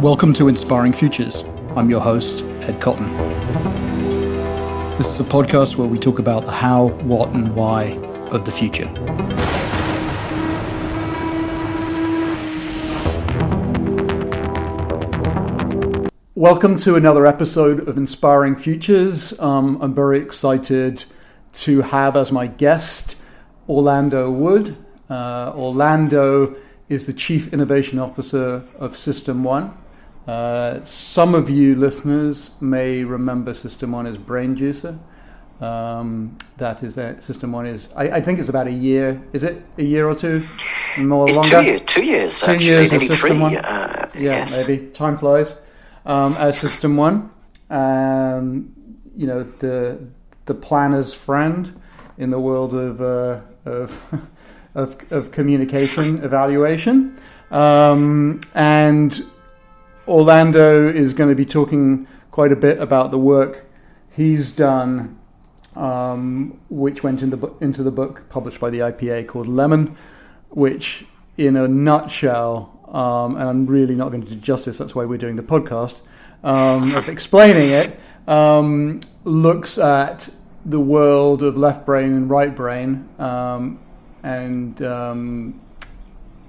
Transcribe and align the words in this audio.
Welcome 0.00 0.34
to 0.34 0.48
Inspiring 0.48 0.92
Futures. 0.92 1.42
I'm 1.74 1.88
your 1.88 2.02
host, 2.02 2.44
Ed 2.60 2.82
Cotton. 2.82 3.10
This 4.98 5.08
is 5.08 5.20
a 5.20 5.24
podcast 5.24 5.76
where 5.76 5.88
we 5.88 5.98
talk 5.98 6.18
about 6.18 6.44
the 6.44 6.52
how, 6.52 6.88
what, 6.88 7.30
and 7.30 7.56
why 7.56 7.92
of 8.30 8.44
the 8.44 8.52
future. 8.52 8.84
Welcome 16.34 16.78
to 16.80 16.96
another 16.96 17.26
episode 17.26 17.88
of 17.88 17.96
Inspiring 17.96 18.54
Futures. 18.54 19.36
Um, 19.40 19.80
I'm 19.80 19.94
very 19.94 20.20
excited 20.20 21.06
to 21.60 21.80
have 21.80 22.18
as 22.18 22.30
my 22.30 22.46
guest 22.48 23.16
Orlando 23.66 24.30
Wood. 24.30 24.76
Uh, 25.08 25.54
Orlando 25.56 26.54
is 26.90 27.06
the 27.06 27.14
Chief 27.14 27.50
Innovation 27.50 27.98
Officer 27.98 28.62
of 28.78 28.98
System 28.98 29.42
One. 29.42 29.74
Uh, 30.26 30.84
some 30.84 31.34
of 31.34 31.48
you 31.48 31.76
listeners 31.76 32.50
may 32.60 33.04
remember 33.04 33.54
System 33.54 33.92
One 33.92 34.06
as 34.06 34.16
BrainJuicer. 34.16 34.98
Um, 35.60 36.36
that 36.58 36.82
is 36.82 36.96
that 36.96 37.22
System 37.22 37.52
One 37.52 37.66
is. 37.66 37.88
I, 37.94 38.10
I, 38.10 38.20
think 38.20 38.40
it's 38.40 38.48
about 38.48 38.66
a 38.66 38.72
year. 38.72 39.22
Is 39.32 39.42
it 39.44 39.62
a 39.78 39.82
year 39.82 40.08
or 40.08 40.14
two? 40.14 40.44
More 40.98 41.28
it's 41.28 41.36
longer. 41.36 41.60
Two, 41.60 41.64
year, 41.64 41.78
two 41.78 42.04
years. 42.04 42.40
Two 42.40 42.46
actually, 42.46 42.66
years. 42.66 42.92
Maybe 42.92 43.06
System 43.06 43.40
One. 43.40 43.56
Uh, 43.56 44.10
yeah, 44.14 44.20
yes. 44.20 44.50
maybe 44.50 44.88
time 44.88 45.16
flies. 45.16 45.54
Um, 46.04 46.34
as 46.34 46.58
System 46.58 46.96
One, 46.96 47.30
um, 47.70 48.74
you 49.16 49.26
know 49.26 49.44
the 49.44 49.98
the 50.44 50.54
planner's 50.54 51.14
friend 51.14 51.80
in 52.18 52.30
the 52.30 52.40
world 52.40 52.74
of 52.74 53.00
uh, 53.00 53.40
of, 53.64 54.00
of, 54.74 55.12
of 55.12 55.30
communication 55.30 56.22
evaluation, 56.22 57.18
um, 57.50 58.40
and 58.54 59.24
Orlando 60.08 60.88
is 60.88 61.14
going 61.14 61.30
to 61.30 61.34
be 61.34 61.46
talking 61.46 62.06
quite 62.30 62.52
a 62.52 62.56
bit 62.56 62.78
about 62.80 63.10
the 63.10 63.18
work 63.18 63.64
he's 64.10 64.52
done, 64.52 65.18
um, 65.74 66.58
which 66.70 67.02
went 67.02 67.22
in 67.22 67.30
the 67.30 67.52
into 67.60 67.82
the 67.82 67.90
book 67.90 68.28
published 68.28 68.60
by 68.60 68.70
the 68.70 68.78
IPA 68.78 69.28
called 69.28 69.48
Lemon, 69.48 69.96
which, 70.50 71.04
in 71.36 71.56
a 71.56 71.66
nutshell, 71.68 72.72
um, 72.88 73.36
and 73.36 73.48
I'm 73.48 73.66
really 73.66 73.94
not 73.94 74.10
going 74.10 74.22
to 74.22 74.28
do 74.28 74.36
justice. 74.36 74.78
That's 74.78 74.94
why 74.94 75.04
we're 75.04 75.18
doing 75.18 75.36
the 75.36 75.42
podcast 75.42 75.96
um, 76.44 76.94
of 76.96 77.08
explaining 77.08 77.70
it. 77.70 78.00
Um, 78.28 79.00
looks 79.24 79.78
at 79.78 80.28
the 80.64 80.80
world 80.80 81.42
of 81.42 81.56
left 81.56 81.86
brain 81.86 82.12
and 82.12 82.30
right 82.30 82.54
brain, 82.54 83.08
um, 83.18 83.78
and 84.22 84.80
um, 84.82 85.60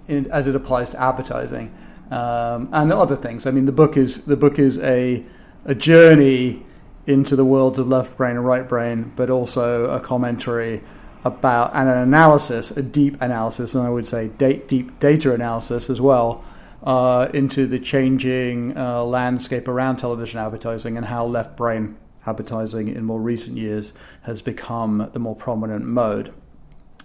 in, 0.07 0.31
as 0.31 0.47
it 0.47 0.55
applies 0.55 0.89
to 0.91 1.01
advertising 1.01 1.73
um, 2.11 2.69
and 2.71 2.91
other 2.91 3.15
things. 3.15 3.45
I 3.45 3.51
mean, 3.51 3.65
the 3.65 3.71
book 3.71 3.97
is 3.97 4.23
the 4.23 4.37
book 4.37 4.59
is 4.59 4.77
a 4.79 5.23
a 5.65 5.75
journey 5.75 6.65
into 7.05 7.35
the 7.35 7.45
worlds 7.45 7.79
of 7.79 7.87
left 7.87 8.17
brain 8.17 8.35
and 8.35 8.45
right 8.45 8.67
brain, 8.67 9.11
but 9.15 9.29
also 9.29 9.85
a 9.85 9.99
commentary 9.99 10.83
about 11.23 11.71
and 11.73 11.89
an 11.89 11.97
analysis, 11.97 12.71
a 12.71 12.81
deep 12.81 13.21
analysis, 13.21 13.73
and 13.73 13.85
I 13.85 13.89
would 13.89 14.07
say 14.07 14.27
deep 14.27 14.99
data 14.99 15.33
analysis 15.33 15.89
as 15.89 15.99
well, 16.01 16.43
uh, 16.83 17.27
into 17.33 17.67
the 17.67 17.79
changing 17.79 18.77
uh, 18.77 19.03
landscape 19.03 19.67
around 19.67 19.97
television 19.97 20.39
advertising 20.39 20.97
and 20.97 21.05
how 21.05 21.25
left 21.25 21.55
brain 21.55 21.97
advertising 22.25 22.89
in 22.89 23.03
more 23.03 23.21
recent 23.21 23.57
years 23.57 23.93
has 24.23 24.41
become 24.41 25.09
the 25.13 25.19
more 25.19 25.35
prominent 25.35 25.85
mode. 25.85 26.33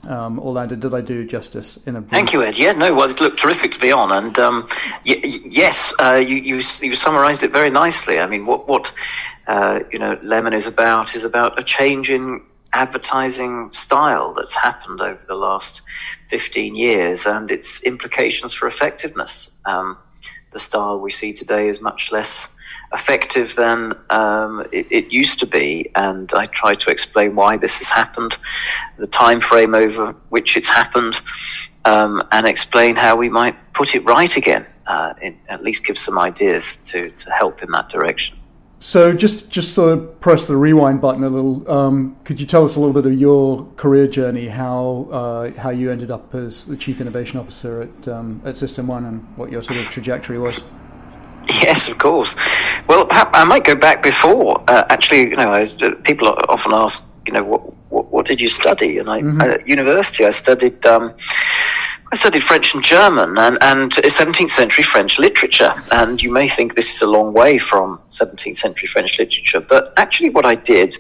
Um, 0.09 0.41
Orlando, 0.41 0.75
did 0.75 0.93
I 0.93 1.01
do 1.01 1.25
justice 1.25 1.79
in 1.87 1.95
a 1.95 2.01
brief? 2.01 2.11
Thank 2.11 2.33
you, 2.33 2.43
Ed. 2.43 2.59
Yeah, 2.59 2.73
no, 2.73 2.93
well, 2.93 3.09
it 3.09 3.21
looked 3.21 3.39
terrific 3.39 3.71
to 3.73 3.79
be 3.79 3.93
on, 3.93 4.11
and 4.11 4.37
um, 4.39 4.69
y- 5.07 5.21
yes, 5.23 5.95
uh, 6.01 6.15
you, 6.15 6.37
you, 6.37 6.57
you 6.57 6.95
summarised 6.97 7.45
it 7.45 7.53
very 7.53 7.71
nicely. 7.71 8.19
I 8.19 8.27
mean, 8.27 8.45
what 8.45 8.67
what 8.67 8.93
uh, 9.47 9.81
you 9.93 9.99
know, 10.01 10.19
Lemon 10.23 10.55
is 10.55 10.67
about 10.67 11.15
is 11.15 11.25
about 11.25 11.59
a 11.59 11.63
change 11.63 12.11
in 12.11 12.43
advertising 12.73 13.71
style 13.73 14.35
that's 14.35 14.55
happened 14.55 15.01
over 15.01 15.21
the 15.29 15.37
last 15.37 15.83
fifteen 16.29 16.75
years, 16.75 17.25
and 17.25 17.51
its 17.51 17.81
implications 17.83 18.53
for 18.53 18.67
effectiveness. 18.67 19.51
Um, 19.67 19.97
the 20.53 20.59
style 20.59 20.99
we 20.99 21.13
see 21.13 21.33
today 21.33 21.69
is 21.69 21.81
much 21.81 22.11
less 22.11 22.49
effective 22.93 23.55
than 23.57 23.95
um, 24.11 24.67
it, 24.73 24.87
it, 24.91 25.13
used 25.13 25.39
to 25.41 25.47
be, 25.47 25.91
and 25.95 26.31
I 26.35 26.47
try 26.47 26.75
to 26.75 26.91
explain 26.91 27.35
why 27.35 27.57
this 27.57 27.75
has 27.75 27.89
happened, 27.89 28.37
the 28.99 29.07
time 29.07 29.41
frame 29.41 29.75
over 29.75 30.13
which 30.29 30.57
it's 30.57 30.69
happened, 30.69 31.21
um, 31.85 32.23
and 32.33 32.47
explain 32.47 32.97
how 32.97 33.17
we 33.17 33.29
might 33.29 33.57
put 33.73 33.95
it 33.95 34.05
right 34.05 34.37
again. 34.37 34.67
Uh, 34.85 35.15
in, 35.23 35.39
at 35.49 35.63
least 35.63 35.87
give 35.87 35.97
some 35.97 36.19
ideas 36.19 36.77
to, 36.85 37.09
to 37.11 37.31
help 37.31 37.63
in 37.63 37.71
that 37.71 37.89
direction. 37.89 38.37
So 38.81 39.13
just 39.13 39.49
just 39.49 39.75
sort 39.75 39.93
of 39.97 40.21
press 40.21 40.47
the 40.47 40.57
rewind 40.57 41.01
button 41.01 41.23
a 41.23 41.29
little. 41.29 41.71
Um, 41.71 42.17
could 42.25 42.41
you 42.41 42.47
tell 42.47 42.65
us 42.65 42.75
a 42.75 42.81
little 42.81 42.93
bit 42.93 43.07
of 43.07 43.17
your 43.17 43.65
career 43.77 44.09
journey, 44.09 44.49
how 44.49 45.09
uh, 45.13 45.61
how 45.61 45.71
you 45.71 45.93
ended 45.93 46.11
up 46.11 46.35
as 46.35 46.65
the 46.65 46.77
chief 46.77 47.01
innovation 47.01 47.39
officer 47.39 47.83
at 47.83 48.09
um, 48.09 48.43
at 48.45 48.59
System 48.59 48.89
One, 48.89 49.05
and 49.05 49.37
what 49.37 49.53
your 49.53 49.63
sort 49.63 49.79
of 49.79 49.85
trajectory 49.85 50.37
was? 50.37 50.59
Yes, 51.63 51.89
of 51.89 51.99
course. 51.99 52.35
Well, 52.89 53.07
I 53.11 53.45
might 53.45 53.65
go 53.65 53.75
back 53.75 54.03
before. 54.03 54.63
Uh, 54.69 54.85
actually, 54.89 55.31
you 55.31 55.37
know, 55.37 55.53
uh, 55.53 55.95
people 56.03 56.29
often 56.49 56.73
ask, 56.73 57.03
you 57.27 57.33
know, 57.33 57.45
what, 57.45 57.63
what, 57.91 58.13
what 58.13 58.27
did 58.27 58.41
you 58.41 58.49
study? 58.49 58.99
And 58.99 59.09
I, 59.09 59.23
mm-hmm. 59.23 59.41
at 59.41 59.67
university, 59.67 60.25
I 60.25 60.31
studied. 60.31 60.85
Um, 60.87 61.15
I 62.13 62.17
studied 62.17 62.43
French 62.43 62.75
and 62.75 62.85
German 62.85 63.39
and, 63.39 63.57
and 63.63 63.91
17th 63.91 64.51
century 64.51 64.85
French 64.85 65.19
literature. 65.19 65.73
And 65.93 66.23
you 66.23 66.31
may 66.31 66.47
think 66.47 66.75
this 66.75 66.95
is 66.95 67.01
a 67.01 67.07
long 67.07 67.33
way 67.33 67.57
from 67.57 67.99
17th 68.11 68.59
century 68.59 68.87
French 68.87 69.19
literature, 69.19 69.61
but 69.61 69.95
actually, 69.97 70.29
what 70.29 70.45
I 70.45 70.57
did, 70.57 70.99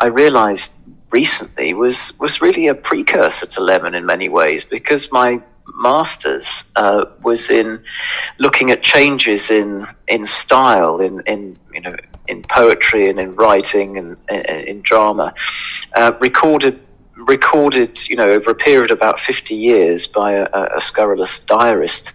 I 0.00 0.08
realized 0.08 0.72
recently 1.12 1.74
was 1.74 2.18
was 2.18 2.40
really 2.40 2.68
a 2.68 2.74
precursor 2.74 3.46
to 3.46 3.60
Lemon 3.60 3.94
in 3.94 4.06
many 4.06 4.28
ways 4.28 4.64
because 4.64 5.10
my 5.12 5.40
masters 5.74 6.64
uh, 6.76 7.04
was 7.22 7.50
in 7.50 7.82
looking 8.38 8.70
at 8.70 8.82
changes 8.82 9.50
in 9.50 9.86
in 10.08 10.24
style 10.26 11.00
in 11.00 11.20
in 11.26 11.56
you 11.72 11.80
know 11.80 11.94
in 12.28 12.42
poetry 12.42 13.08
and 13.08 13.18
in 13.18 13.34
writing 13.34 13.98
and, 13.98 14.16
and 14.28 14.68
in 14.68 14.80
drama. 14.82 15.34
Uh, 15.96 16.12
recorded 16.20 16.80
recorded, 17.26 18.08
you 18.08 18.16
know, 18.16 18.26
over 18.26 18.50
a 18.50 18.54
period 18.54 18.90
of 18.90 18.98
about 18.98 19.20
50 19.20 19.54
years 19.54 20.06
by 20.06 20.32
a, 20.32 20.46
a 20.76 20.80
scurrilous 20.80 21.40
diarist. 21.40 22.12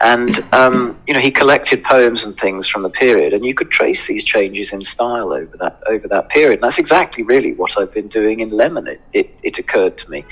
And, 0.00 0.44
um, 0.52 1.00
you 1.06 1.14
know, 1.14 1.20
he 1.20 1.30
collected 1.30 1.82
poems 1.84 2.24
and 2.24 2.36
things 2.38 2.66
from 2.66 2.82
the 2.82 2.90
period, 2.90 3.32
and 3.32 3.44
you 3.44 3.54
could 3.54 3.70
trace 3.70 4.06
these 4.06 4.24
changes 4.24 4.72
in 4.72 4.82
style 4.82 5.32
over 5.32 5.56
that, 5.58 5.82
over 5.86 6.08
that 6.08 6.28
period. 6.28 6.54
And 6.54 6.64
that's 6.64 6.78
exactly 6.78 7.22
really 7.22 7.54
what 7.54 7.78
I've 7.78 7.92
been 7.92 8.08
doing 8.08 8.40
in 8.40 8.50
Lemon, 8.50 8.86
it, 8.86 9.00
it, 9.12 9.30
it 9.42 9.58
occurred 9.58 9.98
to 9.98 10.10
me. 10.10 10.24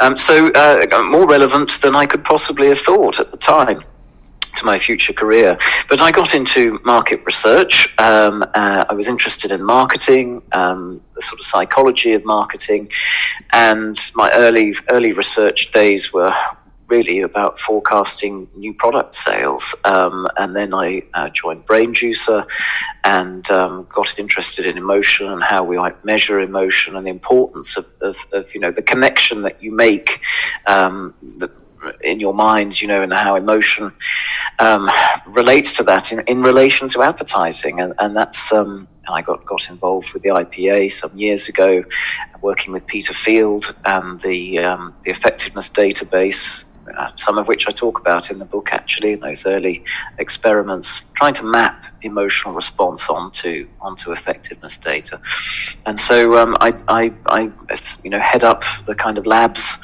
Um, 0.00 0.16
so, 0.16 0.48
uh, 0.52 0.86
more 1.02 1.26
relevant 1.26 1.80
than 1.80 1.96
I 1.96 2.06
could 2.06 2.24
possibly 2.24 2.68
have 2.68 2.80
thought 2.80 3.18
at 3.18 3.30
the 3.30 3.36
time 3.36 3.82
to 4.56 4.64
my 4.64 4.78
future 4.78 5.12
career. 5.12 5.58
But 5.88 6.00
I 6.00 6.10
got 6.10 6.34
into 6.34 6.78
market 6.84 7.20
research. 7.24 7.94
Um, 7.98 8.42
uh, 8.54 8.84
I 8.88 8.94
was 8.94 9.08
interested 9.08 9.52
in 9.52 9.62
marketing, 9.62 10.42
um, 10.52 11.00
the 11.14 11.22
sort 11.22 11.40
of 11.40 11.46
psychology 11.46 12.12
of 12.14 12.24
marketing, 12.24 12.90
and 13.52 13.98
my 14.14 14.30
early 14.32 14.74
early 14.90 15.12
research 15.12 15.70
days 15.72 16.12
were 16.12 16.32
really 16.90 17.20
about 17.20 17.58
forecasting 17.58 18.48
new 18.56 18.74
product 18.74 19.14
sales. 19.14 19.74
Um, 19.84 20.26
and 20.36 20.54
then 20.54 20.74
I 20.74 21.02
uh, 21.14 21.30
joined 21.30 21.64
BrainJuicer 21.66 22.44
and 23.04 23.48
um, 23.50 23.86
got 23.88 24.18
interested 24.18 24.66
in 24.66 24.76
emotion 24.76 25.28
and 25.28 25.42
how 25.42 25.62
we 25.62 25.76
might 25.76 26.04
measure 26.04 26.40
emotion 26.40 26.96
and 26.96 27.06
the 27.06 27.10
importance 27.10 27.76
of, 27.76 27.86
of, 28.00 28.16
of 28.32 28.52
you 28.54 28.60
know 28.60 28.72
the 28.72 28.82
connection 28.82 29.42
that 29.42 29.62
you 29.62 29.70
make 29.72 30.20
um, 30.66 31.14
in 32.02 32.20
your 32.20 32.34
minds, 32.34 32.80
you 32.80 32.88
know, 32.88 33.02
and 33.02 33.12
how 33.12 33.36
emotion 33.36 33.92
um, 34.58 34.90
relates 35.26 35.72
to 35.74 35.82
that 35.84 36.12
in, 36.12 36.20
in 36.20 36.42
relation 36.42 36.88
to 36.90 37.02
advertising. 37.02 37.80
And, 37.80 37.94
and 37.98 38.16
that's, 38.16 38.52
um, 38.52 38.88
I 39.08 39.22
got, 39.22 39.44
got 39.44 39.68
involved 39.68 40.12
with 40.12 40.22
the 40.22 40.30
IPA 40.30 40.92
some 40.92 41.16
years 41.16 41.48
ago, 41.48 41.84
working 42.42 42.72
with 42.72 42.86
Peter 42.86 43.12
Field 43.12 43.74
and 43.84 44.20
the, 44.20 44.58
um, 44.58 44.94
the 45.04 45.10
effectiveness 45.10 45.68
database 45.68 46.64
some 47.16 47.38
of 47.38 47.48
which 47.48 47.68
I 47.68 47.72
talk 47.72 47.98
about 47.98 48.30
in 48.30 48.38
the 48.38 48.44
book 48.44 48.70
actually, 48.72 49.12
in 49.12 49.20
those 49.20 49.46
early 49.46 49.84
experiments, 50.18 51.02
trying 51.14 51.34
to 51.34 51.42
map 51.44 51.86
emotional 52.02 52.54
response 52.54 53.08
onto 53.08 53.68
onto 53.80 54.12
effectiveness 54.12 54.76
data. 54.76 55.20
And 55.86 55.98
so 55.98 56.38
um, 56.38 56.56
I, 56.60 56.74
I, 56.88 57.12
I, 57.26 57.50
you 58.02 58.10
know, 58.10 58.20
head 58.20 58.44
up 58.44 58.64
the 58.86 58.94
kind 58.94 59.18
of 59.18 59.26
labs 59.26 59.78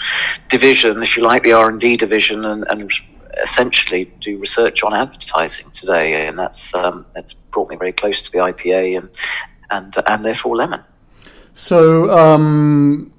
division, 0.49 1.03
if 1.03 1.17
you 1.17 1.23
like, 1.23 1.43
the 1.43 1.53
R 1.53 1.69
and 1.69 1.81
D 1.81 1.97
division, 1.97 2.45
and, 2.45 2.65
and 2.71 2.91
essentially 3.43 4.13
do 4.21 4.39
research 4.39 4.83
on 4.83 4.95
advertising 4.95 5.71
today, 5.71 6.27
and 6.27 6.39
that's 6.39 6.75
um, 6.75 7.07
that's 7.15 7.33
brought 7.33 7.69
me 7.69 7.77
very 7.77 7.93
close 7.93 8.21
to 8.23 8.33
the 8.33 8.39
IPA 8.39 8.99
and 8.99 9.09
and 9.71 9.95
and 10.07 10.25
therefore 10.25 10.57
Lemon. 10.57 10.83
So 11.55 12.17
um, 12.17 13.13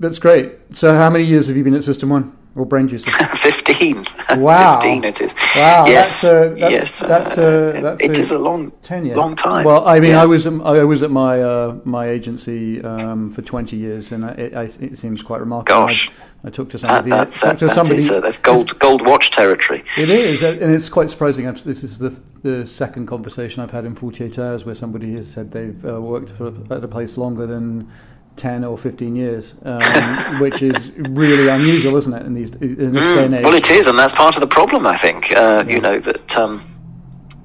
that's 0.00 0.18
great. 0.18 0.52
So 0.72 0.94
how 0.94 1.10
many 1.10 1.24
years 1.24 1.46
have 1.46 1.56
you 1.56 1.64
been 1.64 1.74
at 1.74 1.84
System 1.84 2.08
One? 2.08 2.36
Or 2.54 2.66
BrainJuicer? 2.66 3.36
15. 3.38 4.06
Wow. 4.40 4.80
15 4.80 5.04
it 5.04 5.20
is. 5.22 5.32
Wow. 5.56 5.86
Yes. 5.86 6.20
That's 6.20 6.24
a, 6.24 6.54
that's, 6.60 6.72
yes. 6.72 6.98
That's 6.98 7.38
a, 7.38 7.80
that's 7.82 8.02
it 8.04 8.16
a 8.16 8.20
is 8.20 8.30
a 8.30 8.38
long, 8.38 8.70
tenure. 8.82 9.16
long 9.16 9.34
time. 9.36 9.64
Well, 9.64 9.86
I 9.88 10.00
mean, 10.00 10.10
Yeah. 10.10 10.22
I 10.22 10.26
was 10.26 10.46
at- 10.46 10.60
I 10.62 10.84
was 10.84 11.02
at 11.02 11.10
my 11.10 11.40
uh, 11.40 11.76
my 11.84 12.08
agency 12.08 12.82
um, 12.84 13.30
for 13.32 13.40
20 13.42 13.76
years, 13.76 14.12
and 14.12 14.24
it, 14.24 14.54
I, 14.54 14.64
it 14.80 14.98
seems 14.98 15.22
quite 15.22 15.40
remarkable. 15.40 15.86
Gosh. 15.86 16.10
I, 16.44 16.48
I 16.48 16.50
talked 16.50 16.72
to 16.72 16.78
That, 16.78 16.88
somebody. 16.88 17.10
that's, 17.10 17.40
talked 17.40 17.60
that, 17.60 17.68
to 17.68 17.74
somebody. 17.74 18.00
that 18.02 18.04
is, 18.04 18.10
uh, 18.10 18.20
that's 18.20 18.38
gold, 18.38 18.78
gold 18.80 19.06
watch 19.06 19.30
territory. 19.30 19.84
It 19.96 20.10
is, 20.10 20.42
uh, 20.42 20.58
and 20.60 20.74
it's 20.74 20.88
quite 20.90 21.08
surprising. 21.08 21.46
I've- 21.48 21.60
This 21.64 21.82
is 21.82 21.98
the 21.98 22.10
the 22.42 22.66
second 22.66 23.06
conversation 23.06 23.62
I've 23.62 23.70
had 23.70 23.84
in 23.84 23.94
48 23.94 24.36
hours 24.38 24.64
where 24.66 24.74
somebody 24.74 25.14
has 25.14 25.28
said 25.28 25.52
they've 25.52 25.82
uh, 25.86 26.00
worked 26.02 26.30
for, 26.30 26.48
at 26.70 26.82
a 26.82 26.88
place 26.88 27.16
longer 27.16 27.46
than 27.46 27.88
10 28.36 28.64
or 28.64 28.78
15 28.78 29.16
years, 29.16 29.54
um, 29.64 29.80
which 30.40 30.62
is 30.62 30.90
really 30.96 31.48
unusual, 31.48 31.96
isn't 31.96 32.12
it? 32.12 32.26
In 32.26 32.34
these 32.34 32.50
in 32.56 32.92
this 32.92 33.16
day 33.16 33.24
and 33.24 33.34
age. 33.34 33.44
Well, 33.44 33.54
it 33.54 33.70
is, 33.70 33.86
and 33.86 33.98
that's 33.98 34.12
part 34.12 34.36
of 34.36 34.40
the 34.40 34.46
problem. 34.46 34.86
I 34.86 34.96
think 34.96 35.36
uh, 35.36 35.64
you 35.66 35.80
know 35.80 35.98
that 36.00 36.36
um, 36.36 36.72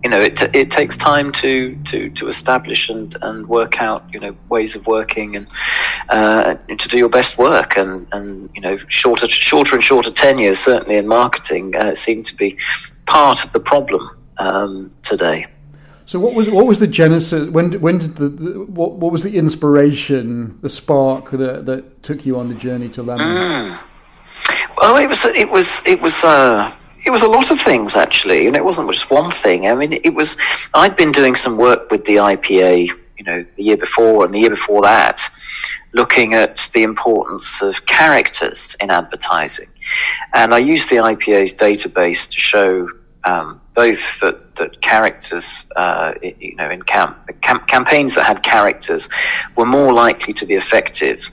you 0.04 0.10
know 0.10 0.22
it, 0.22 0.42
it 0.56 0.72
takes 0.72 0.95
time 0.95 1.31
to, 1.34 1.75
to, 1.86 2.10
to 2.12 2.28
establish 2.28 2.89
and, 2.89 3.16
and 3.22 3.48
work 3.48 3.81
out 3.81 4.06
you 4.13 4.19
know 4.19 4.36
ways 4.50 4.75
of 4.75 4.86
working 4.88 5.36
and 5.36 5.48
uh, 6.10 6.54
to 6.54 6.88
do 6.88 6.98
your 6.98 7.10
best 7.10 7.38
work 7.38 7.78
and, 7.78 8.07
and 8.13 8.50
you 8.54 8.62
know 8.62 8.78
shorter 8.88 9.28
shorter 9.28 9.75
and 9.75 9.83
shorter 9.83 10.12
tenures 10.12 10.60
certainly 10.60 10.95
in 10.95 11.07
marketing 11.07 11.75
uh, 11.75 11.95
seem 11.95 12.24
to 12.24 12.36
be 12.36 12.57
part 13.06 13.44
of 13.44 13.51
the 13.54 13.60
problem 13.60 14.10
um, 14.38 14.92
today. 15.01 15.48
So 16.07 16.19
what 16.19 16.33
was 16.33 16.50
what 16.50 16.65
was 16.65 16.80
the 16.80 16.88
genesis? 16.88 17.50
When 17.50 17.74
when 17.81 17.98
did 17.98 18.15
the, 18.15 18.30
the 18.30 18.63
what 18.63 18.94
what 18.94 19.12
was 19.12 19.24
the 19.24 19.38
inspiration, 19.38 20.57
the 20.62 20.69
spark 20.69 21.31
that 21.31 21.65
that 21.65 22.01
took 22.01 22.25
you 22.25 22.39
on 22.39 22.48
the 22.48 22.56
journey 22.56 22.88
to 22.89 23.04
Lemon? 23.04 23.27
Mm. 23.27 23.80
Well, 24.77 24.95
it 24.95 25.07
was 25.07 25.25
it 25.25 25.50
was 25.50 25.81
it 25.86 26.01
was 26.01 26.24
uh, 26.24 26.74
it 27.06 27.09
was 27.09 27.24
a 27.24 27.27
lot 27.27 27.51
of 27.51 27.59
things 27.59 27.98
actually, 27.98 28.48
and 28.48 28.56
it 28.56 28.63
wasn't 28.63 28.89
just 28.89 29.12
one 29.12 29.31
thing. 29.31 29.68
I 29.68 29.75
mean, 29.75 29.92
it 29.92 30.13
was 30.13 30.38
I'd 30.74 30.95
been 30.95 31.12
doing 31.12 31.36
some 31.36 31.57
work 31.57 31.92
with 31.92 32.06
the 32.06 32.15
IPA, 32.15 32.88
you 33.18 33.24
know, 33.25 33.45
the 33.57 33.63
year 33.63 33.77
before 33.77 34.24
and 34.24 34.33
the 34.33 34.39
year 34.39 34.50
before 34.50 34.83
that, 34.83 35.21
looking 35.92 36.36
at 36.36 36.69
the 36.74 36.83
importance 36.83 37.62
of 37.62 37.86
characters 37.86 38.77
in 38.80 38.92
advertising, 38.92 39.68
and 40.33 40.54
I 40.54 40.59
used 40.59 40.89
the 40.89 40.98
IPA's 40.98 41.54
database 41.54 42.30
to 42.30 42.39
show. 42.39 42.88
Um, 43.27 43.62
both 43.75 44.19
that, 44.21 44.56
that 44.56 44.81
characters, 44.81 45.65
uh, 45.75 46.13
you 46.21 46.56
know, 46.56 46.69
in 46.69 46.81
camp, 46.81 47.18
camp, 47.41 47.68
campaigns 47.68 48.15
that 48.15 48.25
had 48.25 48.41
characters 48.41 49.09
were 49.56 49.65
more 49.65 49.91
likely 49.94 50.33
to 50.33 50.45
be 50.45 50.56
effective 50.56 51.29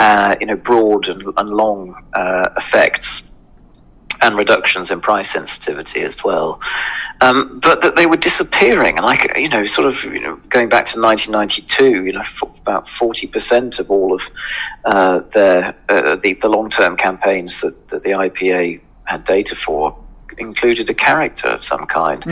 uh, 0.00 0.34
you 0.40 0.46
know, 0.46 0.56
broad 0.56 1.08
and, 1.08 1.22
and 1.36 1.50
long 1.50 1.94
uh, 2.14 2.48
effects 2.56 3.22
and 4.22 4.36
reductions 4.36 4.90
in 4.90 5.00
price 5.00 5.30
sensitivity 5.30 6.00
as 6.02 6.24
well. 6.24 6.60
Um, 7.20 7.60
but 7.60 7.82
that 7.82 7.96
they 7.96 8.06
were 8.06 8.16
disappearing, 8.16 8.96
and 8.96 9.04
like 9.04 9.36
you 9.36 9.50
know, 9.50 9.66
sort 9.66 9.86
of 9.86 10.02
you 10.04 10.20
know, 10.20 10.36
going 10.48 10.70
back 10.70 10.86
to 10.86 11.00
1992, 11.00 12.06
you 12.06 12.12
know, 12.14 12.24
about 12.62 12.86
40% 12.86 13.78
of 13.78 13.90
all 13.90 14.14
of 14.14 14.22
uh, 14.86 15.20
their 15.34 15.74
uh, 15.90 16.16
the, 16.16 16.32
the 16.32 16.48
long-term 16.48 16.96
campaigns 16.96 17.60
that, 17.60 17.88
that 17.88 18.02
the 18.02 18.10
IPA 18.10 18.80
had 19.04 19.24
data 19.26 19.54
for 19.54 20.02
included 20.40 20.88
a 20.90 20.94
character 20.94 21.48
of 21.48 21.64
some 21.64 21.86
kind, 21.86 22.24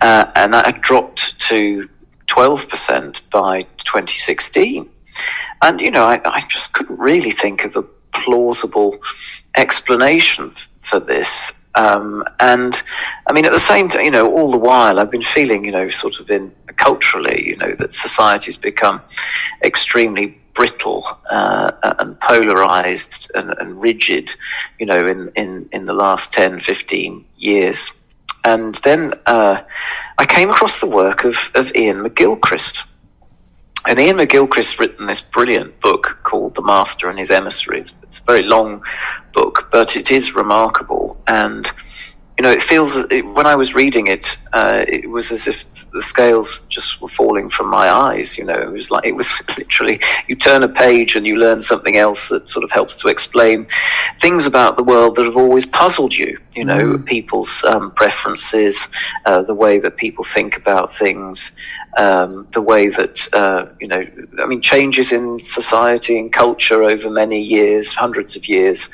uh, 0.00 0.30
and 0.36 0.54
that 0.54 0.66
had 0.66 0.80
dropped 0.80 1.38
to 1.48 1.88
12% 2.26 3.20
by 3.30 3.62
2016. 3.78 4.88
And, 5.62 5.80
you 5.80 5.90
know, 5.90 6.04
I, 6.04 6.20
I 6.24 6.44
just 6.48 6.72
couldn't 6.72 6.98
really 6.98 7.30
think 7.30 7.64
of 7.64 7.76
a 7.76 7.82
plausible 8.12 8.98
explanation 9.56 10.52
f- 10.54 10.68
for 10.80 11.00
this. 11.00 11.52
Um, 11.74 12.24
and 12.40 12.80
I 13.26 13.32
mean, 13.32 13.44
at 13.44 13.52
the 13.52 13.58
same 13.58 13.88
time, 13.88 14.04
you 14.04 14.10
know, 14.10 14.30
all 14.30 14.50
the 14.50 14.56
while 14.56 14.98
I've 14.98 15.10
been 15.10 15.22
feeling, 15.22 15.64
you 15.64 15.72
know, 15.72 15.90
sort 15.90 16.20
of 16.20 16.30
in 16.30 16.52
culturally, 16.76 17.46
you 17.46 17.56
know, 17.56 17.74
that 17.78 17.94
society's 17.94 18.56
become 18.56 19.00
extremely 19.64 20.38
brittle 20.54 21.06
uh, 21.30 21.70
and 21.98 22.18
polarized 22.20 23.30
and, 23.34 23.54
and 23.58 23.80
rigid, 23.80 24.30
you 24.78 24.86
know, 24.86 24.98
in, 24.98 25.30
in, 25.36 25.68
in 25.72 25.84
the 25.84 25.92
last 25.92 26.32
10, 26.32 26.60
15 26.60 27.25
years. 27.46 27.90
And 28.44 28.74
then 28.76 29.14
uh, 29.26 29.62
I 30.18 30.26
came 30.26 30.50
across 30.50 30.80
the 30.80 30.86
work 30.86 31.24
of, 31.24 31.36
of 31.54 31.72
Iain 31.74 31.98
McGilchrist. 32.04 32.82
And 33.88 33.98
Iain 33.98 34.16
McGilchrist 34.16 34.78
written 34.78 35.06
this 35.06 35.20
brilliant 35.20 35.80
book 35.80 36.18
called 36.24 36.54
The 36.54 36.62
Master 36.62 37.08
and 37.08 37.18
His 37.18 37.30
Emissaries. 37.30 37.92
It's 38.02 38.18
a 38.18 38.22
very 38.22 38.42
long 38.42 38.82
book, 39.32 39.68
but 39.70 39.96
it 39.96 40.10
is 40.10 40.34
remarkable. 40.34 41.16
And, 41.28 41.70
you 42.38 42.42
know, 42.42 42.50
it 42.50 42.62
feels, 42.62 42.94
it, 43.10 43.22
when 43.22 43.46
I 43.46 43.56
was 43.56 43.74
reading 43.74 44.08
it, 44.08 44.36
uh, 44.52 44.84
it 44.86 45.08
was 45.08 45.32
as 45.32 45.46
if 45.46 45.90
the 45.92 46.02
scales 46.02 46.62
just 46.68 47.00
were 47.00 47.08
falling 47.08 47.48
from 47.48 47.68
my 47.70 47.88
eyes, 47.88 48.36
you 48.36 48.44
know. 48.44 48.52
It 48.52 48.70
was 48.70 48.90
like, 48.90 49.06
it 49.06 49.16
was 49.16 49.26
literally, 49.58 50.00
you 50.28 50.36
turn 50.36 50.62
a 50.62 50.68
page 50.68 51.16
and 51.16 51.26
you 51.26 51.36
learn 51.36 51.62
something 51.62 51.96
else 51.96 52.28
that 52.28 52.46
sort 52.48 52.62
of 52.62 52.70
helps 52.70 52.94
to 52.96 53.08
explain 53.08 53.66
things 54.20 54.44
about 54.44 54.76
the 54.76 54.84
world 54.84 55.16
that 55.16 55.24
have 55.24 55.38
always 55.38 55.64
puzzled 55.64 56.12
you, 56.12 56.38
you 56.54 56.66
know, 56.66 56.98
people's 57.06 57.64
um, 57.64 57.90
preferences, 57.92 58.86
uh, 59.24 59.40
the 59.42 59.54
way 59.54 59.78
that 59.78 59.96
people 59.96 60.22
think 60.22 60.58
about 60.58 60.94
things, 60.94 61.52
um, 61.96 62.46
the 62.52 62.60
way 62.60 62.88
that 62.88 63.26
uh, 63.32 63.66
you 63.80 63.88
know, 63.88 64.04
I 64.38 64.46
mean, 64.46 64.60
changes 64.60 65.12
in 65.12 65.42
society 65.42 66.18
and 66.18 66.30
culture 66.30 66.82
over 66.82 67.08
many 67.08 67.40
years, 67.40 67.94
hundreds 67.94 68.36
of 68.36 68.46
years, 68.46 68.90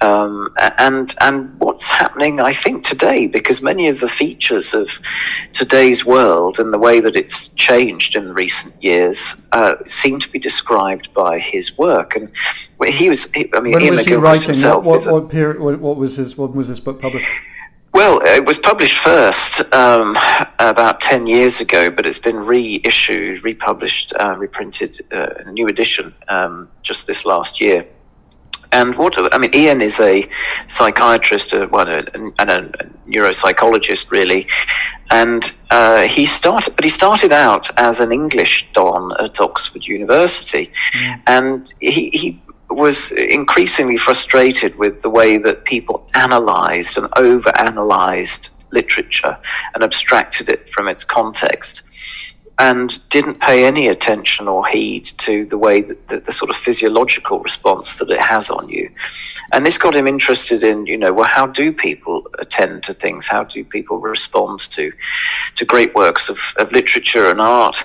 um, 0.00 0.54
and 0.78 1.14
and 1.20 1.58
what's 1.60 1.88
happening, 1.88 2.40
I 2.40 2.54
think, 2.54 2.84
today, 2.84 3.26
because 3.26 3.60
many 3.60 3.88
of 3.88 4.00
the 4.00 4.08
features 4.08 4.72
of 4.72 4.88
today's 5.52 6.04
world 6.06 6.58
and 6.58 6.72
the 6.72 6.78
way 6.78 7.00
that 7.00 7.16
it's 7.16 7.48
changed 7.48 8.16
in 8.16 8.32
recent 8.32 8.82
years 8.82 9.34
uh, 9.52 9.74
seem 9.86 10.18
to 10.20 10.28
be 10.30 10.38
described 10.38 11.12
by 11.12 11.38
his 11.38 11.76
work. 11.76 12.16
And 12.16 12.30
he 12.86 13.08
was, 13.08 13.24
he, 13.34 13.50
I 13.54 13.60
mean, 13.60 13.72
When 13.74 13.82
Iain 13.82 13.96
was 13.96 14.06
he 14.06 14.14
writing? 14.14 14.46
himself 14.46 14.84
What, 14.84 15.04
what, 15.04 15.12
what 15.12 15.28
period? 15.28 15.60
What, 15.60 15.78
what 15.80 15.96
was 15.96 16.16
his? 16.16 16.36
What 16.36 16.54
was 16.54 16.68
this 16.68 16.80
book 16.80 17.00
published? 17.00 17.28
well, 17.92 18.20
it 18.24 18.44
was 18.44 18.58
published 18.58 18.98
first 18.98 19.60
um, 19.74 20.16
about 20.58 21.00
10 21.00 21.26
years 21.26 21.60
ago, 21.60 21.90
but 21.90 22.06
it's 22.06 22.18
been 22.18 22.36
reissued, 22.36 23.44
republished, 23.44 24.14
uh, 24.18 24.34
reprinted, 24.38 25.04
uh, 25.12 25.26
a 25.44 25.52
new 25.52 25.66
edition 25.66 26.14
um, 26.28 26.68
just 26.82 27.06
this 27.06 27.24
last 27.26 27.60
year. 27.60 27.84
And 28.72 28.96
what 28.96 29.14
I 29.34 29.38
mean, 29.38 29.50
Iain 29.52 29.80
is 29.82 29.98
a 29.98 30.28
psychiatrist, 30.68 31.52
uh, 31.52 31.66
well, 31.70 31.88
a, 31.88 32.04
and 32.14 32.32
a, 32.38 32.70
neuropsychologist, 33.08 34.10
really. 34.10 34.46
And 35.10 35.52
uh, 35.70 36.02
he 36.02 36.24
started, 36.24 36.76
but 36.76 36.84
he 36.84 36.90
started 36.90 37.32
out 37.32 37.68
as 37.78 37.98
an 37.98 38.12
English 38.12 38.68
don 38.72 39.12
at 39.18 39.40
Oxford 39.40 39.86
University, 39.86 40.70
and 41.26 41.72
he, 41.80 42.10
he 42.10 42.40
was 42.70 43.10
increasingly 43.10 43.96
frustrated 43.96 44.76
with 44.76 45.02
the 45.02 45.10
way 45.10 45.36
that 45.36 45.64
people 45.64 46.08
analysed 46.14 46.96
and 46.96 47.08
over-analysed 47.16 48.50
literature 48.70 49.36
and 49.74 49.82
abstracted 49.82 50.48
it 50.48 50.70
from 50.70 50.86
its 50.86 51.02
context 51.02 51.82
and 52.60 52.98
didn't 53.08 53.40
pay 53.40 53.64
any 53.64 53.88
attention 53.88 54.46
or 54.46 54.66
heed 54.66 55.06
to 55.16 55.46
the 55.46 55.56
way 55.56 55.80
that 55.80 56.08
the, 56.08 56.20
the 56.20 56.30
sort 56.30 56.50
of 56.50 56.56
physiological 56.56 57.40
response 57.40 57.96
that 57.98 58.10
it 58.10 58.20
has 58.20 58.50
on 58.50 58.68
you. 58.68 58.90
And 59.52 59.64
this 59.64 59.78
got 59.78 59.94
him 59.94 60.06
interested 60.06 60.62
in, 60.62 60.84
you 60.84 60.98
know, 60.98 61.10
well, 61.10 61.26
how 61.26 61.46
do 61.46 61.72
people 61.72 62.26
attend 62.38 62.82
to 62.84 62.92
things? 62.92 63.26
How 63.26 63.44
do 63.44 63.64
people 63.64 63.98
respond 63.98 64.60
to, 64.72 64.92
to 65.56 65.64
great 65.64 65.94
works 65.94 66.28
of, 66.28 66.38
of 66.58 66.70
literature 66.70 67.30
and 67.30 67.40
art? 67.40 67.82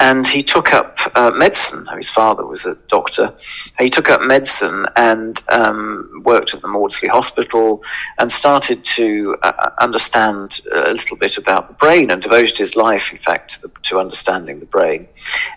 And 0.00 0.26
he 0.26 0.42
took 0.42 0.72
up 0.72 0.98
uh, 1.14 1.30
medicine. 1.30 1.86
His 1.94 2.08
father 2.08 2.46
was 2.46 2.64
a 2.64 2.74
doctor. 2.88 3.34
He 3.78 3.90
took 3.90 4.08
up 4.08 4.22
medicine 4.22 4.86
and 4.96 5.42
um, 5.50 6.22
worked 6.24 6.54
at 6.54 6.62
the 6.62 6.68
Maudsley 6.68 7.08
Hospital 7.08 7.82
and 8.18 8.32
started 8.32 8.82
to 8.96 9.36
uh, 9.42 9.70
understand 9.78 10.62
a 10.72 10.90
little 10.90 11.18
bit 11.18 11.36
about 11.36 11.68
the 11.68 11.74
brain 11.74 12.10
and 12.10 12.22
devoted 12.22 12.56
his 12.56 12.76
life, 12.76 13.12
in 13.12 13.18
fact, 13.18 13.52
to, 13.52 13.62
the, 13.62 13.70
to 13.82 13.98
understanding 13.98 14.58
the 14.58 14.66
brain 14.66 15.06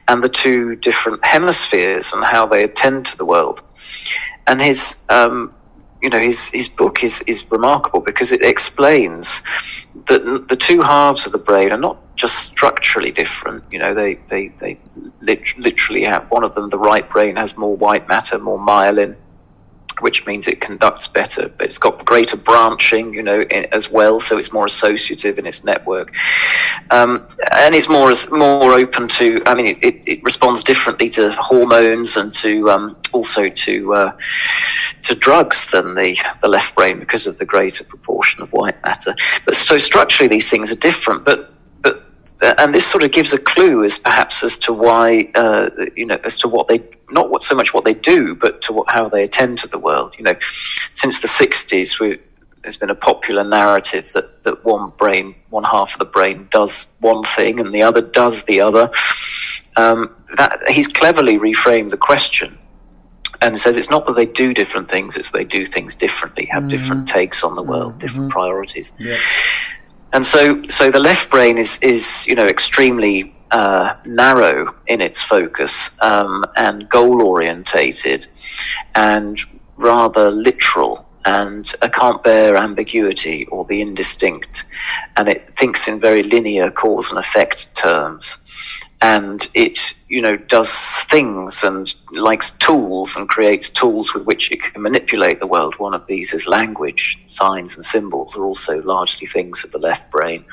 and 0.09 0.21
the 0.21 0.29
two 0.29 0.75
different 0.75 1.25
hemispheres 1.25 2.11
and 2.11 2.23
how 2.25 2.45
they 2.45 2.63
attend 2.63 3.05
to 3.05 3.17
the 3.17 3.25
world. 3.25 3.61
And 4.47 4.61
his, 4.61 4.95
um, 5.07 5.53
you 6.03 6.09
know, 6.09 6.19
his, 6.19 6.47
his 6.49 6.67
book 6.67 7.03
is, 7.03 7.23
is 7.27 7.49
remarkable 7.49 8.01
because 8.01 8.33
it 8.33 8.43
explains 8.43 9.41
that 10.07 10.47
the 10.49 10.55
two 10.55 10.81
halves 10.81 11.25
of 11.25 11.31
the 11.31 11.37
brain 11.37 11.71
are 11.71 11.77
not 11.77 11.97
just 12.17 12.35
structurally 12.35 13.11
different. 13.11 13.63
You 13.71 13.79
know, 13.79 13.93
they, 13.93 14.19
they, 14.29 14.49
they 14.59 14.77
lit- 15.21 15.57
literally 15.57 16.03
have 16.03 16.29
one 16.29 16.43
of 16.43 16.55
them, 16.55 16.69
the 16.69 16.77
right 16.77 17.09
brain, 17.09 17.37
has 17.37 17.55
more 17.57 17.75
white 17.75 18.07
matter, 18.09 18.37
more 18.37 18.59
myelin, 18.59 19.15
which 20.03 20.25
means 20.25 20.45
it 20.47 20.59
conducts 20.59 21.07
better, 21.07 21.47
but 21.57 21.67
it's 21.67 21.77
got 21.77 22.03
greater 22.05 22.35
branching, 22.35 23.13
you 23.13 23.23
know, 23.23 23.39
in, 23.39 23.65
as 23.71 23.89
well, 23.89 24.19
so 24.19 24.37
it's 24.37 24.51
more 24.51 24.65
associative 24.65 25.39
in 25.39 25.47
its 25.47 25.63
network, 25.63 26.11
um, 26.91 27.25
and 27.53 27.73
it's 27.73 27.87
more 27.87 28.13
more 28.31 28.73
open 28.73 29.07
to. 29.07 29.37
I 29.45 29.55
mean, 29.55 29.67
it, 29.81 30.01
it, 30.05 30.23
responds 30.23 30.63
differently 30.63 31.09
to 31.11 31.31
hormones 31.31 32.17
and 32.17 32.33
to 32.35 32.69
um, 32.69 32.97
also 33.13 33.49
to 33.49 33.93
uh, 33.93 34.11
to 35.03 35.15
drugs 35.15 35.71
than 35.71 35.95
the 35.95 36.17
the 36.41 36.49
left 36.49 36.75
brain 36.75 36.99
because 36.99 37.25
of 37.25 37.37
the 37.37 37.45
greater 37.45 37.83
proportion 37.83 38.41
of 38.41 38.51
white 38.51 38.81
matter. 38.83 39.15
But 39.45 39.55
so 39.55 39.77
structurally, 39.77 40.27
these 40.27 40.49
things 40.49 40.71
are 40.71 40.81
different, 40.91 41.23
but 41.23 41.53
and 42.43 42.73
this 42.73 42.85
sort 42.85 43.03
of 43.03 43.11
gives 43.11 43.31
a 43.33 43.37
clue 43.37 43.83
as 43.85 43.97
perhaps 43.97 44.43
as 44.43 44.57
to 44.57 44.73
why 44.73 45.31
uh, 45.35 45.69
you 45.95 46.05
know 46.05 46.19
as 46.23 46.37
to 46.39 46.47
what 46.47 46.67
they 46.67 46.79
not 47.13 47.29
what 47.29 47.41
so 47.43 47.55
much 47.55 47.73
what 47.73 47.85
they 47.85 47.93
do 47.93 48.35
but 48.35 48.61
to 48.61 48.73
what, 48.73 48.89
how 48.89 49.07
they 49.07 49.23
attend 49.23 49.57
to 49.59 49.67
the 49.67 49.77
world 49.77 50.15
you 50.17 50.23
know 50.23 50.35
since 50.93 51.19
the 51.19 51.27
60s 51.27 51.99
we, 51.99 52.19
there's 52.61 52.77
been 52.77 52.89
a 52.89 52.95
popular 52.95 53.43
narrative 53.43 54.11
that, 54.13 54.43
that 54.43 54.63
one 54.65 54.91
brain 54.97 55.35
one 55.49 55.63
half 55.63 55.93
of 55.93 55.99
the 55.99 56.05
brain 56.05 56.47
does 56.51 56.85
one 56.99 57.23
thing 57.23 57.59
and 57.59 57.73
the 57.73 57.81
other 57.81 58.01
does 58.01 58.43
the 58.43 58.59
other 58.59 58.89
um, 59.75 60.15
that 60.37 60.59
he's 60.67 60.87
cleverly 60.87 61.37
reframed 61.37 61.89
the 61.89 61.97
question 61.97 62.57
and 63.41 63.57
says 63.59 63.75
it's 63.77 63.89
not 63.89 64.05
that 64.05 64.15
they 64.15 64.25
do 64.25 64.53
different 64.53 64.89
things 64.89 65.15
it's 65.15 65.31
they 65.31 65.43
do 65.43 65.65
things 65.65 65.95
differently 65.95 66.45
have 66.45 66.63
mm-hmm. 66.63 66.77
different 66.77 67.07
takes 67.07 67.43
on 67.43 67.55
the 67.55 67.63
world 67.63 67.91
mm-hmm. 67.93 68.07
different 68.07 68.31
priorities 68.31 68.91
yeah 68.99 69.17
and 70.13 70.25
so 70.25 70.63
so 70.67 70.89
the 70.89 70.99
left 70.99 71.29
brain 71.29 71.57
is 71.57 71.77
is 71.81 72.25
you 72.25 72.35
know 72.35 72.45
extremely 72.45 73.35
uh, 73.53 73.95
narrow 74.05 74.75
in 74.87 74.99
its 74.99 75.21
focus 75.21 75.91
um, 76.01 76.43
and 76.57 76.89
goal 76.89 77.21
orientated 77.21 78.27
and 78.95 79.39
rather 79.77 80.29
literal 80.29 81.05
and 81.25 81.73
I 81.81 81.87
can't 81.87 82.21
bear 82.23 82.57
ambiguity 82.57 83.45
or 83.45 83.65
be 83.65 83.79
indistinct. 83.81 84.65
And 85.15 85.29
it 85.29 85.55
thinks 85.57 85.87
in 85.87 85.99
very 85.99 86.23
linear 86.23 86.69
cause 86.69 87.09
and 87.09 87.17
effect 87.17 87.73
terms. 87.75 88.35
And 89.01 89.47
it 89.53 89.93
you 90.13 90.21
know 90.21 90.35
does 90.37 90.71
things 91.05 91.63
and 91.63 91.95
likes 92.11 92.51
tools 92.67 93.15
and 93.15 93.27
creates 93.27 93.71
tools 93.71 94.13
with 94.13 94.23
which 94.25 94.51
it 94.51 94.61
can 94.61 94.79
manipulate 94.79 95.39
the 95.39 95.47
world. 95.47 95.73
One 95.79 95.95
of 95.95 96.05
these 96.05 96.33
is 96.33 96.45
language. 96.45 97.19
Signs 97.25 97.73
and 97.75 97.83
symbols 97.83 98.35
are 98.35 98.45
also 98.45 98.79
largely 98.83 99.25
things 99.25 99.63
of 99.63 99.71
the 99.71 99.79
left 99.79 100.11
brain. 100.11 100.45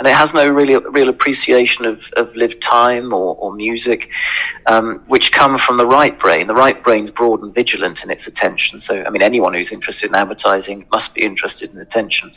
And 0.00 0.08
it 0.08 0.14
has 0.14 0.34
no 0.34 0.48
really 0.48 0.76
real 0.90 1.08
appreciation 1.08 1.86
of, 1.86 2.10
of 2.16 2.34
lived 2.34 2.60
time 2.60 3.12
or, 3.12 3.36
or 3.36 3.54
music 3.54 4.10
um, 4.66 5.04
which 5.06 5.30
come 5.30 5.56
from 5.56 5.76
the 5.76 5.86
right 5.86 6.18
brain. 6.18 6.48
The 6.48 6.54
right 6.66 6.82
brain's 6.82 7.12
broad 7.12 7.42
and 7.42 7.54
vigilant 7.54 8.02
in 8.02 8.10
its 8.10 8.26
attention. 8.26 8.80
So 8.80 9.04
i 9.04 9.10
mean 9.10 9.22
anyone 9.22 9.54
who's 9.54 9.70
interested 9.70 10.10
in 10.10 10.16
advertising 10.16 10.84
must 10.90 11.14
be 11.14 11.22
interested 11.22 11.72
in 11.72 11.78
attention. 11.78 12.32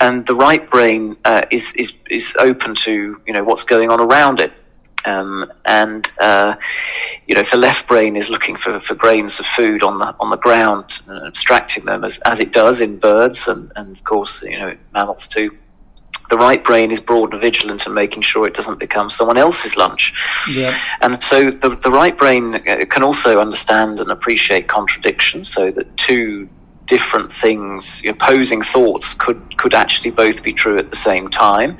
And 0.00 0.26
the 0.26 0.34
right 0.34 0.68
brain 0.70 1.16
uh, 1.24 1.42
is, 1.50 1.72
is 1.76 1.92
is 2.10 2.34
open 2.38 2.74
to 2.86 3.20
you 3.26 3.32
know 3.32 3.42
what's 3.42 3.64
going 3.64 3.90
on 3.90 4.00
around 4.00 4.40
it 4.40 4.52
um, 5.08 5.52
and 5.64 6.10
uh, 6.20 6.54
you 7.26 7.34
know, 7.34 7.40
if 7.40 7.50
the 7.50 7.56
left 7.56 7.86
brain 7.86 8.16
is 8.16 8.28
looking 8.28 8.56
for, 8.56 8.80
for 8.80 8.94
grains 8.94 9.38
of 9.40 9.46
food 9.46 9.82
on 9.82 9.98
the 9.98 10.14
on 10.20 10.30
the 10.30 10.36
ground, 10.36 10.86
and 11.06 11.26
abstracting 11.26 11.84
them 11.84 12.04
as, 12.04 12.18
as 12.32 12.40
it 12.40 12.52
does 12.52 12.80
in 12.80 12.98
birds 12.98 13.48
and, 13.48 13.72
and 13.76 13.96
of 13.96 14.04
course 14.04 14.42
you 14.42 14.58
know 14.58 14.76
mammals 14.92 15.26
too. 15.26 15.50
The 16.30 16.36
right 16.36 16.62
brain 16.62 16.90
is 16.90 17.00
broad 17.00 17.32
and 17.32 17.40
vigilant 17.40 17.86
and 17.86 17.94
making 17.94 18.20
sure 18.20 18.46
it 18.46 18.54
doesn't 18.54 18.78
become 18.78 19.08
someone 19.08 19.38
else's 19.38 19.76
lunch. 19.76 20.12
Yeah. 20.50 20.78
And 21.00 21.22
so 21.22 21.50
the, 21.50 21.70
the 21.76 21.90
right 21.90 22.16
brain 22.18 22.54
uh, 22.54 22.84
can 22.90 23.02
also 23.02 23.40
understand 23.40 23.98
and 23.98 24.10
appreciate 24.10 24.68
contradiction, 24.68 25.42
so 25.42 25.70
that 25.70 25.96
two 25.96 26.46
different 26.88 27.32
things, 27.32 28.02
opposing 28.08 28.62
thoughts 28.62 29.14
could, 29.14 29.56
could 29.58 29.74
actually 29.74 30.10
both 30.10 30.42
be 30.42 30.52
true 30.52 30.76
at 30.78 30.90
the 30.90 30.96
same 30.96 31.28
time, 31.28 31.78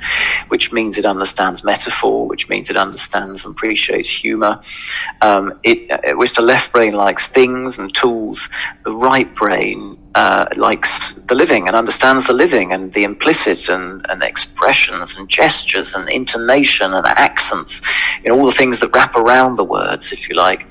which 0.49 0.71
means 0.71 0.97
it 0.97 1.05
understands 1.05 1.63
metaphor, 1.63 2.27
which 2.27 2.47
means 2.47 2.69
it 2.69 2.77
understands 2.77 3.43
and 3.43 3.51
appreciates 3.51 4.09
humor. 4.09 4.61
Um, 5.21 5.59
it, 5.63 5.89
uh, 5.91 6.15
which 6.15 6.35
the 6.35 6.41
left 6.41 6.71
brain 6.71 6.93
likes 6.93 7.27
things 7.27 7.77
and 7.77 7.93
tools, 7.93 8.47
the 8.83 8.91
right 8.91 9.33
brain 9.35 9.97
uh, 10.19 10.45
likes 10.57 11.13
the 11.29 11.33
living 11.33 11.67
and 11.67 11.77
understands 11.77 12.27
the 12.27 12.33
living 12.33 12.73
and 12.73 12.91
the 12.91 13.03
implicit 13.05 13.69
and, 13.69 14.05
and 14.09 14.21
expressions 14.21 15.15
and 15.15 15.29
gestures 15.29 15.93
and 15.93 16.09
intonation 16.09 16.93
and 16.93 17.05
accents, 17.07 17.79
you 18.21 18.29
know, 18.29 18.37
all 18.37 18.45
the 18.45 18.59
things 18.61 18.79
that 18.79 18.93
wrap 18.93 19.15
around 19.15 19.55
the 19.55 19.63
words, 19.63 20.11
if 20.11 20.27
you 20.27 20.35
like. 20.35 20.67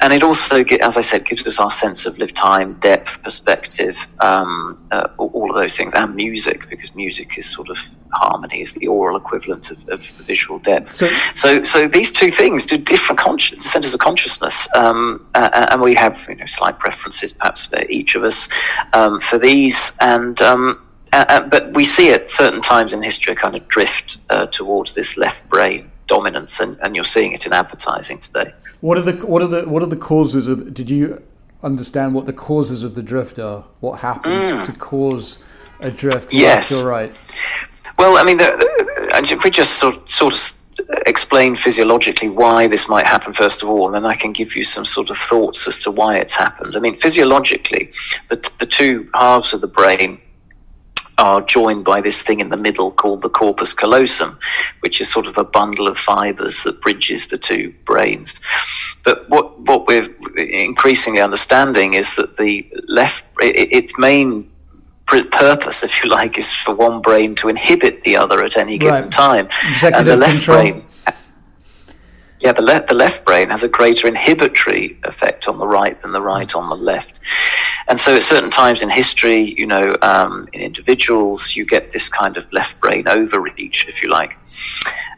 And 0.00 0.14
it 0.14 0.22
also, 0.22 0.64
as 0.80 0.96
I 0.96 1.02
said, 1.02 1.26
gives 1.26 1.46
us 1.46 1.58
our 1.58 1.70
sense 1.70 2.06
of 2.06 2.16
live 2.16 2.32
time, 2.32 2.72
depth, 2.80 3.22
perspective, 3.22 3.98
um, 4.20 4.82
uh, 4.90 5.08
all 5.18 5.50
of 5.50 5.56
those 5.60 5.76
things, 5.76 5.92
and 5.94 6.14
music, 6.14 6.66
because 6.70 6.94
music 6.94 7.36
is 7.36 7.44
sort 7.50 7.68
of 7.68 7.76
harmony, 8.14 8.62
is 8.62 8.72
the 8.72 8.86
oral 8.86 9.16
equivalent 9.16 9.70
of, 9.70 9.88
of 9.88 10.00
visual 10.26 10.58
depth. 10.58 10.94
So, 10.94 11.08
so, 11.34 11.64
so, 11.64 11.88
these 11.88 12.10
two 12.10 12.30
things 12.30 12.66
do 12.66 12.76
different 12.78 13.20
centers 13.62 13.94
of 13.94 14.00
consciousness, 14.00 14.66
um, 14.74 15.26
uh, 15.34 15.66
and 15.70 15.80
we 15.80 15.94
have 15.94 16.18
you 16.28 16.36
know, 16.36 16.46
slight 16.46 16.78
preferences, 16.78 17.32
perhaps 17.32 17.66
for 17.66 17.84
each 17.88 18.14
of 18.14 18.24
us, 18.24 18.48
um, 18.92 19.20
for 19.20 19.38
these, 19.38 19.92
and 20.00 20.40
um, 20.42 20.80
uh, 21.12 21.24
uh, 21.28 21.40
but 21.40 21.72
we 21.74 21.84
see 21.84 22.10
at 22.10 22.28
certain 22.28 22.60
times 22.60 22.92
in 22.92 23.00
history 23.00 23.34
a 23.34 23.36
kind 23.36 23.54
of 23.54 23.66
drift 23.68 24.18
uh, 24.30 24.46
towards 24.46 24.94
this 24.94 25.16
left 25.16 25.48
brain 25.48 25.90
dominance, 26.08 26.60
and, 26.60 26.76
and 26.82 26.96
you're 26.96 27.04
seeing 27.04 27.32
it 27.32 27.46
in 27.46 27.52
advertising 27.52 28.18
today. 28.18 28.52
What 28.80 28.98
are 28.98 29.02
the 29.02 29.12
what 29.26 29.40
are 29.40 29.46
the 29.46 29.62
what 29.62 29.82
are 29.82 29.86
the 29.86 29.96
causes 29.96 30.48
of? 30.48 30.74
Did 30.74 30.90
you 30.90 31.22
understand 31.62 32.14
what 32.14 32.26
the 32.26 32.32
causes 32.32 32.82
of 32.82 32.94
the 32.94 33.02
drift 33.02 33.38
are? 33.38 33.64
What 33.80 34.00
happens 34.00 34.46
mm. 34.48 34.66
to 34.66 34.72
cause 34.72 35.38
a 35.80 35.90
drift? 35.90 36.32
Yes, 36.32 36.70
you're 36.70 36.84
right. 36.84 37.16
Well, 37.98 38.16
I 38.16 38.24
mean, 38.24 38.38
if 38.40 39.44
we 39.44 39.50
just 39.50 39.74
sort 39.74 40.08
sort 40.10 40.34
of 40.34 40.52
explain 41.06 41.56
physiologically 41.56 42.28
why 42.28 42.66
this 42.66 42.88
might 42.88 43.06
happen 43.06 43.32
first 43.32 43.62
of 43.62 43.68
all, 43.68 43.86
and 43.86 43.94
then 43.94 44.04
I 44.04 44.14
can 44.14 44.32
give 44.32 44.56
you 44.56 44.64
some 44.64 44.84
sort 44.84 45.10
of 45.10 45.18
thoughts 45.18 45.66
as 45.68 45.78
to 45.80 45.90
why 45.90 46.16
it's 46.16 46.34
happened. 46.34 46.76
I 46.76 46.80
mean, 46.80 46.96
physiologically, 46.98 47.92
the, 48.28 48.50
the 48.58 48.66
two 48.66 49.08
halves 49.14 49.52
of 49.52 49.60
the 49.60 49.68
brain 49.68 50.20
are 51.18 51.40
joined 51.42 51.84
by 51.84 52.00
this 52.00 52.22
thing 52.22 52.40
in 52.40 52.48
the 52.48 52.56
middle 52.56 52.90
called 52.90 53.22
the 53.22 53.28
corpus 53.28 53.72
callosum, 53.72 54.36
which 54.80 55.00
is 55.00 55.08
sort 55.10 55.26
of 55.26 55.38
a 55.38 55.44
bundle 55.44 55.86
of 55.86 55.96
fibers 55.96 56.62
that 56.64 56.80
bridges 56.80 57.28
the 57.28 57.38
two 57.38 57.72
brains. 57.84 58.34
But 59.04 59.28
what, 59.30 59.60
what 59.60 59.86
we're 59.86 60.12
increasingly 60.36 61.20
understanding 61.20 61.94
is 61.94 62.16
that 62.16 62.36
the 62.36 62.68
left, 62.88 63.24
its 63.40 63.92
main 63.96 64.50
purpose, 65.06 65.82
if 65.82 66.02
you 66.02 66.10
like, 66.10 66.38
is 66.38 66.52
for 66.52 66.74
one 66.74 67.00
brain 67.00 67.34
to 67.36 67.48
inhibit 67.48 68.02
the 68.04 68.16
other 68.16 68.44
at 68.44 68.56
any 68.56 68.78
given 68.78 69.04
right. 69.04 69.12
time. 69.12 69.48
Executive 69.72 69.98
and 69.98 70.08
the 70.08 70.16
left 70.16 70.34
control. 70.44 70.62
brain 70.62 70.84
yeah, 72.44 72.52
the 72.52 72.62
left 72.62 72.88
the 72.88 72.94
left 72.94 73.24
brain 73.24 73.48
has 73.48 73.62
a 73.62 73.68
greater 73.68 74.06
inhibitory 74.06 74.98
effect 75.04 75.48
on 75.48 75.56
the 75.56 75.66
right 75.66 76.00
than 76.02 76.12
the 76.12 76.20
right 76.20 76.54
on 76.54 76.68
the 76.68 76.76
left, 76.76 77.18
and 77.88 77.98
so 77.98 78.14
at 78.14 78.22
certain 78.22 78.50
times 78.50 78.82
in 78.82 78.90
history, 78.90 79.54
you 79.56 79.66
know, 79.66 79.96
um, 80.02 80.46
in 80.52 80.60
individuals, 80.60 81.56
you 81.56 81.64
get 81.64 81.90
this 81.92 82.06
kind 82.06 82.36
of 82.36 82.46
left 82.52 82.78
brain 82.82 83.08
overreach, 83.08 83.88
if 83.88 84.02
you 84.02 84.10
like, 84.10 84.36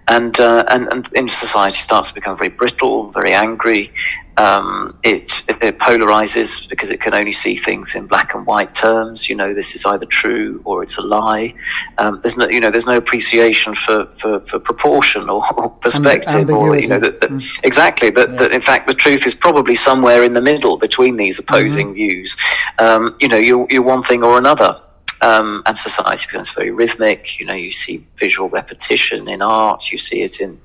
and, 0.09 0.39
uh, 0.39 0.65
and 0.69 0.93
and 0.93 1.09
in 1.15 1.29
society 1.29 1.79
starts 1.79 2.09
to 2.09 2.15
become 2.15 2.37
very 2.37 2.51
brittle, 2.51 3.11
very 3.11 3.33
angry, 3.33 3.93
um, 4.39 4.99
it, 5.03 5.43
it, 5.49 5.79
polarizes 5.79 6.69
because 6.69 6.91
it 6.91 7.01
can 7.01 7.15
only 7.15 7.33
see 7.33 7.57
things 7.57 7.95
in 7.95 8.07
black 8.07 8.35
and 8.35 8.45
white 8.47 8.75
terms. 8.75 9.29
You 9.29 9.35
know, 9.35 9.55
this 9.55 9.75
is 9.75 9.85
either 9.87 10.05
true 10.05 10.61
or 10.65 10.83
it's 10.83 10.99
a 10.99 11.01
lie. 11.01 11.55
Um, 11.99 12.21
there's 12.23 12.37
no, 12.37 12.47
you 12.49 12.61
know, 12.61 12.71
there's 12.71 12.87
no 12.87 12.97
appreciation 12.97 13.75
for, 13.75 14.07
for, 14.19 14.41
for 14.41 14.59
proportion 14.59 15.31
or, 15.31 15.45
or 15.59 15.71
perspective, 15.71 16.51
or 16.51 16.77
you 16.77 16.89
know, 16.89 16.99
that, 16.99 17.21
that 17.23 17.31
mm. 17.31 17.61
exactly 17.65 18.11
that, 18.11 18.31
yeah. 18.31 18.37
that 18.37 18.53
in 18.53 18.61
fact 18.61 18.87
the 18.87 18.95
truth 18.95 19.27
is 19.27 19.35
probably 19.35 19.75
somewhere 19.75 20.23
in 20.23 20.35
the 20.35 20.43
middle 20.43 20.77
between 20.77 21.17
these 21.17 21.39
opposing 21.39 21.89
mm-hmm. 21.89 21.95
views. 21.95 22.37
Um, 22.79 23.17
you 23.21 23.29
know, 23.29 23.39
you're, 23.39 23.67
you're 23.71 23.83
one 23.83 24.03
thing 24.03 24.23
or 24.23 24.37
another 24.37 24.81
um, 25.23 25.63
and 25.67 25.77
society 25.77 26.27
becomes 26.27 26.51
very 26.51 26.71
rhythmic. 26.71 27.39
You 27.39 27.47
know, 27.47 27.55
you 27.55 27.73
see 27.73 28.07
visual 28.17 28.49
repetition 28.49 29.29
in 29.29 29.43
art. 29.43 29.91
You 29.91 29.99
see 29.99 30.23
it 30.23 30.41
in 30.41 30.61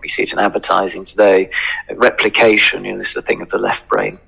we 0.00 0.08
see 0.08 0.22
it 0.22 0.32
in 0.32 0.38
advertising 0.38 1.04
today. 1.04 1.50
Replication. 1.94 2.84
You 2.84 2.92
know, 2.92 2.98
this 2.98 3.10
is 3.10 3.16
a 3.16 3.22
thing 3.22 3.42
of 3.42 3.48
the 3.50 3.58
left 3.58 3.88
brain. 3.88 4.18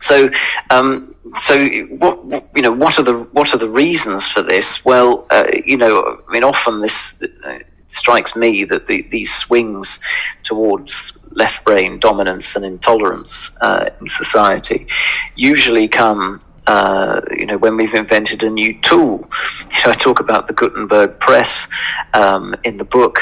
So, 0.00 0.30
um, 0.70 1.14
so 1.40 1.66
what 1.88 2.44
you 2.56 2.62
know, 2.62 2.72
what 2.72 2.98
are 2.98 3.02
the 3.02 3.18
what 3.32 3.54
are 3.54 3.58
the 3.58 3.68
reasons 3.68 4.26
for 4.28 4.42
this? 4.42 4.84
Well, 4.84 5.26
uh, 5.30 5.44
you 5.64 5.76
know, 5.76 6.20
I 6.26 6.32
mean, 6.32 6.44
often 6.44 6.80
this 6.80 7.14
uh, 7.44 7.58
strikes 7.88 8.34
me 8.34 8.64
that 8.64 8.86
the, 8.86 9.02
these 9.10 9.32
swings 9.34 9.98
towards 10.42 11.12
left 11.32 11.64
brain 11.64 11.98
dominance 11.98 12.56
and 12.56 12.64
intolerance 12.64 13.50
uh, 13.60 13.90
in 14.00 14.08
society 14.08 14.86
usually 15.36 15.86
come 15.86 16.40
uh, 16.70 17.20
you 17.36 17.46
know, 17.46 17.58
when 17.58 17.76
we've 17.76 17.94
invented 17.94 18.42
a 18.44 18.50
new 18.60 18.72
tool. 18.80 19.28
You 19.72 19.78
know, 19.84 19.90
I 19.90 19.96
talk 20.08 20.20
about 20.20 20.46
the 20.46 20.52
Gutenberg 20.52 21.18
press 21.18 21.66
um, 22.14 22.54
in 22.64 22.76
the 22.76 22.84
book 22.84 23.16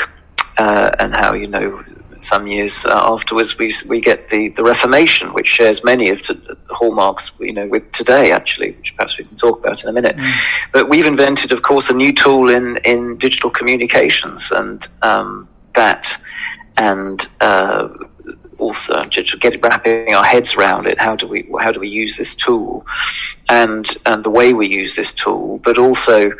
uh, 0.59 0.91
and 1.01 1.15
how, 1.15 1.33
you 1.33 1.47
know, 1.47 1.83
some 2.21 2.47
years 2.47 2.85
uh, 2.85 3.13
afterwards, 3.15 3.57
we 3.59 3.73
we 3.87 4.01
get 4.01 4.29
the, 4.29 4.49
the 4.59 4.65
Reformation, 4.73 5.33
which 5.33 5.47
shares 5.47 5.85
many 5.85 6.11
of 6.11 6.19
the 6.27 6.35
hallmarks, 6.69 7.31
you 7.39 7.53
know, 7.53 7.67
with 7.75 7.91
today 7.93 8.33
actually, 8.33 8.73
which 8.73 8.95
perhaps 8.97 9.17
we 9.19 9.25
can 9.25 9.37
talk 9.37 9.61
about 9.61 9.83
in 9.83 9.89
a 9.89 9.93
minute. 9.93 10.17
Mm. 10.17 10.33
But 10.73 10.89
we've 10.89 11.07
invented, 11.07 11.53
of 11.53 11.63
course, 11.63 11.89
a 11.91 11.95
new 11.95 12.13
tool 12.13 12.51
in 12.51 12.77
in 12.85 13.19
digital 13.19 13.51
communications, 13.51 14.51
and 14.51 14.87
um, 15.03 15.49
that 15.75 16.05
and 16.77 17.27
uh, 17.41 17.89
also 18.59 19.05
just 19.05 19.39
get 19.41 19.63
wrapping 19.63 20.13
our 20.13 20.25
heads 20.25 20.55
around 20.55 20.87
it. 20.87 21.01
How 21.01 21.17
do 21.17 21.27
we 21.27 21.49
how 21.61 21.73
do 21.73 21.81
we 21.81 21.89
use 21.89 22.17
this 22.17 22.35
tool, 22.35 22.87
and 23.49 23.87
and 24.07 24.25
the 24.25 24.31
way 24.31 24.53
we 24.53 24.69
use 24.69 24.95
this 24.97 25.13
tool, 25.13 25.59
but 25.59 25.79
also. 25.79 26.33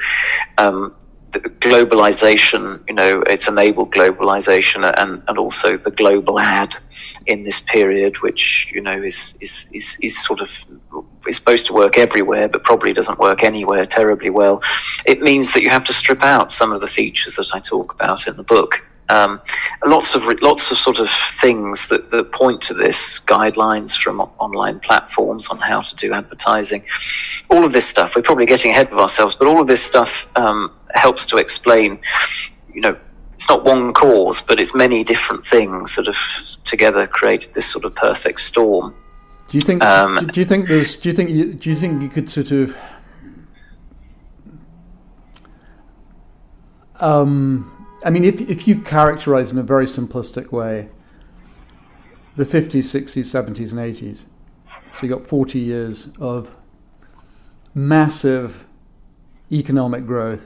Um, 0.59 0.95
globalization, 1.31 2.83
you 2.89 2.95
know, 2.95 3.23
it's 3.27 3.49
enabled 3.49 3.93
globalization 3.93 4.91
and, 4.97 5.23
and 5.29 5.39
also 5.39 5.77
the 5.77 5.91
global 5.91 6.41
ad 6.41 6.75
in 7.27 7.45
this 7.45 7.61
period, 7.61 8.17
which, 8.23 8.69
you 8.73 8.81
know, 8.81 9.03
is, 9.03 9.35
is, 9.41 9.67
is, 9.73 9.99
is 10.01 10.25
sort 10.25 10.41
of, 10.41 10.51
is 11.27 11.37
supposed 11.37 11.67
to 11.67 11.75
work 11.75 11.99
everywhere, 11.99 12.49
but 12.49 12.65
probably 12.65 12.93
doesn't 12.93 13.19
work 13.19 13.45
anywhere 13.45 13.85
terribly 13.85 14.31
well. 14.31 14.63
It 15.05 15.21
means 15.21 15.53
that 15.53 15.63
you 15.63 15.69
have 15.69 15.85
to 15.85 15.93
strip 15.93 16.23
out 16.23 16.51
some 16.51 16.73
of 16.73 16.81
the 16.81 16.89
features 16.89 17.37
that 17.37 17.51
I 17.53 17.61
talk 17.61 17.93
about 17.93 18.27
in 18.27 18.37
the 18.37 18.43
book 18.43 18.83
um, 19.11 19.41
lots 19.87 20.15
of 20.15 20.25
lots 20.43 20.71
of 20.71 20.77
sort 20.77 20.99
of 20.99 21.09
things 21.41 21.89
that, 21.89 22.11
that 22.11 22.31
point 22.33 22.61
to 22.63 22.75
this 22.75 23.21
guidelines 23.21 23.97
from 23.97 24.21
online 24.39 24.81
platforms 24.81 25.47
on 25.49 25.59
how 25.59 25.81
to 25.81 25.97
do 25.97 26.13
advertising. 26.13 26.85
All 27.51 27.65
of 27.65 27.73
this 27.73 27.87
stuff 27.87 28.15
we're 28.15 28.23
probably 28.23 28.47
getting 28.47 28.71
ahead 28.73 28.93
of 28.93 28.99
ourselves 28.99 29.35
but 29.35 29.49
all 29.49 29.61
of 29.61 29.67
this 29.67 29.83
stuff 29.83 30.27
um, 30.37 30.73
helps 30.95 31.25
to 31.27 31.39
explain 31.39 31.99
you 32.73 32.81
know 32.81 32.99
it's 33.35 33.49
not 33.49 33.65
one 33.65 33.93
cause 33.95 34.41
but 34.41 34.61
it's 34.61 34.75
many 34.75 35.05
different 35.05 35.47
things 35.47 35.97
that 35.97 36.07
have 36.07 36.65
together 36.65 37.07
created 37.07 37.55
this 37.55 37.67
sort 37.71 37.85
of 37.85 37.95
perfect 37.95 38.41
storm. 38.41 38.95
Do 39.49 39.57
you 39.57 39.63
think 39.63 39.83
um, 39.83 40.29
do 40.33 40.41
you 40.41 40.45
think 40.45 40.69
there's 40.69 40.97
do 40.97 41.09
you 41.09 41.15
think 41.15 41.31
you, 41.31 41.55
do 41.55 41.71
you 41.71 41.77
think 41.77 42.03
you 42.03 42.11
could 42.11 42.29
sort 42.29 42.51
of 42.51 42.77
um 47.01 47.78
I 48.09 48.11
mean, 48.11 48.25
if, 48.25 48.41
if 48.41 48.67
you 48.67 48.81
characterize 48.81 49.53
in 49.53 49.59
a 49.59 49.63
very 49.63 49.85
simplistic 49.85 50.51
way 50.51 50.89
the 52.37 52.47
50s, 52.47 52.85
60s, 52.85 53.27
70s, 53.27 53.71
and 53.71 53.79
80s, 53.79 54.21
so 54.95 55.03
you 55.03 55.11
got 55.11 55.27
40 55.27 55.59
years 55.59 56.09
of 56.19 56.57
massive 57.75 58.65
economic 59.53 60.07
growth, 60.07 60.41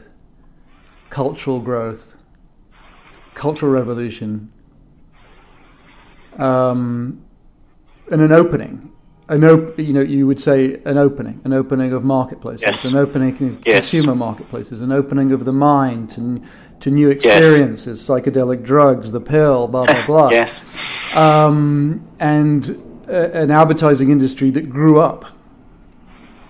cultural 1.08 1.60
growth, 1.60 2.16
cultural 3.34 3.70
revolution, 3.70 4.50
um, 6.38 7.24
and 8.10 8.22
an 8.22 8.32
opening. 8.32 8.90
An 9.28 9.44
op- 9.44 9.78
you 9.78 9.92
know, 9.92 10.00
you 10.00 10.26
would 10.26 10.40
say 10.40 10.82
an 10.84 10.98
opening, 10.98 11.40
an 11.44 11.52
opening 11.52 11.92
of 11.92 12.02
marketplaces, 12.02 12.62
yes. 12.62 12.84
an 12.86 12.96
opening 12.96 13.30
of 13.30 13.64
yes. 13.64 13.88
consumer 13.88 14.16
marketplaces, 14.16 14.80
an 14.80 14.90
opening 14.90 15.30
of 15.30 15.44
the 15.44 15.52
mind 15.52 16.18
and 16.18 16.44
to 16.82 16.90
new 16.90 17.10
experiences, 17.10 18.00
yes. 18.00 18.08
psychedelic 18.08 18.64
drugs, 18.64 19.10
the 19.12 19.20
pill, 19.20 19.68
blah 19.68 19.86
blah 19.86 20.06
blah. 20.06 20.28
yes. 20.30 20.60
Um, 21.14 22.06
and 22.18 22.70
uh, 23.08 23.30
an 23.30 23.50
advertising 23.50 24.10
industry 24.10 24.50
that 24.50 24.68
grew 24.68 25.00
up 25.00 25.26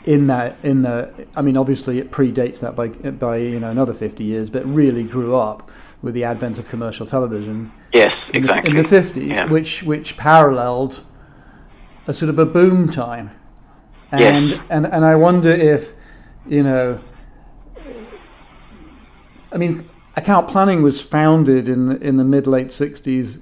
in 0.05 0.27
that 0.29 0.57
in 0.63 0.83
the. 0.83 1.27
I 1.37 1.43
mean, 1.43 1.57
obviously 1.57 1.99
it 1.99 2.11
predates 2.11 2.61
that 2.61 2.75
by 2.75 2.89
by 2.89 3.37
you 3.37 3.61
know 3.61 3.71
another 3.71 3.93
fifty 3.93 4.25
years, 4.25 4.49
but 4.49 4.65
really 4.67 5.05
grew 5.05 5.37
up 5.37 5.71
with 6.01 6.15
the 6.15 6.25
advent 6.25 6.59
of 6.59 6.67
commercial 6.69 7.07
television. 7.07 7.71
Yes, 7.93 8.31
in 8.31 8.37
exactly. 8.37 8.73
The, 8.73 8.79
in 8.79 8.83
the 8.83 8.89
fifties, 8.89 9.33
yeah. 9.33 9.47
which 9.47 9.83
which 9.83 10.17
paralleled 10.17 11.03
a 12.07 12.15
sort 12.15 12.31
of 12.31 12.39
a 12.39 12.47
boom 12.47 12.91
time. 12.91 13.31
And, 14.11 14.21
yes. 14.21 14.59
and 14.71 14.87
and 14.87 15.05
I 15.05 15.15
wonder 15.17 15.51
if, 15.51 15.93
you 16.47 16.63
know, 16.63 17.01
I 19.53 19.59
mean, 19.59 19.89
account 20.17 20.49
planning 20.49 20.83
was 20.83 21.01
founded 21.01 21.69
in 21.69 21.87
the, 21.87 22.01
in 22.01 22.17
the 22.17 22.25
mid 22.25 22.47
late 22.47 22.69
60s 22.69 23.41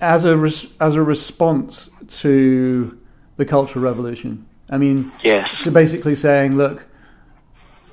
as 0.00 0.24
a 0.24 0.36
res, 0.36 0.66
as 0.80 0.94
a 0.94 1.02
response 1.02 1.90
to 2.08 2.98
the 3.36 3.44
cultural 3.44 3.84
revolution. 3.84 4.46
I 4.70 4.78
mean, 4.78 5.12
yes, 5.22 5.62
to 5.62 5.70
basically 5.70 6.16
saying, 6.16 6.56
look, 6.56 6.86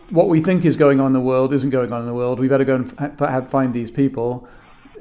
what 0.10 0.30
we 0.30 0.42
think 0.42 0.66
is 0.66 0.76
going 0.76 1.00
on 1.00 1.08
in 1.08 1.14
the 1.14 1.20
world 1.20 1.54
isn't 1.54 1.70
going 1.70 1.92
on 1.92 2.02
in 2.02 2.08
the 2.08 2.14
world. 2.14 2.40
We 2.40 2.48
better 2.48 2.66
go 2.66 2.76
and 2.76 3.20
f- 3.22 3.50
find 3.50 3.74
these 3.74 3.92
people 3.92 4.48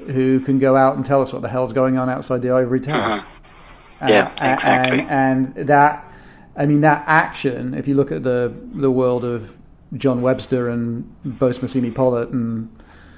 who 0.07 0.41
can 0.41 0.59
go 0.59 0.77
out 0.77 0.97
and 0.97 1.05
tell 1.05 1.21
us 1.21 1.33
what 1.33 1.43
the 1.43 1.49
hell's 1.49 1.73
going 1.73 1.99
on 1.99 2.09
outside 2.09 2.43
the 2.43 2.51
ivory 2.51 2.81
tower. 2.81 3.19
Uh-huh. 3.21 3.27
Yeah, 4.09 4.33
uh, 4.41 4.55
exactly. 4.55 5.01
And, 5.01 5.53
and 5.57 5.69
that, 5.69 6.11
I 6.57 6.67
mean, 6.67 6.81
that 6.81 7.05
action. 7.07 7.75
If 7.75 7.87
you 7.87 7.95
look 7.95 8.11
at 8.11 8.23
the 8.23 8.53
the 8.73 8.91
world 8.91 9.25
of 9.25 9.55
John 9.95 10.23
Webster 10.23 10.69
and 10.69 11.05
Boase 11.25 11.59
Massimi 11.59 11.95
Pollitt 11.95 12.31
and 12.31 12.71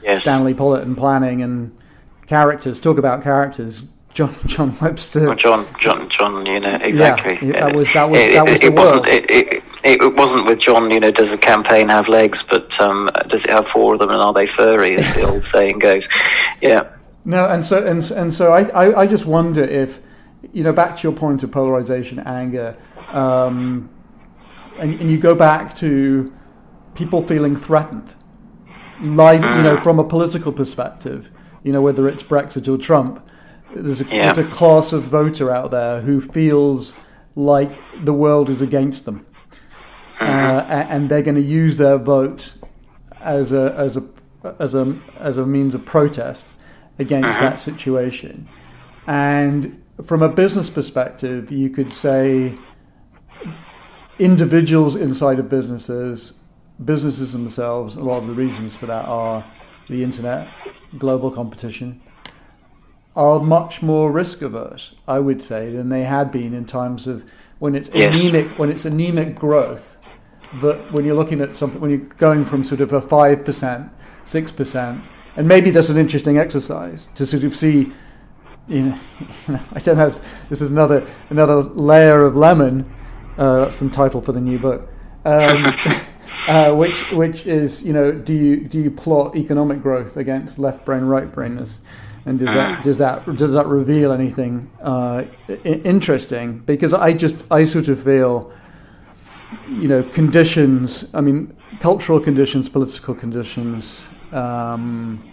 yes. 0.03 0.23
Stanley 0.23 0.55
Pollitt 0.55 0.83
and 0.83 0.97
planning 0.97 1.43
and 1.43 1.77
characters. 2.27 2.81
Talk 2.81 2.99
about 2.99 3.23
characters. 3.23 3.85
John 4.15 4.35
John 4.47 4.77
Webster. 4.81 5.29
Oh, 5.31 5.35
John 5.35 5.67
John 5.79 6.09
John. 6.09 6.45
You 6.47 6.61
know 6.61 6.75
exactly. 6.83 7.39
Yeah, 7.47 7.67
that 7.67 7.75
was 7.75 7.93
that 7.93 8.11
was 8.11 8.21
it, 8.21 8.33
that 8.35 8.45
was 8.45 8.55
it, 8.55 8.61
the 8.61 8.67
it 8.67 8.75
world. 8.75 9.07
Wasn't, 9.07 9.31
it, 9.31 9.65
it, 9.85 10.17
wasn't 10.17 10.47
with 10.47 10.59
John. 10.59 10.91
You 10.91 11.01
know, 11.01 11.11
does 11.11 11.31
the 11.31 11.39
campaign 11.39 11.89
have 11.89 12.09
legs? 12.09 12.43
But 12.43 12.79
um, 12.81 13.09
does 13.29 13.45
it 13.45 13.51
have 13.51 13.69
four 13.69 13.95
of 13.95 14.01
them? 14.01 14.11
And 14.11 14.19
are 14.19 14.33
they 14.33 14.47
furry? 14.47 14.97
As 14.97 15.15
the 15.15 15.23
old 15.23 15.45
saying 15.45 15.79
goes. 15.79 16.09
Yeah. 16.61 16.89
No, 17.25 17.47
and 17.49 17.65
so 17.65 17.87
and 17.87 18.03
and 18.11 18.35
so 18.35 18.53
I, 18.53 18.65
I, 18.69 19.01
I 19.03 19.07
just 19.07 19.25
wonder 19.25 19.63
if 19.63 20.01
you 20.53 20.63
know 20.63 20.73
back 20.73 20.97
to 20.99 21.03
your 21.05 21.13
point 21.17 21.43
of 21.43 21.51
polarization, 21.51 22.19
anger, 22.19 22.77
um, 23.13 23.89
and, 24.79 25.01
and 25.01 25.11
you 25.11 25.19
go 25.19 25.35
back 25.35 25.77
to 25.79 26.33
people 26.95 27.23
feeling 27.23 27.57
threatened, 27.57 28.15
live, 29.01 29.41
you 29.41 29.63
know, 29.63 29.77
mm. 29.77 29.83
from 29.83 29.99
a 29.99 30.05
political 30.05 30.53
perspective, 30.53 31.31
you 31.63 31.73
know, 31.73 31.83
whether 31.83 32.09
it's 32.09 32.23
Brexit 32.23 32.69
or 32.69 32.77
Trump, 32.77 33.27
there's 33.75 34.01
a, 34.01 34.05
yeah. 34.05 34.33
there's 34.33 34.47
a 34.47 34.51
class 34.51 34.93
of 34.93 35.05
voter 35.05 35.51
out 35.51 35.71
there 35.71 36.01
who 36.03 36.21
feels 36.21 36.95
like 37.35 37.71
the 38.05 38.13
world 38.13 38.51
is 38.51 38.61
against 38.61 39.05
them, 39.05 39.27
mm-hmm. 40.19 40.25
uh, 40.25 40.87
and 40.89 41.09
they're 41.09 41.23
going 41.23 41.37
to 41.37 41.41
use 41.41 41.79
their 41.79 41.99
vote 41.99 42.53
as 43.21 43.53
a 43.53 43.75
as 43.77 43.97
a 43.97 44.05
as 44.59 44.75
a 44.75 44.97
as 45.19 45.39
a 45.39 45.47
means 45.47 45.75
of 45.75 45.85
protest 45.87 46.45
against 46.99 47.29
mm-hmm. 47.29 47.41
that 47.41 47.61
situation. 47.61 48.49
And 49.07 49.83
from 50.05 50.23
a 50.23 50.29
business 50.29 50.69
perspective, 50.69 51.51
you 51.51 51.71
could 51.71 51.93
say 51.93 52.55
individuals 54.19 54.95
inside 54.95 55.39
of 55.39 55.49
businesses 55.49 56.35
businesses 56.85 57.33
themselves, 57.33 57.95
a 57.95 58.03
lot 58.03 58.19
of 58.19 58.27
the 58.27 58.33
reasons 58.33 58.75
for 58.75 58.87
that 58.87 59.05
are 59.07 59.45
the 59.89 60.03
internet, 60.03 60.49
global 60.99 61.31
competition, 61.31 62.01
are 63.15 63.41
much 63.41 63.83
more 63.83 64.11
risk 64.11 64.43
averse, 64.43 64.95
I 65.07 65.19
would 65.19 65.43
say, 65.43 65.71
than 65.71 65.89
they 65.89 66.05
had 66.05 66.33
been 66.33 66.55
in 66.55 66.65
times 66.65 67.07
of 67.07 67.25
when 67.59 67.75
it's 67.75 67.91
yes. 67.95 68.15
anemic 68.15 68.59
when 68.59 68.71
it's 68.71 68.85
anemic 68.85 69.37
growth. 69.37 69.97
But 70.61 70.93
when 70.93 71.05
you're 71.05 71.15
looking 71.15 71.41
at 71.41 71.57
something, 71.57 71.81
when 71.81 71.91
you're 71.91 72.01
going 72.01 72.45
from 72.45 72.65
sort 72.65 72.81
of 72.81 72.93
a 72.93 73.01
five 73.01 73.45
percent, 73.45 73.91
six 74.27 74.51
percent, 74.51 75.03
and 75.37 75.47
maybe 75.47 75.71
that's 75.71 75.89
an 75.89 75.97
interesting 75.97 76.39
exercise 76.39 77.09
to 77.15 77.27
sort 77.27 77.45
of 77.45 77.55
see. 77.57 77.93
You 78.69 78.83
know, 78.83 78.99
I 79.73 79.81
don't 79.81 79.97
know. 79.97 80.15
This 80.49 80.63
is 80.63 80.71
another 80.71 81.07
another 81.31 81.57
layer 81.57 82.25
of 82.25 82.37
lemon. 82.37 82.91
Uh, 83.37 83.65
that's 83.65 83.79
the 83.79 83.89
title 83.91 84.21
for 84.21 84.33
the 84.33 84.41
new 84.41 84.59
book. 84.59 84.89
Um, 85.25 85.75
uh, 86.49 86.75
which 86.75 87.11
which 87.13 87.47
is 87.47 87.83
you 87.83 87.93
know 87.93 88.13
do 88.13 88.33
you 88.33 88.57
do 88.57 88.81
you 88.81 88.91
plot 88.91 89.37
economic 89.37 89.83
growth 89.83 90.17
against 90.17 90.59
left 90.59 90.85
brain 90.85 91.05
right 91.05 91.33
brainness, 91.33 91.75
and 92.27 92.39
does 92.39 92.49
that 92.49 92.79
mm. 92.79 92.85
does 92.85 92.99
that 92.99 93.37
does 93.37 93.53
that 93.53 93.67
reveal 93.67 94.13
anything 94.13 94.71
uh, 94.83 95.25
interesting? 95.65 96.59
Because 96.61 96.93
I 96.93 97.13
just 97.13 97.37
I 97.51 97.65
sort 97.65 97.89
of 97.89 98.03
feel 98.03 98.53
you 99.69 99.89
know 99.89 100.03
conditions. 100.03 101.05
I 101.15 101.21
mean 101.21 101.57
cultural 101.81 102.21
conditions, 102.21 102.69
political 102.69 103.15
conditions. 103.15 104.01
Um, 104.33 105.29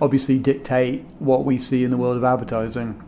obviously 0.00 0.38
dictate 0.38 1.04
what 1.18 1.44
we 1.44 1.58
see 1.58 1.84
in 1.84 1.90
the 1.90 1.96
world 1.96 2.16
of 2.16 2.24
advertising. 2.24 3.00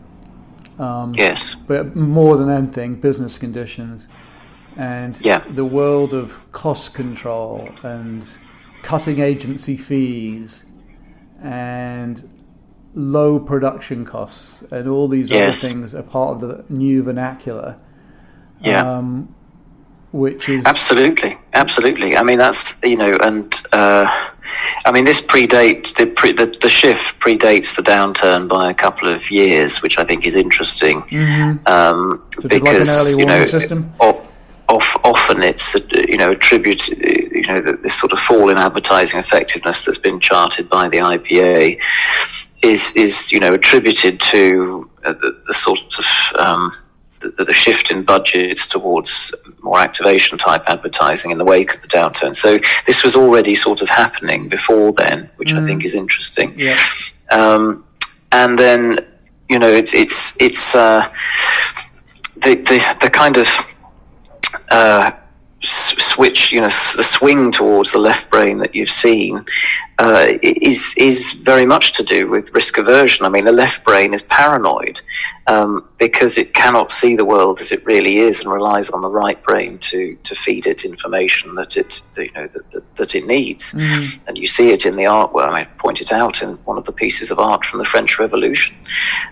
Um, 0.78 1.14
yes. 1.16 1.54
But 1.66 1.96
more 1.96 2.36
than 2.36 2.50
anything, 2.50 2.94
business 2.94 3.38
conditions 3.38 4.06
and 4.76 5.18
yeah. 5.20 5.42
the 5.50 5.64
world 5.64 6.12
of 6.12 6.34
cost 6.52 6.94
control 6.94 7.68
and 7.82 8.24
cutting 8.82 9.20
agency 9.20 9.76
fees 9.76 10.64
and 11.42 12.28
low 12.94 13.38
production 13.38 14.04
costs 14.04 14.62
and 14.70 14.88
all 14.88 15.08
these 15.08 15.30
yes. 15.30 15.42
other 15.42 15.68
things 15.68 15.94
are 15.94 16.02
part 16.02 16.30
of 16.34 16.40
the 16.40 16.64
new 16.72 17.02
vernacular. 17.02 17.76
Yeah. 18.60 18.98
Um, 18.98 19.34
which 20.12 20.48
is 20.48 20.64
absolutely, 20.64 21.36
absolutely. 21.52 22.16
I 22.16 22.22
mean, 22.22 22.38
that's 22.38 22.74
you 22.82 22.96
know, 22.96 23.18
and 23.22 23.52
uh, 23.72 24.06
I 24.86 24.92
mean, 24.92 25.04
this 25.04 25.20
predates 25.20 25.94
the, 25.94 26.06
pre, 26.06 26.32
the, 26.32 26.46
the 26.62 26.70
shift 26.70 27.18
predates 27.20 27.76
the 27.76 27.82
downturn 27.82 28.48
by 28.48 28.70
a 28.70 28.74
couple 28.74 29.08
of 29.08 29.30
years, 29.30 29.82
which 29.82 29.98
I 29.98 30.04
think 30.04 30.26
is 30.26 30.34
interesting 30.34 31.02
Mm-hmm. 31.02 31.66
um, 31.66 32.22
So 32.40 32.42
it's 32.44 32.44
like 32.44 32.52
an 32.52 32.60
because 32.60 32.88
early 32.88 33.18
you 33.18 33.26
know 33.26 33.46
system? 33.46 33.92
o- 34.00 34.10
of, 34.10 34.26
often 35.06 35.42
it's 35.42 35.74
uh, 35.74 35.80
you 36.08 36.16
know 36.16 36.30
attributed 36.30 36.98
you 37.32 37.42
know 37.48 37.60
this 37.84 37.94
sort 37.98 38.12
of 38.12 38.18
fall 38.20 38.48
in 38.50 38.58
advertising 38.58 39.18
effectiveness 39.18 39.84
that's 39.84 39.98
been 39.98 40.18
charted 40.20 40.68
by 40.68 40.88
the 40.88 40.98
IPA 40.98 41.78
is 42.62 42.90
is 42.92 43.30
you 43.32 43.40
know 43.40 43.52
attributed 43.54 44.20
to 44.20 44.90
uh, 45.04 45.12
the, 45.12 45.30
the 45.46 45.54
sort 45.54 45.94
of 45.98 46.06
um, 46.38 46.72
the, 47.20 47.44
the 47.44 47.52
shift 47.52 47.90
in 47.90 48.02
budgets 48.02 48.66
towards 48.66 49.34
more 49.62 49.78
activation 49.78 50.36
type 50.38 50.62
advertising 50.66 51.30
in 51.30 51.38
the 51.38 51.44
wake 51.44 51.74
of 51.74 51.80
the 51.82 51.88
downturn. 51.88 52.34
So 52.34 52.58
this 52.86 53.02
was 53.02 53.16
already 53.16 53.54
sort 53.54 53.80
of 53.82 53.88
happening 53.88 54.48
before 54.48 54.92
then, 54.92 55.30
which 55.36 55.52
I 55.52 55.56
Mm. 55.58 55.66
think 55.66 55.84
is 55.84 55.94
interesting. 55.94 56.54
Yeah. 56.58 56.76
Um, 57.30 57.84
and 58.32 58.58
then 58.58 58.98
you 59.48 59.58
know 59.58 59.68
it's 59.80 59.92
it's 59.94 60.34
it's 60.46 60.74
uh, 60.74 61.08
the 62.44 62.54
the 62.70 62.78
the 63.00 63.10
kind 63.10 63.36
of 63.36 63.48
uh, 64.70 65.10
switch, 65.62 66.52
you 66.52 66.60
know, 66.60 66.68
the 66.96 67.04
swing 67.04 67.52
towards 67.52 67.92
the 67.92 67.98
left 67.98 68.30
brain 68.30 68.58
that 68.58 68.74
you've 68.74 68.90
seen 68.90 69.44
uh, 69.98 70.26
is 70.42 70.94
is 70.98 71.32
very 71.32 71.64
much 71.64 71.92
to 71.92 72.02
do 72.02 72.28
with 72.28 72.54
risk 72.54 72.76
aversion. 72.76 73.24
I 73.24 73.30
mean, 73.30 73.44
the 73.44 73.52
left 73.52 73.82
brain 73.82 74.12
is 74.12 74.22
paranoid 74.22 75.00
um, 75.46 75.88
because 75.98 76.36
it 76.36 76.52
cannot 76.52 76.92
see 76.92 77.16
the 77.16 77.24
world 77.24 77.60
as 77.60 77.72
it 77.72 77.84
really 77.86 78.18
is 78.18 78.40
and 78.40 78.52
relies 78.52 78.90
on 78.90 79.00
the 79.00 79.08
right 79.08 79.42
brain 79.42 79.78
to 79.78 80.14
to 80.24 80.34
feed 80.34 80.66
it 80.66 80.84
information 80.84 81.54
that 81.54 81.78
it 81.78 82.02
that, 82.14 82.26
you 82.26 82.32
know 82.32 82.46
that, 82.48 82.70
that, 82.72 82.96
that 82.96 83.14
it 83.14 83.26
needs. 83.26 83.72
Mm. 83.72 84.20
And 84.26 84.36
you 84.36 84.46
see 84.46 84.68
it 84.68 84.84
in 84.84 84.96
the 84.96 85.04
artwork. 85.04 85.48
I 85.48 85.64
point 85.78 86.02
it 86.02 86.12
out 86.12 86.42
in 86.42 86.56
one 86.66 86.76
of 86.76 86.84
the 86.84 86.92
pieces 86.92 87.30
of 87.30 87.38
art 87.38 87.64
from 87.64 87.78
the 87.78 87.86
French 87.86 88.18
Revolution. 88.18 88.76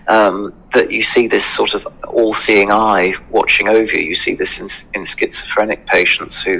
Um, 0.07 0.53
that 0.73 0.91
you 0.91 1.03
see 1.03 1.27
this 1.27 1.45
sort 1.45 1.73
of 1.73 1.87
all-seeing 2.07 2.69
eye 2.71 3.13
watching 3.29 3.69
over 3.69 3.95
you. 3.95 4.09
You 4.09 4.15
see 4.15 4.35
this 4.35 4.59
in, 4.59 4.67
in 4.93 5.05
schizophrenic 5.05 5.85
patients 5.85 6.41
who 6.41 6.59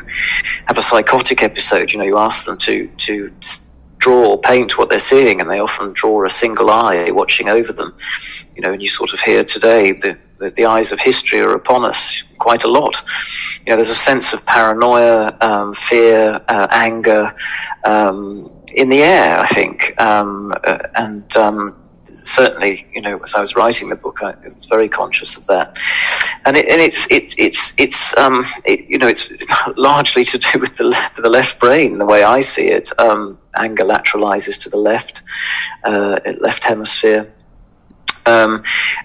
have 0.67 0.77
a 0.77 0.81
psychotic 0.81 1.43
episode. 1.43 1.91
You 1.91 1.99
know, 1.99 2.05
you 2.05 2.17
ask 2.17 2.45
them 2.45 2.57
to 2.59 2.87
to 2.87 3.31
draw 4.05 4.33
or 4.33 4.39
paint 4.39 4.77
what 4.77 4.87
they're 4.89 4.99
seeing, 5.13 5.41
and 5.41 5.49
they 5.49 5.59
often 5.59 5.91
draw 5.93 6.23
a 6.25 6.29
single 6.29 6.69
eye 6.69 7.09
watching 7.11 7.49
over 7.49 7.73
them. 7.73 7.91
You 8.55 8.61
know, 8.61 8.71
and 8.73 8.81
you 8.81 8.87
sort 8.87 9.13
of 9.13 9.19
hear 9.19 9.43
today 9.43 9.93
the, 9.93 10.15
the, 10.39 10.51
the 10.51 10.65
eyes 10.65 10.91
of 10.91 10.99
history 10.99 11.39
are 11.41 11.55
upon 11.55 11.85
us 11.85 12.23
quite 12.37 12.63
a 12.63 12.67
lot. 12.67 12.95
You 13.65 13.71
know, 13.71 13.77
there's 13.77 13.89
a 13.89 14.03
sense 14.09 14.31
of 14.31 14.45
paranoia, 14.45 15.35
um, 15.41 15.73
fear, 15.73 16.39
uh, 16.47 16.67
anger 16.69 17.33
um, 17.83 18.51
in 18.75 18.89
the 18.89 19.01
air, 19.01 19.39
I 19.39 19.47
think, 19.47 19.99
um, 19.99 20.53
uh, 20.63 20.77
and 20.95 21.35
um, 21.35 21.75
certainly, 22.25 22.85
you 22.93 23.01
know, 23.01 23.19
as 23.19 23.33
I 23.33 23.41
was 23.41 23.55
writing 23.55 23.89
the 23.89 23.95
book, 23.95 24.19
I 24.21 24.35
was 24.53 24.65
very 24.65 24.89
conscious 24.89 25.35
of 25.37 25.45
that, 25.47 25.77
and, 26.45 26.57
it, 26.57 26.67
and 26.67 26.81
it's 26.81 27.07
it, 27.09 27.33
it's 27.37 27.73
it's 27.77 28.17
um, 28.17 28.45
it, 28.65 28.85
you 28.89 28.97
know 28.97 29.07
it's 29.07 29.29
largely 29.77 30.25
to 30.25 30.37
do 30.37 30.59
with 30.59 30.75
the 30.77 30.83
left, 30.83 31.15
the 31.15 31.29
left 31.29 31.59
brain, 31.59 31.97
the 31.97 32.05
way 32.05 32.23
I 32.23 32.41
see 32.41 32.65
it. 32.65 32.91
Um, 32.99 33.37
anger 33.57 33.83
lateralizes 33.83 34.59
to 34.59 34.69
the 34.69 34.77
left, 34.77 35.21
uh, 35.85 36.17
left 36.41 36.63
hemisphere. 36.63 37.31
Um, 38.27 38.63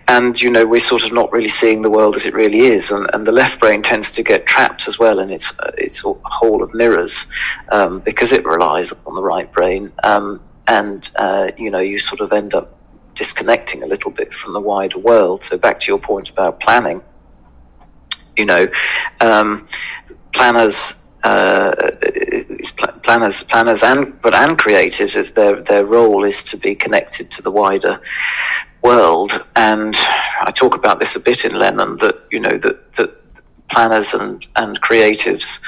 and 0.09 0.41
you 0.41 0.51
know 0.51 0.67
we're 0.67 0.81
sort 0.81 1.05
of 1.05 1.13
not 1.13 1.31
really 1.31 1.49
seeing 1.49 1.83
the 1.83 1.91
world 1.91 2.17
as 2.17 2.25
it 2.25 2.33
really 2.33 2.61
is, 2.61 2.91
and, 2.91 3.09
and 3.13 3.27
the 3.27 3.33
left 3.33 3.61
brain 3.61 3.83
tends 3.83 4.11
to 4.13 4.23
get 4.23 4.47
trapped 4.47 4.89
as 4.89 4.99
well 4.99 5.19
in 5.19 5.31
its 5.31 5.53
its 5.77 6.01
hole 6.01 6.63
of 6.63 6.73
mirrors 6.73 7.27
um, 7.71 8.01
because 8.01 8.33
it 8.33 8.45
relies 8.47 8.93
on 9.07 9.15
the 9.15 9.23
right 9.23 9.53
brain, 9.53 9.93
um, 10.05 10.41
and 10.69 11.11
uh, 11.17 11.51
you 11.59 11.71
know 11.71 11.81
you 11.81 11.99
sort 11.99 12.21
of 12.21 12.33
end 12.33 12.55
up 12.55 12.80
disconnecting 13.21 13.83
a 13.83 13.87
little 13.87 14.11
bit 14.11 14.33
from 14.33 14.55
the 14.55 14.65
wider 14.73 14.99
world. 14.99 15.45
So 15.45 15.59
back 15.59 15.79
to 15.81 15.87
your 15.93 15.99
point 15.99 16.31
about 16.31 16.59
planning, 16.59 17.03
you 18.39 18.47
know, 18.47 18.67
um, 19.21 19.69
planners. 20.33 20.95
Uh, 21.23 21.71
planners, 23.03 23.43
planners, 23.43 23.83
and 23.83 24.19
but 24.23 24.35
and 24.35 24.57
creatives, 24.57 25.15
is 25.17 25.33
their 25.33 25.61
their 25.71 25.85
role 25.85 26.25
is 26.25 26.43
to 26.45 26.57
be 26.57 26.75
connected 26.75 27.31
to 27.31 27.43
the 27.43 27.51
wider 27.51 28.01
world. 28.83 29.45
And 29.55 29.95
I 30.49 30.51
talk 30.51 30.75
about 30.75 30.99
this 30.99 31.15
a 31.17 31.21
bit 31.21 31.45
in 31.45 31.53
Lemon 31.65 31.99
that 31.99 32.17
you 32.31 32.41
know 32.41 32.57
that 32.65 32.93
that 32.93 33.11
planners 33.69 34.15
and 34.15 34.47
and 34.57 34.81
creatives 34.81 35.59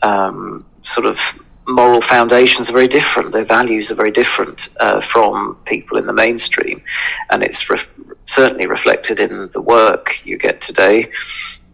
um, 0.00 0.64
sort 0.82 1.04
of 1.04 1.18
moral 1.66 2.00
foundations 2.00 2.68
are 2.68 2.72
very 2.72 2.88
different. 2.88 3.32
Their 3.32 3.44
values 3.44 3.90
are 3.90 3.94
very 3.94 4.10
different 4.10 4.68
uh, 4.80 5.00
from 5.00 5.56
people 5.64 5.98
in 5.98 6.06
the 6.06 6.12
mainstream, 6.12 6.82
and 7.30 7.42
it's 7.42 7.68
ref- 7.68 7.88
certainly 8.26 8.66
reflected 8.66 9.20
in 9.20 9.50
the 9.52 9.60
work 9.60 10.14
you 10.24 10.38
get 10.38 10.60
today. 10.60 11.10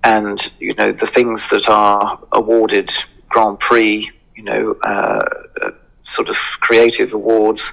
And 0.05 0.50
you 0.59 0.74
know 0.74 0.90
the 0.90 1.07
things 1.07 1.48
that 1.50 1.68
are 1.68 2.18
awarded 2.33 2.92
Grand 3.28 3.61
Prix, 3.61 4.11
you 4.35 4.42
know, 4.42 4.72
uh, 4.83 5.20
sort 6.12 6.29
of 6.29 6.37
creative 6.61 7.12
awards 7.12 7.72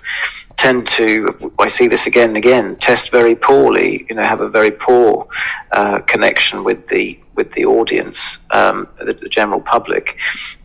tend 0.60 0.86
to, 0.88 1.52
I 1.58 1.68
see 1.70 1.88
this 1.88 2.06
again 2.06 2.30
and 2.30 2.38
again, 2.38 2.76
test 2.78 3.12
very 3.12 3.34
poorly. 3.34 4.06
You 4.10 4.16
know, 4.16 4.24
have 4.24 4.42
a 4.42 4.50
very 4.50 4.72
poor 4.72 5.28
uh, 5.72 6.00
connection 6.00 6.64
with 6.64 6.88
the 6.88 7.18
with 7.36 7.54
the 7.54 7.64
audience, 7.64 8.38
um, 8.52 8.86
the, 8.98 9.14
the 9.14 9.30
general 9.30 9.62
public, 9.62 10.18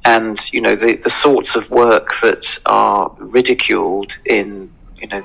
and 0.05 0.53
you 0.53 0.61
know 0.61 0.75
the 0.75 0.97
the 0.97 1.11
sorts 1.11 1.55
of 1.55 1.71
work 1.71 2.09
that 2.23 2.59
are 2.67 3.15
ridiculed 3.19 4.17
in 4.27 4.69
you 5.01 5.07
know 5.07 5.23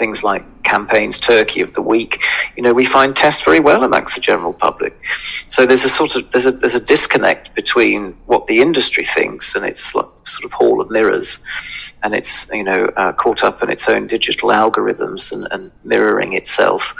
things 0.00 0.24
like 0.24 0.42
Campaign's 0.64 1.18
Turkey 1.18 1.60
of 1.60 1.72
the 1.74 1.82
week, 1.82 2.20
you 2.56 2.62
know, 2.62 2.72
we 2.72 2.86
find 2.86 3.14
test 3.14 3.44
very 3.44 3.60
well 3.60 3.84
amongst 3.84 4.14
the 4.16 4.20
general 4.20 4.52
public. 4.52 4.98
So 5.48 5.66
there's 5.66 5.84
a 5.84 5.88
sort 5.88 6.16
of 6.16 6.28
there's 6.32 6.46
a 6.46 6.52
there's 6.52 6.74
a 6.74 6.80
disconnect 6.80 7.54
between 7.54 8.16
what 8.26 8.46
the 8.46 8.60
industry 8.60 9.04
thinks 9.04 9.54
and 9.54 9.64
its 9.64 9.92
sort 9.92 10.08
of 10.44 10.52
hall 10.52 10.80
of 10.80 10.90
mirrors, 10.90 11.38
and 12.02 12.14
it's 12.14 12.48
you 12.50 12.64
know 12.64 12.90
uh, 12.96 13.12
caught 13.12 13.44
up 13.44 13.62
in 13.62 13.70
its 13.70 13.88
own 13.88 14.06
digital 14.06 14.50
algorithms 14.50 15.32
and, 15.32 15.46
and 15.50 15.70
mirroring 15.84 16.32
itself. 16.34 16.94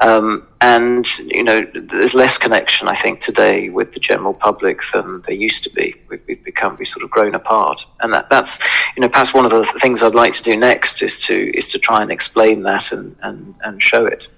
Um, 0.00 0.46
and 0.60 1.06
you 1.18 1.42
know, 1.42 1.66
there's 1.74 2.14
less 2.14 2.38
connection, 2.38 2.88
I 2.88 2.94
think, 2.94 3.20
today 3.20 3.68
with 3.68 3.92
the 3.92 4.00
general 4.00 4.34
public 4.34 4.80
than 4.92 5.22
there 5.22 5.34
used 5.34 5.64
to 5.64 5.70
be. 5.70 5.94
We've, 6.08 6.22
we've 6.28 6.44
become 6.44 6.76
we've 6.78 6.88
sort 6.88 7.04
of 7.04 7.10
grown 7.10 7.34
apart, 7.34 7.84
and 8.00 8.12
that, 8.12 8.28
that's 8.28 8.58
you 8.96 9.02
know 9.02 9.08
perhaps 9.08 9.34
one 9.34 9.44
of 9.44 9.50
the 9.50 9.64
things 9.80 10.02
I'd 10.02 10.14
like 10.14 10.34
to 10.34 10.42
do 10.42 10.56
next 10.56 11.02
is 11.02 11.20
to 11.22 11.56
is 11.56 11.66
to 11.68 11.78
try 11.78 12.02
and 12.02 12.12
explain 12.12 12.62
that 12.62 12.92
and 12.92 13.16
and, 13.22 13.54
and 13.62 13.82
show 13.82 14.06
it. 14.06 14.28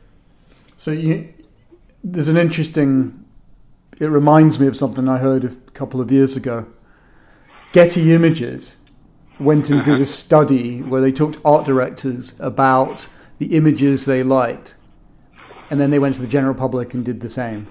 So 0.79 0.93
you, 0.93 1.33
there's 2.03 2.29
an 2.29 2.37
interesting. 2.37 3.21
It 4.01 4.07
reminds 4.07 4.59
me 4.59 4.67
of 4.67 4.77
something 4.77 5.09
I 5.09 5.19
heard 5.19 5.45
a 5.45 5.51
couple 5.71 6.01
of 6.01 6.11
years 6.11 6.37
ago. 6.37 6.67
Getty 7.73 8.13
Images 8.13 8.73
went 9.41 9.71
and 9.71 9.85
did 9.85 10.01
a 10.01 10.07
study 10.07 10.81
where 10.83 11.01
they 11.01 11.13
talked 11.13 11.35
to 11.35 11.41
art 11.45 11.67
directors 11.67 12.35
about 12.39 13.07
the 13.39 13.57
images 13.57 14.05
they 14.05 14.23
liked, 14.23 14.75
and 15.71 15.81
then 15.81 15.91
they 15.91 15.99
went 15.99 16.15
to 16.17 16.21
the 16.21 16.29
general 16.29 16.55
public 16.55 16.95
and 16.95 17.05
did 17.05 17.21
the 17.21 17.29
same. 17.29 17.67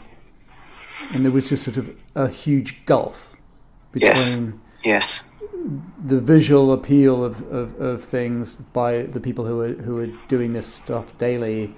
And 1.13 1.23
there 1.23 1.31
was 1.31 1.49
just 1.49 1.63
sort 1.63 1.77
of 1.77 1.89
a 2.15 2.27
huge 2.27 2.85
gulf 2.85 3.29
between 3.91 4.59
Yes. 4.83 5.21
the 6.05 6.19
visual 6.19 6.73
appeal 6.73 7.23
of, 7.23 7.41
of, 7.51 7.79
of 7.79 8.03
things 8.03 8.55
by 8.55 9.03
the 9.03 9.19
people 9.19 9.45
who 9.45 9.61
are 9.61 9.73
who 9.73 9.97
are 9.99 10.07
doing 10.27 10.53
this 10.53 10.67
stuff 10.67 11.17
daily 11.17 11.75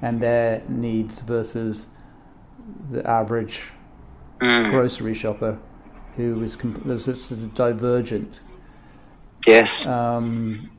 and 0.00 0.20
their 0.22 0.62
needs 0.68 1.18
versus 1.20 1.86
the 2.90 3.06
average 3.08 3.60
Mm. 4.40 4.70
grocery 4.70 5.14
shopper 5.14 5.58
who 6.16 6.42
is 6.42 6.56
comp- 6.56 6.84
there's 6.84 7.08
a 7.08 7.16
sort 7.16 7.40
of 7.40 7.54
divergent 7.54 8.34
Yes. 9.46 9.86
um, 9.86 10.70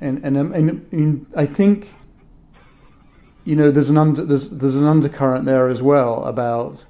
and 0.00 0.24
and, 0.24 0.36
um, 0.36 0.52
and, 0.52 0.86
and 0.92 1.26
I 1.36 1.46
think 1.46 1.88
you 3.44 3.56
know 3.56 3.70
there's 3.70 3.90
an 3.90 3.96
under, 3.98 4.24
there's 4.24 4.48
there's 4.48 4.76
an 4.76 4.84
undercurrent 4.86 5.44
there 5.46 5.68
as 5.68 5.80
well 5.82 6.24
about 6.24 6.84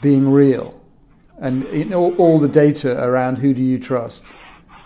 being 0.00 0.30
real 0.30 0.80
and 1.38 1.64
you 1.72 1.84
know, 1.86 2.14
all 2.16 2.38
the 2.38 2.48
data 2.48 3.02
around 3.02 3.36
who 3.36 3.54
do 3.54 3.62
you 3.62 3.78
trust. 3.78 4.22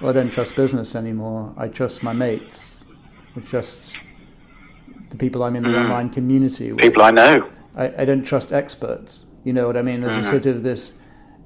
Well, 0.00 0.10
I 0.10 0.12
don't 0.12 0.30
trust 0.30 0.54
business 0.54 0.94
anymore. 0.94 1.52
I 1.56 1.66
trust 1.68 2.02
my 2.04 2.12
mates. 2.12 2.76
I 3.36 3.40
trust 3.40 3.76
the 5.10 5.16
people 5.16 5.42
I'm 5.42 5.56
in 5.56 5.64
the 5.64 5.70
Mm. 5.70 5.80
online 5.84 6.10
community 6.10 6.72
with. 6.72 6.80
People 6.80 7.02
I 7.02 7.10
know. 7.10 7.48
I, 7.76 8.02
I 8.02 8.04
don't 8.04 8.22
trust 8.22 8.52
experts. 8.52 9.24
You 9.42 9.52
know 9.52 9.66
what 9.66 9.76
I 9.76 9.82
mean? 9.82 10.00
There's 10.00 10.14
a 10.16 10.20
Mhm. 10.20 10.30
sort 10.30 10.46
of 10.46 10.62
this 10.62 10.92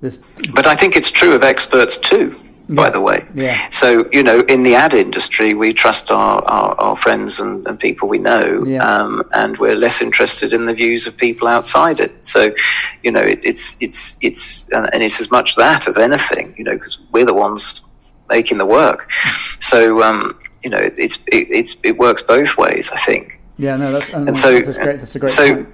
this 0.03 0.18
But 0.55 0.66
I 0.66 0.77
think 0.77 0.94
it's 0.97 1.11
true 1.11 1.33
of 1.35 1.42
experts 1.42 1.97
too, 1.97 2.37
by 2.69 2.91
the 2.91 3.01
way. 3.01 3.27
Yeah. 3.35 3.69
So, 3.71 4.09
you 4.13 4.23
know, 4.23 4.41
in 4.41 4.63
the 4.63 4.75
ad 4.75 4.95
industry, 4.95 5.55
we 5.55 5.73
trust 5.73 6.11
our, 6.11 6.43
our, 6.45 6.75
our 6.81 6.97
friends 6.97 7.41
and, 7.41 7.67
and 7.67 7.79
people 7.79 8.09
we 8.09 8.19
know, 8.19 8.65
Yeah. 8.67 8.85
um, 8.85 9.23
and 9.33 9.57
we're 9.59 9.77
less 9.77 10.01
interested 10.01 10.53
in 10.53 10.67
the 10.67 10.75
views 10.75 11.07
of 11.07 11.17
people 11.17 11.49
outside 11.49 12.01
it. 12.01 12.13
So, 12.27 12.55
you 13.03 13.11
know, 13.11 13.21
it, 13.21 13.41
it's, 13.43 13.77
it's, 13.81 14.17
it's, 14.21 14.69
and, 14.73 14.89
and 14.93 15.03
it's 15.03 15.21
as 15.21 15.31
much 15.31 15.57
that 15.57 15.89
as 15.89 15.97
anything, 15.97 16.55
you 16.59 16.65
know, 16.65 16.75
because 16.75 16.99
we're 17.13 17.25
the 17.25 17.35
ones 17.35 17.81
making 18.29 18.59
the 18.59 18.67
work. 18.67 19.11
so 19.59 20.03
um, 20.03 20.39
you 20.63 20.71
know, 20.71 20.79
it, 20.79 20.95
it's 20.99 21.17
it, 21.27 21.49
it's 21.51 21.77
it 21.83 21.97
works 21.97 22.23
both 22.23 22.57
ways. 22.57 22.91
I 22.91 22.99
think. 22.99 23.41
Yeah, 23.57 23.77
no, 23.77 23.93
that's 23.93 24.09
and, 24.13 24.29
and 24.29 24.37
so 24.37 24.59
that's, 24.61 24.79
great, 24.79 24.99
that's 24.99 25.15
a 25.15 25.19
great. 25.19 25.31
So, 25.33 25.55
point. 25.55 25.69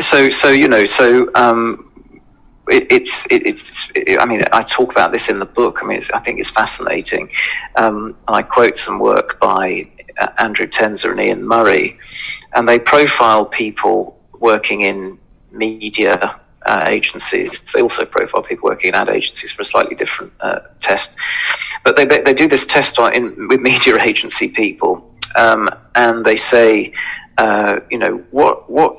so 0.00 0.30
so 0.30 0.48
you 0.50 0.68
know, 0.68 0.84
so 0.86 1.30
um, 1.34 1.87
it, 2.68 2.90
it's 2.90 3.26
it, 3.30 3.46
it's 3.46 3.90
it, 3.94 4.20
I 4.20 4.26
mean 4.26 4.42
I 4.52 4.60
talk 4.62 4.92
about 4.92 5.12
this 5.12 5.28
in 5.28 5.38
the 5.38 5.46
book. 5.46 5.78
I 5.82 5.86
mean 5.86 6.02
I 6.14 6.20
think 6.20 6.38
it's 6.38 6.50
fascinating. 6.50 7.30
Um, 7.76 8.16
I 8.28 8.42
quote 8.42 8.78
some 8.78 8.98
work 8.98 9.38
by 9.40 9.88
uh, 10.18 10.28
Andrew 10.38 10.66
Tenzer 10.66 11.10
and 11.10 11.20
Ian 11.20 11.46
Murray, 11.46 11.98
and 12.54 12.68
they 12.68 12.78
profile 12.78 13.44
people 13.44 14.18
working 14.40 14.82
in 14.82 15.18
media 15.50 16.40
uh, 16.66 16.84
agencies. 16.88 17.60
They 17.72 17.80
also 17.80 18.04
profile 18.04 18.42
people 18.42 18.68
working 18.68 18.88
in 18.88 18.94
ad 18.94 19.10
agencies 19.10 19.50
for 19.50 19.62
a 19.62 19.64
slightly 19.64 19.96
different 19.96 20.32
uh, 20.40 20.60
test. 20.80 21.16
But 21.84 21.96
they, 21.96 22.04
they 22.04 22.34
do 22.34 22.48
this 22.48 22.66
test 22.66 22.98
on, 22.98 23.14
in, 23.14 23.48
with 23.48 23.60
media 23.60 24.00
agency 24.02 24.48
people, 24.48 25.10
um, 25.36 25.68
and 25.94 26.24
they 26.24 26.36
say, 26.36 26.92
uh, 27.38 27.80
you 27.90 27.98
know, 27.98 28.18
what 28.30 28.68
what 28.70 28.98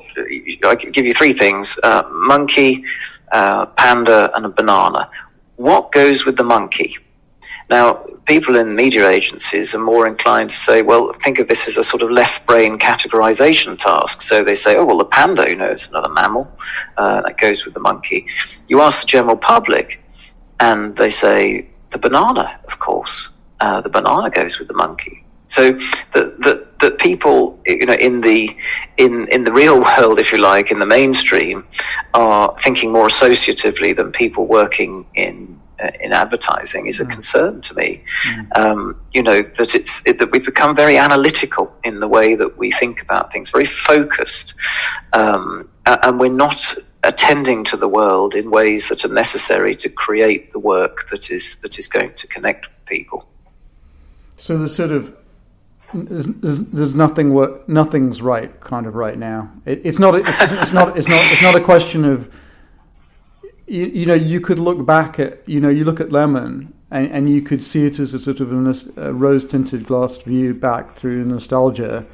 I 0.64 0.74
give 0.74 1.04
you 1.06 1.14
three 1.14 1.32
things: 1.32 1.78
uh, 1.82 2.02
monkey, 2.10 2.84
uh, 3.32 3.66
panda, 3.66 4.30
and 4.36 4.46
a 4.46 4.48
banana. 4.48 5.10
What 5.56 5.92
goes 5.92 6.24
with 6.24 6.36
the 6.36 6.44
monkey? 6.44 6.96
Now, 7.68 8.04
people 8.24 8.56
in 8.56 8.74
media 8.74 9.08
agencies 9.08 9.74
are 9.74 9.78
more 9.78 10.06
inclined 10.06 10.50
to 10.50 10.56
say, 10.56 10.82
well, 10.82 11.12
think 11.12 11.38
of 11.38 11.46
this 11.46 11.68
as 11.68 11.76
a 11.76 11.84
sort 11.84 12.02
of 12.02 12.10
left 12.10 12.44
brain 12.46 12.78
categorization 12.78 13.78
task. 13.78 14.22
So 14.22 14.42
they 14.42 14.56
say, 14.56 14.76
oh, 14.76 14.84
well, 14.84 14.98
the 14.98 15.04
panda, 15.04 15.48
you 15.48 15.54
know, 15.54 15.70
is 15.70 15.86
another 15.86 16.08
mammal. 16.08 16.50
Uh, 16.96 17.20
that 17.22 17.38
goes 17.38 17.64
with 17.64 17.74
the 17.74 17.80
monkey. 17.80 18.26
You 18.68 18.80
ask 18.80 19.02
the 19.02 19.06
general 19.06 19.36
public, 19.36 20.00
and 20.58 20.96
they 20.96 21.10
say, 21.10 21.68
the 21.90 21.98
banana, 21.98 22.60
of 22.66 22.78
course. 22.80 23.28
Uh, 23.60 23.80
the 23.80 23.88
banana 23.88 24.30
goes 24.30 24.58
with 24.58 24.68
the 24.68 24.74
monkey. 24.74 25.19
So 25.50 25.72
that 26.14 26.40
that 26.40 26.78
that 26.78 26.98
people, 26.98 27.60
you 27.66 27.84
know, 27.84 27.94
in 27.94 28.20
the 28.20 28.56
in 28.96 29.28
in 29.28 29.44
the 29.44 29.52
real 29.52 29.80
world, 29.80 30.18
if 30.20 30.32
you 30.32 30.38
like, 30.38 30.70
in 30.70 30.78
the 30.78 30.86
mainstream, 30.86 31.66
are 32.14 32.56
thinking 32.60 32.92
more 32.92 33.08
associatively 33.08 33.94
than 33.94 34.12
people 34.12 34.46
working 34.46 35.06
in 35.14 35.60
uh, 35.82 35.90
in 36.00 36.12
advertising 36.12 36.86
is 36.86 37.00
a 37.00 37.04
mm. 37.04 37.10
concern 37.10 37.60
to 37.62 37.74
me. 37.74 38.02
Mm. 38.24 38.58
Um, 38.58 39.00
you 39.12 39.24
know 39.24 39.42
that 39.58 39.74
it's 39.74 40.00
it, 40.06 40.20
that 40.20 40.30
we've 40.30 40.44
become 40.44 40.76
very 40.76 40.96
analytical 40.96 41.72
in 41.82 41.98
the 41.98 42.08
way 42.08 42.36
that 42.36 42.56
we 42.56 42.70
think 42.70 43.02
about 43.02 43.32
things, 43.32 43.50
very 43.50 43.64
focused, 43.64 44.54
um, 45.14 45.68
and 45.86 46.20
we're 46.20 46.28
not 46.28 46.74
attending 47.02 47.64
to 47.64 47.76
the 47.76 47.88
world 47.88 48.34
in 48.34 48.50
ways 48.50 48.88
that 48.88 49.04
are 49.04 49.08
necessary 49.24 49.74
to 49.74 49.88
create 49.88 50.52
the 50.52 50.60
work 50.60 51.08
that 51.10 51.30
is 51.30 51.56
that 51.62 51.76
is 51.78 51.88
going 51.88 52.12
to 52.14 52.26
connect 52.28 52.68
people. 52.86 53.26
So 54.36 54.56
the 54.56 54.68
sort 54.68 54.90
of 54.90 55.16
there's, 55.94 56.26
there's 56.72 56.94
nothing 56.94 57.32
what 57.34 57.68
nothing's 57.68 58.22
right 58.22 58.58
kind 58.60 58.86
of 58.86 58.94
right 58.94 59.18
now. 59.18 59.50
It, 59.66 59.80
it's 59.84 59.98
not 59.98 60.14
it's, 60.14 60.28
it's 60.28 60.72
not 60.72 60.96
it's 60.96 61.08
not 61.08 61.32
it's 61.32 61.42
not 61.42 61.54
a 61.54 61.60
question 61.60 62.04
of 62.04 62.32
you, 63.66 63.86
you, 63.86 64.06
know 64.06 64.14
you 64.14 64.40
could 64.40 64.58
look 64.58 64.84
back 64.84 65.18
at 65.18 65.48
you 65.48 65.60
know 65.60 65.68
you 65.68 65.84
look 65.84 66.00
at 66.00 66.12
lemon 66.12 66.72
and, 66.90 67.10
and 67.10 67.30
you 67.30 67.42
could 67.42 67.62
see 67.62 67.86
it 67.86 67.98
as 67.98 68.14
a 68.14 68.20
sort 68.20 68.40
of 68.40 68.52
a, 68.98 69.12
rose 69.12 69.44
tinted 69.44 69.86
glass 69.86 70.16
view 70.18 70.54
back 70.54 70.96
through 70.96 71.24
nostalgia. 71.24 72.06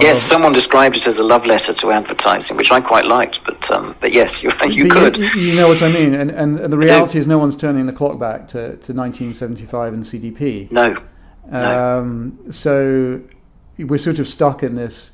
yes, 0.00 0.20
someone 0.20 0.52
described 0.52 0.96
it 0.96 1.06
as 1.06 1.18
a 1.18 1.22
love 1.24 1.46
letter 1.46 1.72
to 1.72 1.92
advertising, 1.92 2.56
which 2.56 2.72
I 2.72 2.80
quite 2.80 3.06
liked. 3.06 3.44
But 3.44 3.70
um, 3.70 3.96
but 4.00 4.12
yes, 4.12 4.42
you 4.42 4.52
you 4.68 4.88
could. 4.88 5.16
You, 5.16 5.28
you, 5.30 5.54
know 5.54 5.68
what 5.68 5.82
I 5.82 5.90
mean, 5.92 6.14
and 6.14 6.30
and, 6.30 6.58
and 6.58 6.72
the 6.72 6.78
reality 6.78 7.18
is 7.18 7.26
no 7.26 7.38
one's 7.38 7.56
turning 7.56 7.86
the 7.86 7.92
clock 7.92 8.18
back 8.18 8.48
to, 8.48 8.76
to 8.76 8.92
1975 8.92 9.94
and 9.94 10.04
CDP. 10.04 10.70
No. 10.70 10.96
Um, 11.50 12.38
so 12.50 13.22
we're 13.78 13.98
sort 13.98 14.18
of 14.18 14.28
stuck 14.28 14.62
in 14.62 14.74
this 14.74 15.10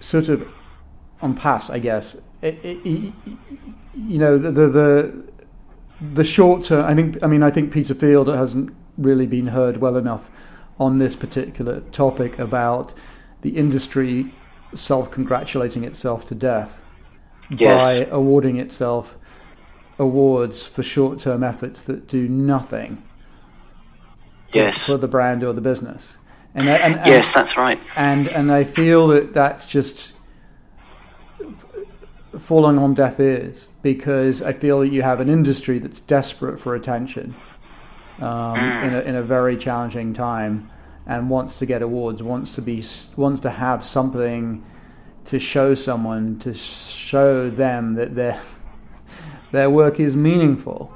sort 0.00 0.28
of 0.28 0.50
impasse, 1.22 1.70
I 1.70 1.78
guess. 1.78 2.16
It, 2.42 2.58
it, 2.62 2.78
it, 2.84 3.12
you 3.94 4.18
know, 4.18 4.38
the, 4.38 4.50
the, 4.50 4.68
the 4.68 5.24
the 6.00 6.24
short 6.24 6.64
term. 6.64 6.84
I 6.84 6.94
think. 6.94 7.22
I 7.22 7.26
mean, 7.26 7.42
I 7.42 7.50
think 7.50 7.72
Peter 7.72 7.94
Field 7.94 8.28
hasn't 8.28 8.74
really 8.96 9.26
been 9.26 9.48
heard 9.48 9.78
well 9.78 9.96
enough 9.96 10.30
on 10.78 10.98
this 10.98 11.16
particular 11.16 11.80
topic 11.92 12.38
about 12.38 12.94
the 13.42 13.50
industry 13.50 14.32
self-congratulating 14.74 15.84
itself 15.84 16.26
to 16.26 16.34
death 16.34 16.76
yes. 17.50 17.82
by 17.82 18.08
awarding 18.10 18.58
itself 18.58 19.16
awards 19.98 20.66
for 20.66 20.82
short-term 20.82 21.42
efforts 21.42 21.82
that 21.82 22.06
do 22.06 22.28
nothing 22.28 23.02
yes. 24.52 24.84
for 24.84 24.96
the 24.96 25.08
brand 25.08 25.42
or 25.42 25.52
the 25.52 25.60
business. 25.60 26.08
And, 26.54 26.68
and, 26.68 26.96
and 26.96 27.06
yes, 27.06 27.32
that's 27.32 27.56
right. 27.56 27.78
And 27.94 28.26
and 28.28 28.50
I 28.50 28.64
feel 28.64 29.08
that 29.08 29.34
that's 29.34 29.66
just 29.66 30.12
falling 32.38 32.78
on 32.78 32.94
deaf 32.94 33.20
ears 33.20 33.68
because 33.82 34.42
I 34.42 34.52
feel 34.52 34.80
that 34.80 34.88
you 34.88 35.02
have 35.02 35.20
an 35.20 35.28
industry 35.28 35.78
that's 35.78 36.00
desperate 36.00 36.58
for 36.58 36.74
attention 36.74 37.34
um, 38.18 38.56
mm. 38.56 38.84
in, 38.84 38.94
a, 38.94 39.00
in 39.00 39.14
a 39.14 39.22
very 39.22 39.56
challenging 39.56 40.14
time 40.14 40.70
and 41.06 41.30
wants 41.30 41.58
to 41.58 41.66
get 41.66 41.82
awards, 41.82 42.22
wants 42.22 42.54
to 42.56 42.62
be, 42.62 42.84
wants 43.16 43.40
to 43.40 43.50
have 43.50 43.84
something 43.84 44.64
to 45.26 45.38
show 45.38 45.74
someone, 45.74 46.38
to 46.40 46.54
show 46.54 47.48
them 47.50 47.94
that 47.94 48.14
their 48.14 48.40
their 49.52 49.70
work 49.70 49.98
is 49.98 50.14
meaningful. 50.14 50.92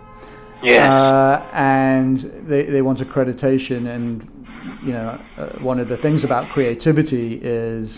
Yes. 0.63 0.93
Uh, 0.93 1.47
and 1.53 2.21
they, 2.47 2.63
they 2.65 2.83
want 2.83 3.01
accreditation. 3.01 3.95
And, 3.95 4.47
you 4.83 4.93
know, 4.93 5.19
uh, 5.37 5.47
one 5.59 5.81
of 5.81 5.89
the 5.89 5.97
things 5.97 6.25
about 6.25 6.49
creativity 6.49 7.41
is, 7.43 7.97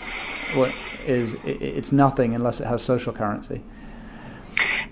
what 0.55 0.73
is 1.05 1.33
it, 1.43 1.61
it's 1.61 1.91
nothing 1.91 2.35
unless 2.35 2.59
it 2.59 2.67
has 2.67 2.81
social 2.81 3.13
currency. 3.13 3.61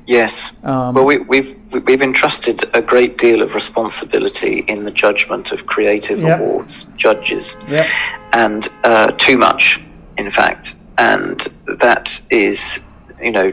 Yes. 0.05 0.51
Um, 0.63 0.93
well, 0.93 1.05
we, 1.05 1.17
we've 1.19 1.57
we've 1.85 2.01
entrusted 2.01 2.69
a 2.75 2.81
great 2.81 3.17
deal 3.17 3.41
of 3.41 3.53
responsibility 3.53 4.65
in 4.67 4.83
the 4.83 4.91
judgment 4.91 5.53
of 5.53 5.65
creative 5.65 6.19
yep. 6.19 6.39
awards 6.39 6.85
judges, 6.97 7.55
yep. 7.69 7.87
and 8.33 8.67
uh, 8.83 9.07
too 9.17 9.37
much, 9.37 9.79
in 10.17 10.29
fact, 10.29 10.75
and 10.97 11.47
that 11.79 12.19
is 12.29 12.79
you 13.23 13.31
know, 13.31 13.51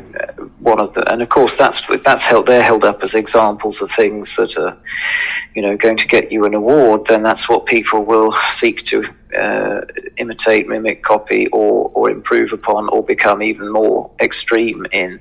one 0.59 0.80
of 0.80 0.92
the, 0.94 1.12
and 1.12 1.22
of 1.22 1.28
course 1.28 1.56
that's 1.56 1.80
that's 2.04 2.24
held 2.24 2.46
they're 2.46 2.62
held 2.62 2.85
up 2.85 3.02
as 3.02 3.14
examples 3.14 3.80
of 3.80 3.90
things 3.92 4.37
that 4.37 4.56
are, 4.56 4.76
you 5.54 5.62
know, 5.62 5.76
going 5.76 5.96
to 5.96 6.06
get 6.06 6.33
you 6.33 6.44
an 6.44 6.54
award. 6.54 7.06
Then 7.06 7.22
that's 7.22 7.48
what 7.48 7.66
people 7.66 8.04
will 8.04 8.33
seek 8.50 8.83
to 8.85 9.04
uh, 9.38 9.83
imitate, 10.18 10.68
mimic, 10.68 11.02
copy, 11.02 11.46
or 11.48 11.90
or 11.94 12.11
improve 12.11 12.52
upon, 12.52 12.88
or 12.88 13.02
become 13.02 13.42
even 13.42 13.72
more 13.72 14.11
extreme 14.20 14.87
in. 14.92 15.20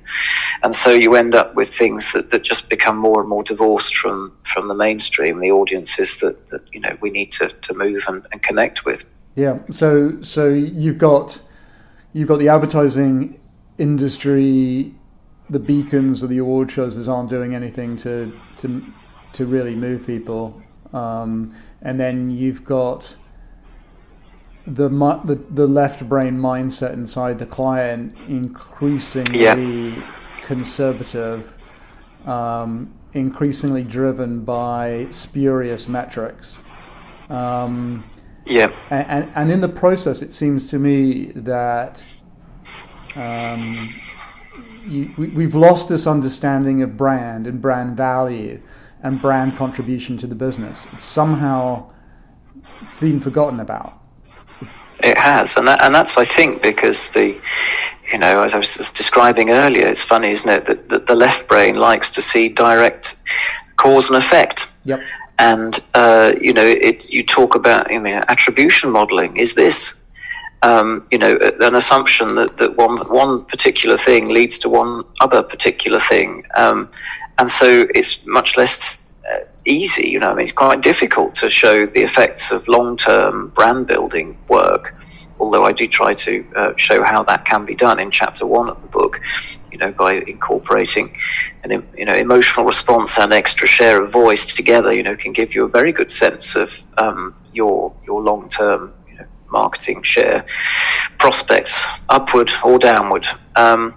And 0.62 0.74
so 0.74 0.90
you 0.90 1.14
end 1.14 1.34
up 1.34 1.54
with 1.54 1.72
things 1.72 2.12
that, 2.12 2.30
that 2.30 2.42
just 2.42 2.68
become 2.68 2.96
more 2.96 3.20
and 3.20 3.28
more 3.28 3.42
divorced 3.42 3.96
from 3.96 4.36
from 4.44 4.68
the 4.68 4.74
mainstream, 4.74 5.38
the 5.38 5.50
audiences 5.50 6.18
that, 6.18 6.48
that 6.48 6.62
you 6.72 6.80
know 6.80 6.96
we 7.00 7.10
need 7.10 7.32
to, 7.32 7.48
to 7.48 7.74
move 7.74 8.04
and, 8.08 8.26
and 8.32 8.42
connect 8.42 8.84
with. 8.84 9.04
Yeah. 9.36 9.58
So 9.70 10.22
so 10.22 10.48
you've 10.48 10.98
got 10.98 11.40
you've 12.12 12.28
got 12.28 12.38
the 12.38 12.48
advertising 12.48 13.39
industry, 13.80 14.94
the 15.48 15.58
beacons 15.58 16.22
or 16.22 16.26
the 16.26 16.38
award 16.38 16.70
shows 16.70 17.08
aren't 17.08 17.30
doing 17.30 17.54
anything 17.54 17.96
to 17.98 18.32
to 18.58 18.84
to 19.32 19.46
really 19.46 19.74
move 19.74 20.06
people. 20.06 20.62
Um, 20.92 21.54
and 21.82 21.98
then 21.98 22.30
you've 22.30 22.64
got 22.64 23.16
the, 24.66 24.88
the 25.24 25.40
the 25.50 25.66
left 25.66 26.08
brain 26.08 26.38
mindset 26.38 26.92
inside 26.92 27.38
the 27.38 27.46
client 27.46 28.16
increasingly 28.28 29.90
yeah. 29.90 30.02
conservative, 30.42 31.52
um, 32.26 32.92
increasingly 33.14 33.82
driven 33.82 34.44
by 34.44 35.08
spurious 35.10 35.88
metrics. 35.88 36.48
Um, 37.30 38.04
yeah, 38.44 38.72
and, 38.90 39.30
and 39.34 39.50
in 39.50 39.60
the 39.60 39.68
process, 39.68 40.22
it 40.22 40.34
seems 40.34 40.68
to 40.70 40.78
me 40.78 41.26
that 41.34 42.02
um, 43.16 43.94
you, 44.86 45.12
we, 45.16 45.44
have 45.44 45.54
lost 45.54 45.88
this 45.88 46.06
understanding 46.06 46.82
of 46.82 46.96
brand 46.96 47.46
and 47.46 47.60
brand 47.60 47.96
value 47.96 48.60
and 49.02 49.20
brand 49.20 49.56
contribution 49.56 50.18
to 50.18 50.26
the 50.26 50.34
business. 50.34 50.76
It's 50.92 51.04
somehow 51.04 51.90
been 53.00 53.20
forgotten 53.20 53.60
about. 53.60 53.98
It 55.02 55.16
has, 55.16 55.56
and 55.56 55.66
that, 55.66 55.82
and 55.82 55.94
that's 55.94 56.18
I 56.18 56.24
think 56.24 56.62
because 56.62 57.08
the 57.08 57.40
you 58.12 58.18
know, 58.18 58.42
as 58.42 58.54
I 58.54 58.58
was 58.58 58.90
describing 58.90 59.50
earlier, 59.50 59.86
it's 59.86 60.02
funny, 60.02 60.30
isn't 60.30 60.48
it, 60.48 60.64
that, 60.66 60.88
that 60.88 61.06
the 61.06 61.14
left 61.14 61.48
brain 61.48 61.76
likes 61.76 62.10
to 62.10 62.22
see 62.22 62.48
direct 62.48 63.14
cause 63.76 64.08
and 64.08 64.16
effect. 64.16 64.66
Yep. 64.84 65.00
And 65.38 65.80
uh, 65.94 66.32
you 66.40 66.52
know, 66.52 66.66
it, 66.66 67.08
you 67.08 67.24
talk 67.24 67.54
about 67.54 67.90
I 67.90 67.98
mean, 67.98 68.22
attribution 68.28 68.90
modeling. 68.90 69.36
Is 69.36 69.54
this 69.54 69.94
um, 70.62 71.06
you 71.10 71.18
know, 71.18 71.34
an 71.60 71.74
assumption 71.74 72.34
that, 72.34 72.56
that 72.58 72.76
one 72.76 72.96
one 73.08 73.44
particular 73.46 73.96
thing 73.96 74.28
leads 74.28 74.58
to 74.58 74.68
one 74.68 75.04
other 75.20 75.42
particular 75.42 76.00
thing, 76.00 76.44
um, 76.56 76.88
and 77.38 77.50
so 77.50 77.86
it's 77.94 78.18
much 78.26 78.56
less 78.56 78.98
easy. 79.64 80.08
You 80.08 80.18
know, 80.18 80.30
I 80.30 80.34
mean, 80.34 80.44
it's 80.44 80.52
quite 80.52 80.80
difficult 80.82 81.34
to 81.36 81.50
show 81.50 81.86
the 81.86 82.02
effects 82.02 82.50
of 82.50 82.66
long-term 82.68 83.48
brand 83.50 83.86
building 83.86 84.36
work. 84.48 84.94
Although 85.38 85.64
I 85.64 85.72
do 85.72 85.88
try 85.88 86.12
to 86.12 86.44
uh, 86.56 86.72
show 86.76 87.02
how 87.02 87.22
that 87.24 87.46
can 87.46 87.64
be 87.64 87.74
done 87.74 87.98
in 87.98 88.10
chapter 88.10 88.44
one 88.44 88.68
of 88.68 88.80
the 88.82 88.88
book, 88.88 89.18
you 89.72 89.78
know, 89.78 89.90
by 89.92 90.14
incorporating 90.26 91.16
an 91.64 91.82
you 91.96 92.04
know 92.04 92.14
emotional 92.14 92.66
response 92.66 93.18
and 93.18 93.32
extra 93.32 93.66
share 93.66 94.02
of 94.02 94.12
voice 94.12 94.54
together, 94.54 94.92
you 94.92 95.02
know, 95.02 95.16
can 95.16 95.32
give 95.32 95.54
you 95.54 95.64
a 95.64 95.68
very 95.68 95.92
good 95.92 96.10
sense 96.10 96.54
of 96.54 96.70
um, 96.98 97.34
your 97.54 97.94
your 98.06 98.20
long-term 98.20 98.92
marketing 99.50 100.02
share 100.02 100.44
prospects, 101.18 101.84
upward 102.08 102.50
or 102.64 102.78
downward. 102.78 103.26
Um, 103.56 103.94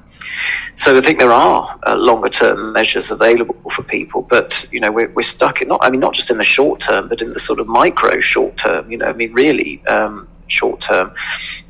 so 0.76 0.98
I 0.98 1.02
think 1.02 1.20
there 1.20 1.32
are 1.32 1.80
uh, 1.86 1.96
longer 1.96 2.30
term 2.30 2.74
measures 2.74 3.12
available 3.12 3.56
for 3.70 3.84
people, 3.84 4.24
but 4.24 4.66
you 4.72 4.80
know 4.80 4.92
we're, 4.92 5.10
we're 5.10 5.24
stuck 5.24 5.62
in 5.62 5.68
not 5.68 5.80
I 5.84 5.90
mean 5.90 6.00
not 6.00 6.14
just 6.14 6.30
in 6.30 6.38
the 6.38 6.44
short 6.44 6.80
term, 6.82 7.08
but 7.08 7.22
in 7.22 7.32
the 7.34 7.40
sort 7.40 7.60
of 7.60 7.68
micro 7.68 8.20
short 8.20 8.58
term. 8.58 8.92
You 8.92 8.98
know, 8.98 9.06
I 9.06 9.14
mean 9.14 9.34
really 9.34 9.86
um, 9.88 10.28
short 10.48 10.82
term, 10.82 11.14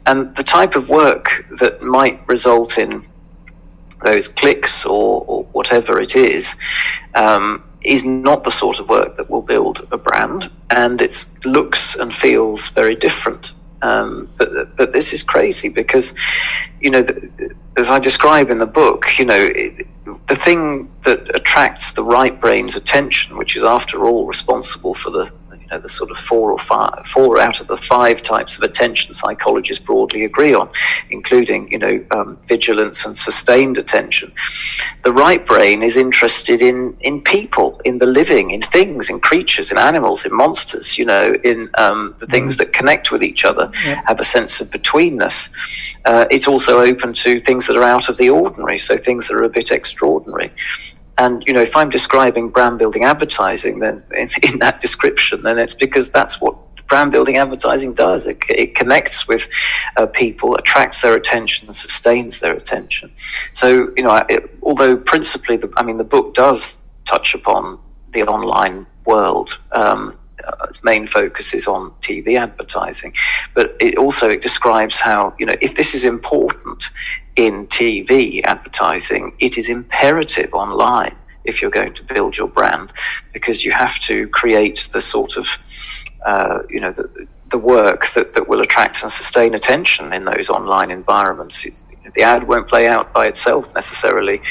and 0.05 0.35
the 0.35 0.43
type 0.43 0.75
of 0.75 0.89
work 0.89 1.45
that 1.59 1.81
might 1.81 2.25
result 2.27 2.77
in 2.77 3.05
those 4.03 4.27
clicks 4.27 4.85
or, 4.85 5.23
or 5.27 5.43
whatever 5.51 5.99
it 5.99 6.15
is. 6.15 6.55
Um, 7.15 7.63
is 7.83 8.05
not 8.05 8.45
the 8.45 8.49
sort 8.49 8.79
of 8.79 8.87
work 8.87 9.17
that 9.17 9.29
will 9.29 9.41
build 9.41 9.85
a 9.91 9.97
brand, 9.97 10.49
and 10.69 11.01
it 11.01 11.25
looks 11.43 11.95
and 11.95 12.15
feels 12.15 12.69
very 12.69 12.95
different. 12.95 13.51
Um, 13.83 14.29
but 14.37 14.75
but 14.77 14.93
this 14.93 15.11
is 15.11 15.21
crazy 15.21 15.67
because, 15.67 16.13
you 16.79 16.89
know, 16.89 17.05
as 17.75 17.89
I 17.89 17.99
describe 17.99 18.49
in 18.49 18.57
the 18.57 18.65
book, 18.65 19.05
you 19.19 19.25
know, 19.25 19.49
it, 19.53 19.85
the 20.29 20.35
thing 20.35 20.89
that 21.03 21.35
attracts 21.35 21.91
the 21.91 22.03
right 22.03 22.39
brain's 22.39 22.75
attention, 22.75 23.37
which 23.37 23.55
is 23.57 23.63
after 23.63 24.05
all 24.05 24.25
responsible 24.25 24.93
for 24.93 25.09
the 25.09 25.31
know, 25.73 25.81
the 25.81 25.89
sort 25.89 26.11
of 26.11 26.17
four 26.17 26.51
or 26.51 26.59
five, 26.59 27.05
four 27.07 27.39
out 27.39 27.59
of 27.59 27.67
the 27.67 27.77
five 27.77 28.21
types 28.21 28.57
of 28.57 28.63
attention 28.63 29.13
psychologists 29.13 29.83
broadly 29.83 30.23
agree 30.25 30.53
on, 30.53 30.69
including, 31.09 31.69
you 31.71 31.77
know, 31.77 32.05
um, 32.11 32.37
vigilance 32.45 33.05
and 33.05 33.17
sustained 33.17 33.77
attention. 33.77 34.31
The 35.03 35.13
right 35.13 35.45
brain 35.45 35.83
is 35.83 35.97
interested 35.97 36.61
in, 36.61 36.95
in 37.01 37.21
people, 37.21 37.81
in 37.85 37.97
the 37.97 38.05
living, 38.05 38.51
in 38.51 38.61
things, 38.61 39.09
in 39.09 39.19
creatures, 39.19 39.71
in 39.71 39.77
animals, 39.77 40.25
in 40.25 40.33
monsters, 40.33 40.97
you 40.97 41.05
know, 41.05 41.33
in 41.43 41.69
um, 41.77 42.15
the 42.19 42.27
things 42.27 42.55
mm. 42.55 42.57
that 42.59 42.73
connect 42.73 43.11
with 43.11 43.23
each 43.23 43.45
other, 43.45 43.71
yeah. 43.85 44.01
have 44.05 44.19
a 44.19 44.23
sense 44.23 44.59
of 44.61 44.69
betweenness. 44.69 45.49
Uh, 46.05 46.25
it's 46.31 46.47
also 46.47 46.79
open 46.79 47.13
to 47.13 47.39
things 47.41 47.67
that 47.67 47.77
are 47.77 47.83
out 47.83 48.09
of 48.09 48.17
the 48.17 48.29
ordinary, 48.29 48.79
so 48.79 48.97
things 48.97 49.27
that 49.27 49.35
are 49.35 49.43
a 49.43 49.49
bit 49.49 49.71
extraordinary. 49.71 50.51
And 51.17 51.43
you 51.45 51.53
know, 51.53 51.61
if 51.61 51.75
I'm 51.75 51.89
describing 51.89 52.49
brand 52.49 52.79
building 52.79 53.03
advertising, 53.03 53.79
then 53.79 54.03
in, 54.17 54.29
in 54.43 54.59
that 54.59 54.81
description, 54.81 55.43
then 55.43 55.59
it's 55.59 55.73
because 55.73 56.09
that's 56.09 56.41
what 56.41 56.55
brand 56.87 57.11
building 57.11 57.37
advertising 57.37 57.93
does. 57.93 58.25
It, 58.25 58.37
it 58.49 58.75
connects 58.75 59.27
with 59.27 59.47
uh, 59.97 60.05
people, 60.05 60.55
attracts 60.55 61.01
their 61.01 61.15
attention, 61.15 61.71
sustains 61.73 62.39
their 62.39 62.53
attention. 62.53 63.11
So 63.53 63.91
you 63.97 64.03
know, 64.03 64.23
it, 64.29 64.57
although 64.61 64.97
principally, 64.97 65.57
the, 65.57 65.71
I 65.77 65.83
mean, 65.83 65.97
the 65.97 66.03
book 66.03 66.33
does 66.33 66.77
touch 67.05 67.35
upon 67.35 67.79
the 68.11 68.23
online 68.23 68.85
world. 69.05 69.57
Um, 69.71 70.17
uh, 70.45 70.65
its 70.69 70.83
main 70.83 71.07
focus 71.07 71.53
is 71.53 71.67
on 71.67 71.91
TV 72.01 72.37
advertising, 72.37 73.13
but 73.53 73.75
it 73.79 73.97
also 73.97 74.29
it 74.29 74.41
describes 74.41 74.99
how 74.99 75.33
you 75.39 75.45
know 75.45 75.55
if 75.61 75.75
this 75.75 75.95
is 75.95 76.03
important 76.03 76.62
in 77.35 77.67
TV 77.67 78.41
advertising, 78.45 79.33
it 79.39 79.57
is 79.57 79.69
imperative 79.69 80.53
online 80.53 81.15
if 81.45 81.61
you're 81.61 81.71
going 81.71 81.93
to 81.93 82.03
build 82.03 82.37
your 82.37 82.47
brand 82.47 82.93
because 83.33 83.65
you 83.65 83.71
have 83.71 83.99
to 83.99 84.27
create 84.29 84.87
the 84.93 85.01
sort 85.01 85.35
of 85.37 85.47
uh, 86.25 86.59
you 86.69 86.79
know 86.79 86.91
the, 86.91 87.27
the 87.49 87.57
work 87.57 88.11
that, 88.13 88.33
that 88.33 88.47
will 88.47 88.61
attract 88.61 89.03
and 89.03 89.11
sustain 89.11 89.53
attention 89.53 90.13
in 90.13 90.25
those 90.25 90.49
online 90.49 90.89
environments. 90.89 91.65
It's, 91.65 91.83
the 92.15 92.21
ad 92.21 92.47
won't 92.47 92.67
play 92.67 92.87
out 92.87 93.13
by 93.13 93.27
itself 93.27 93.73
necessarily 93.73 94.41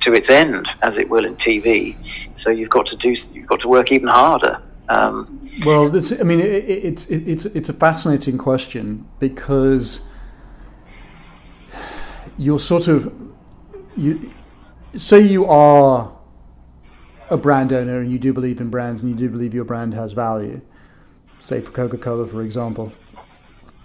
to 0.00 0.12
its 0.12 0.28
end 0.30 0.68
as 0.82 0.96
it 0.96 1.08
will 1.08 1.24
in 1.24 1.36
TV. 1.36 1.96
So 2.36 2.50
you've 2.50 2.70
got 2.70 2.86
to 2.86 2.96
do 2.96 3.14
you've 3.32 3.46
got 3.46 3.60
to 3.60 3.68
work 3.68 3.92
even 3.92 4.08
harder. 4.08 4.60
Um, 4.88 5.50
well, 5.64 5.86
I 5.94 6.22
mean, 6.22 6.40
it, 6.40 6.64
it's 6.68 7.06
it, 7.06 7.28
it's 7.28 7.44
it's 7.46 7.68
a 7.68 7.72
fascinating 7.72 8.38
question 8.38 9.08
because 9.20 10.00
you're 12.42 12.60
sort 12.60 12.88
of 12.88 13.12
you 13.96 14.32
say 14.96 15.20
you 15.20 15.46
are 15.46 16.12
a 17.30 17.36
brand 17.36 17.72
owner 17.72 18.00
and 18.00 18.10
you 18.10 18.18
do 18.18 18.32
believe 18.32 18.60
in 18.60 18.68
brands 18.68 19.02
and 19.02 19.10
you 19.10 19.16
do 19.16 19.30
believe 19.30 19.54
your 19.54 19.64
brand 19.64 19.94
has 19.94 20.12
value. 20.12 20.60
Say 21.40 21.60
for 21.60 21.70
Coca 21.70 21.98
Cola, 21.98 22.26
for 22.26 22.42
example, 22.42 22.92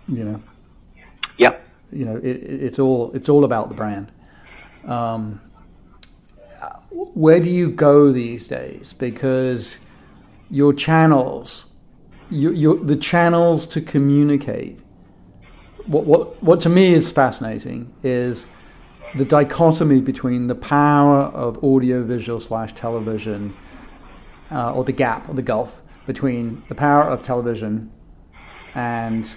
you 0.08 0.24
know. 0.24 0.44
Yeah. 1.38 1.56
You 1.92 2.06
know, 2.06 2.18
it, 2.18 2.38
it's 2.38 2.80
all 2.80 3.12
it's 3.14 3.30
all 3.30 3.44
about 3.44 3.70
the 3.70 3.76
brand. 3.76 4.12
Um, 4.86 5.42
where 6.92 7.40
do 7.40 7.50
you 7.50 7.70
go 7.70 8.12
these 8.12 8.48
days? 8.48 8.94
Because 8.94 9.76
your 10.50 10.74
channels, 10.74 11.66
your, 12.30 12.54
your, 12.54 12.78
the 12.78 12.96
channels 12.96 13.66
to 13.68 13.82
communicate 13.82 14.80
what, 15.88 16.06
what, 16.06 16.44
what 16.44 16.62
to 16.62 16.70
me 16.70 16.94
is 16.94 17.10
fascinating 17.12 17.94
is 18.04 18.46
the 19.16 19.26
dichotomy 19.26 20.02
between 20.02 20.48
the 20.48 20.56
power 20.56 21.22
of 21.24 21.64
audiovisual 21.64 22.42
slash 22.42 22.74
television, 22.76 23.56
uh, 24.52 24.74
or 24.74 24.84
the 24.84 24.92
gap 24.92 25.28
or 25.30 25.34
the 25.34 25.42
gulf 25.42 25.82
between 26.06 26.64
the 26.70 26.76
power 26.76 27.04
of 27.04 27.24
television 27.24 27.92
and 28.76 29.30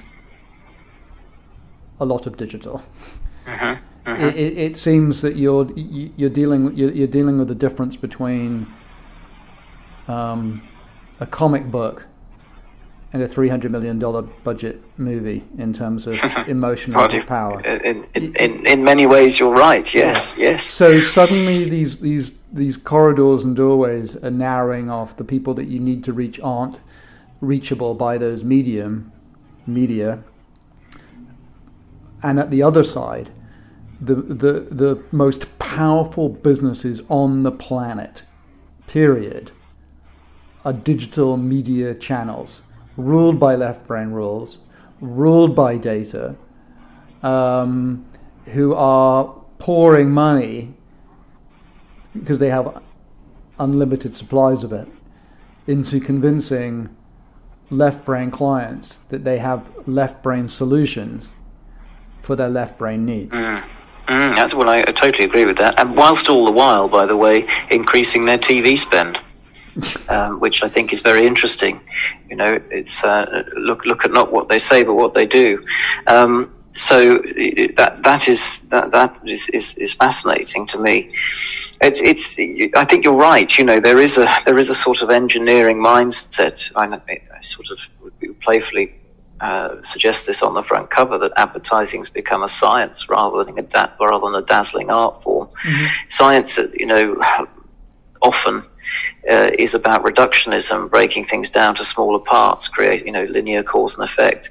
a 1.98 2.04
lot 2.04 2.26
of 2.26 2.36
digital. 2.36 2.82
Uh-huh, 3.46 3.76
uh-huh. 4.06 4.26
It, 4.26 4.36
it, 4.36 4.58
it, 4.58 4.78
seems 4.78 5.20
that 5.22 5.36
you're 5.36 5.70
you're 5.76 6.30
dealing 6.30 6.76
you're, 6.76 6.92
you're 6.92 7.08
dealing 7.08 7.38
with 7.38 7.48
the 7.48 7.54
difference 7.54 7.96
between 7.96 8.66
um, 10.08 10.62
a 11.20 11.26
comic 11.26 11.70
book 11.70 12.04
and 13.12 13.22
a 13.22 13.28
three 13.28 13.48
hundred 13.48 13.72
million 13.72 13.98
dollar 13.98 14.22
budget 14.22 14.80
movie 14.96 15.44
in 15.58 15.72
terms 15.72 16.06
of 16.06 16.22
emotional 16.48 17.08
power. 17.22 17.60
In, 17.62 18.06
in, 18.14 18.34
in, 18.36 18.66
in, 18.66 18.84
many 18.84 19.06
ways, 19.06 19.38
you're 19.38 19.54
right. 19.54 19.92
Yes, 19.92 20.32
yeah. 20.36 20.50
yes. 20.50 20.64
So 20.72 21.00
suddenly, 21.00 21.68
these 21.68 21.98
these 21.98 22.32
these 22.52 22.76
corridors 22.76 23.42
and 23.42 23.56
doorways 23.56 24.16
are 24.16 24.30
narrowing 24.30 24.90
off. 24.90 25.16
The 25.16 25.24
people 25.24 25.54
that 25.54 25.66
you 25.66 25.80
need 25.80 26.04
to 26.04 26.12
reach 26.12 26.38
aren't 26.40 26.78
reachable 27.40 27.94
by 27.94 28.18
those 28.18 28.44
medium 28.44 29.12
media. 29.66 30.22
And 32.22 32.38
at 32.38 32.50
the 32.50 32.62
other 32.62 32.84
side, 32.84 33.30
the 34.00 34.14
the 34.14 34.52
the 34.70 35.02
most 35.10 35.58
powerful 35.58 36.28
businesses 36.28 37.02
on 37.08 37.42
the 37.42 37.50
planet, 37.50 38.22
period, 38.86 39.50
are 40.64 40.72
digital 40.72 41.36
media 41.36 41.94
channels 41.94 42.62
ruled 43.00 43.40
by 43.40 43.54
left 43.56 43.86
brain 43.86 44.10
rules, 44.10 44.58
ruled 45.00 45.54
by 45.56 45.76
data, 45.76 46.36
um, 47.22 48.06
who 48.46 48.74
are 48.74 49.34
pouring 49.58 50.10
money 50.10 50.74
because 52.12 52.38
they 52.38 52.50
have 52.50 52.82
unlimited 53.58 54.16
supplies 54.16 54.64
of 54.64 54.72
it 54.72 54.88
into 55.66 56.00
convincing 56.00 56.94
left 57.70 58.04
brain 58.04 58.30
clients 58.30 58.98
that 59.10 59.22
they 59.24 59.38
have 59.38 59.70
left 59.86 60.22
brain 60.22 60.48
solutions 60.48 61.28
for 62.20 62.34
their 62.34 62.48
left 62.48 62.78
brain 62.78 63.04
needs. 63.04 63.32
Mm. 63.32 63.62
Mm, 64.08 64.34
that's 64.34 64.52
well, 64.52 64.68
I, 64.68 64.78
I 64.78 64.92
totally 64.92 65.24
agree 65.24 65.44
with 65.44 65.56
that. 65.58 65.78
And 65.78 65.96
whilst 65.96 66.28
all 66.28 66.44
the 66.44 66.50
while, 66.50 66.88
by 66.88 67.06
the 67.06 67.16
way, 67.16 67.46
increasing 67.70 68.24
their 68.24 68.38
TV 68.38 68.76
spend 68.76 69.20
um, 70.08 70.40
which 70.40 70.62
I 70.62 70.68
think 70.68 70.92
is 70.92 71.00
very 71.00 71.26
interesting. 71.26 71.80
You 72.28 72.36
know, 72.36 72.60
it's 72.70 73.02
uh, 73.04 73.44
look 73.56 73.84
look 73.84 74.04
at 74.04 74.12
not 74.12 74.32
what 74.32 74.48
they 74.48 74.58
say, 74.58 74.82
but 74.82 74.94
what 74.94 75.14
they 75.14 75.26
do. 75.26 75.64
Um, 76.06 76.54
so 76.72 77.14
that 77.76 78.00
that 78.04 78.28
is 78.28 78.60
that 78.70 78.92
that 78.92 79.16
is, 79.24 79.48
is, 79.48 79.74
is 79.74 79.92
fascinating 79.94 80.66
to 80.68 80.78
me. 80.78 81.14
It's 81.80 82.00
it's. 82.00 82.36
I 82.76 82.84
think 82.84 83.04
you're 83.04 83.14
right. 83.14 83.56
You 83.58 83.64
know, 83.64 83.80
there 83.80 83.98
is 83.98 84.16
a 84.18 84.28
there 84.46 84.58
is 84.58 84.70
a 84.70 84.74
sort 84.74 85.02
of 85.02 85.10
engineering 85.10 85.78
mindset. 85.78 86.70
I, 86.76 86.86
I 86.86 87.42
sort 87.42 87.70
of 87.70 87.78
playfully 88.40 88.94
uh, 89.40 89.82
suggest 89.82 90.26
this 90.26 90.42
on 90.42 90.54
the 90.54 90.62
front 90.62 90.90
cover 90.90 91.18
that 91.18 91.32
advertising's 91.36 92.10
become 92.10 92.42
a 92.42 92.48
science 92.48 93.08
rather 93.08 93.42
than 93.42 93.58
a 93.58 93.62
da- 93.62 93.90
rather 93.98 94.26
than 94.26 94.42
a 94.42 94.46
dazzling 94.46 94.90
art 94.90 95.22
form. 95.22 95.48
Mm-hmm. 95.64 95.86
Science, 96.08 96.58
you 96.74 96.86
know, 96.86 97.16
often 98.22 98.62
uh, 99.30 99.50
is 99.58 99.74
about 99.74 100.04
reductionism, 100.04 100.90
breaking 100.90 101.24
things 101.24 101.50
down 101.50 101.74
to 101.76 101.84
smaller 101.84 102.18
parts, 102.18 102.68
create 102.68 103.04
you 103.06 103.12
know 103.12 103.24
linear 103.24 103.62
cause 103.62 103.94
and 103.94 104.04
effect, 104.04 104.50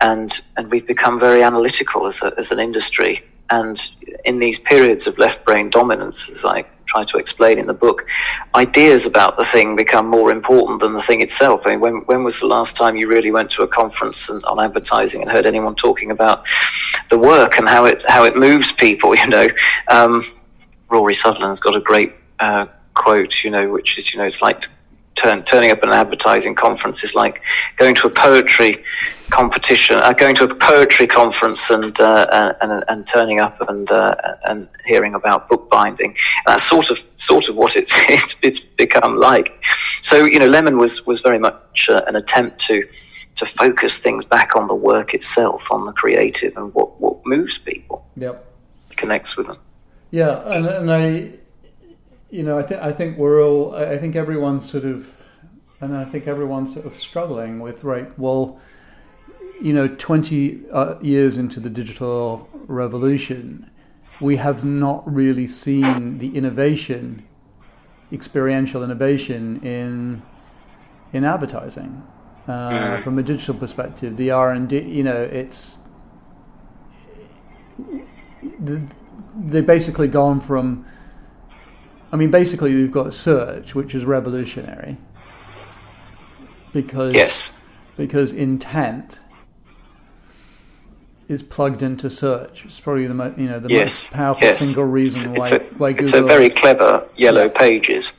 and 0.00 0.40
and 0.56 0.70
we've 0.70 0.86
become 0.86 1.18
very 1.18 1.42
analytical 1.42 2.06
as 2.06 2.22
a, 2.22 2.32
as 2.38 2.50
an 2.50 2.58
industry. 2.58 3.24
And 3.50 3.86
in 4.24 4.38
these 4.38 4.58
periods 4.58 5.06
of 5.06 5.18
left 5.18 5.44
brain 5.44 5.68
dominance, 5.68 6.28
as 6.30 6.44
I 6.46 6.64
try 6.86 7.04
to 7.04 7.18
explain 7.18 7.58
in 7.58 7.66
the 7.66 7.74
book, 7.74 8.06
ideas 8.54 9.04
about 9.04 9.36
the 9.36 9.44
thing 9.44 9.76
become 9.76 10.06
more 10.06 10.30
important 10.30 10.80
than 10.80 10.94
the 10.94 11.02
thing 11.02 11.20
itself. 11.20 11.62
I 11.64 11.70
mean, 11.70 11.80
when 11.80 11.94
when 12.06 12.24
was 12.24 12.40
the 12.40 12.46
last 12.46 12.76
time 12.76 12.96
you 12.96 13.08
really 13.08 13.30
went 13.30 13.50
to 13.52 13.62
a 13.62 13.68
conference 13.68 14.28
and, 14.28 14.42
on 14.44 14.62
advertising 14.62 15.22
and 15.22 15.30
heard 15.30 15.46
anyone 15.46 15.74
talking 15.74 16.10
about 16.10 16.46
the 17.10 17.18
work 17.18 17.58
and 17.58 17.68
how 17.68 17.84
it 17.84 18.04
how 18.08 18.24
it 18.24 18.36
moves 18.36 18.72
people? 18.72 19.14
You 19.24 19.30
know, 19.30 19.48
um, 19.88 20.22
Rory 20.90 21.14
Sutherland's 21.14 21.60
got 21.60 21.74
a 21.74 21.80
great 21.80 22.12
uh, 22.40 22.66
quote, 22.94 23.44
you 23.44 23.50
know, 23.50 23.70
which 23.70 23.98
is 23.98 24.12
you 24.12 24.18
know 24.18 24.26
it's 24.26 24.42
like 24.42 24.68
turn, 25.14 25.42
turning 25.44 25.70
up 25.70 25.78
at 25.78 25.84
an 25.84 25.94
advertising 25.94 26.54
conference 26.54 27.04
is 27.04 27.14
like 27.14 27.42
going 27.76 27.94
to 27.94 28.06
a 28.06 28.10
poetry 28.10 28.82
competition, 29.30 29.96
uh, 29.96 30.12
going 30.12 30.34
to 30.34 30.44
a 30.44 30.54
poetry 30.54 31.06
conference 31.06 31.70
and 31.70 31.98
uh, 32.00 32.54
and, 32.60 32.84
and 32.88 33.06
turning 33.06 33.40
up 33.40 33.60
and 33.68 33.90
uh, 33.90 34.14
and 34.44 34.68
hearing 34.84 35.14
about 35.14 35.48
bookbinding. 35.48 36.08
And 36.08 36.46
that's 36.46 36.62
sort 36.62 36.90
of 36.90 37.00
sort 37.16 37.48
of 37.48 37.56
what 37.56 37.76
it's, 37.76 37.92
it's 38.08 38.34
it's 38.42 38.60
become 38.60 39.16
like. 39.16 39.64
So 40.02 40.24
you 40.24 40.38
know, 40.38 40.48
Lemon 40.48 40.78
was 40.78 41.06
was 41.06 41.20
very 41.20 41.38
much 41.38 41.88
uh, 41.88 42.02
an 42.06 42.16
attempt 42.16 42.58
to 42.66 42.86
to 43.36 43.46
focus 43.46 43.98
things 43.98 44.24
back 44.24 44.54
on 44.54 44.68
the 44.68 44.74
work 44.74 45.12
itself, 45.14 45.70
on 45.70 45.86
the 45.86 45.92
creative, 45.92 46.56
and 46.56 46.72
what 46.74 47.00
what 47.00 47.24
moves 47.26 47.58
people. 47.58 48.06
Yep, 48.16 48.44
connects 48.90 49.36
with 49.36 49.46
them. 49.46 49.58
Yeah, 50.10 50.42
and, 50.46 50.66
and 50.66 50.92
I 50.92 51.32
you 52.34 52.42
know, 52.42 52.58
I 52.58 52.62
think 52.62 52.82
I 52.82 52.92
think 52.92 53.16
we're 53.16 53.40
all. 53.44 53.76
I 53.76 53.96
think 53.96 54.16
everyone's 54.16 54.68
sort 54.68 54.84
of, 54.84 55.08
and 55.80 55.96
I 55.96 56.04
think 56.04 56.26
everyone's 56.26 56.74
sort 56.74 56.84
of 56.84 56.98
struggling 56.98 57.60
with 57.60 57.84
right. 57.84 58.18
Well, 58.18 58.58
you 59.62 59.72
know, 59.72 59.86
twenty 59.86 60.62
uh, 60.72 60.96
years 61.00 61.36
into 61.36 61.60
the 61.60 61.70
digital 61.70 62.48
revolution, 62.66 63.70
we 64.20 64.34
have 64.34 64.64
not 64.64 65.00
really 65.06 65.46
seen 65.46 66.18
the 66.18 66.36
innovation, 66.36 67.24
experiential 68.10 68.82
innovation 68.82 69.60
in 69.62 70.20
in 71.12 71.22
advertising. 71.24 72.02
Uh, 72.48 72.70
mm. 72.70 73.04
from 73.04 73.18
a 73.18 73.22
digital 73.22 73.54
perspective, 73.54 74.16
the 74.16 74.32
R 74.32 74.50
and 74.50 74.68
D, 74.68 74.80
you 74.80 75.04
know, 75.04 75.22
it's 75.22 75.76
the, 78.58 78.82
they've 79.38 79.64
basically 79.64 80.08
gone 80.08 80.40
from 80.40 80.84
I 82.14 82.16
mean, 82.16 82.30
basically, 82.30 82.70
you've 82.70 82.92
got 82.92 83.12
search, 83.12 83.74
which 83.74 83.92
is 83.92 84.04
revolutionary 84.04 84.96
because 86.72 87.12
yes. 87.12 87.50
because 87.96 88.30
intent 88.30 89.18
is 91.26 91.42
plugged 91.42 91.82
into 91.82 92.08
search. 92.08 92.64
It's 92.66 92.78
probably 92.78 93.08
the 93.08 93.14
most 93.14 93.36
you 93.36 93.48
know 93.48 93.58
the 93.58 93.68
yes. 93.68 94.04
most 94.04 94.12
powerful 94.12 94.44
yes. 94.44 94.60
single 94.60 94.84
reason 94.84 95.32
it's, 95.32 95.40
why, 95.40 95.56
a, 95.56 95.60
why 95.74 95.90
Google. 95.90 96.04
It's 96.04 96.14
a 96.14 96.22
very 96.22 96.50
clever 96.50 97.04
yellow 97.16 97.48
pages. 97.48 98.12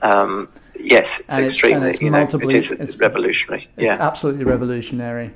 Um, 0.00 0.48
yes, 0.80 1.18
it's 1.18 1.28
and 1.28 1.44
extremely. 1.44 1.90
It's, 1.90 2.00
you 2.00 2.08
know, 2.08 2.22
it 2.22 2.52
is 2.54 2.70
it's, 2.70 2.96
revolutionary. 2.96 3.68
It's 3.76 3.84
yeah, 3.84 3.98
absolutely 4.00 4.44
revolutionary. 4.44 5.34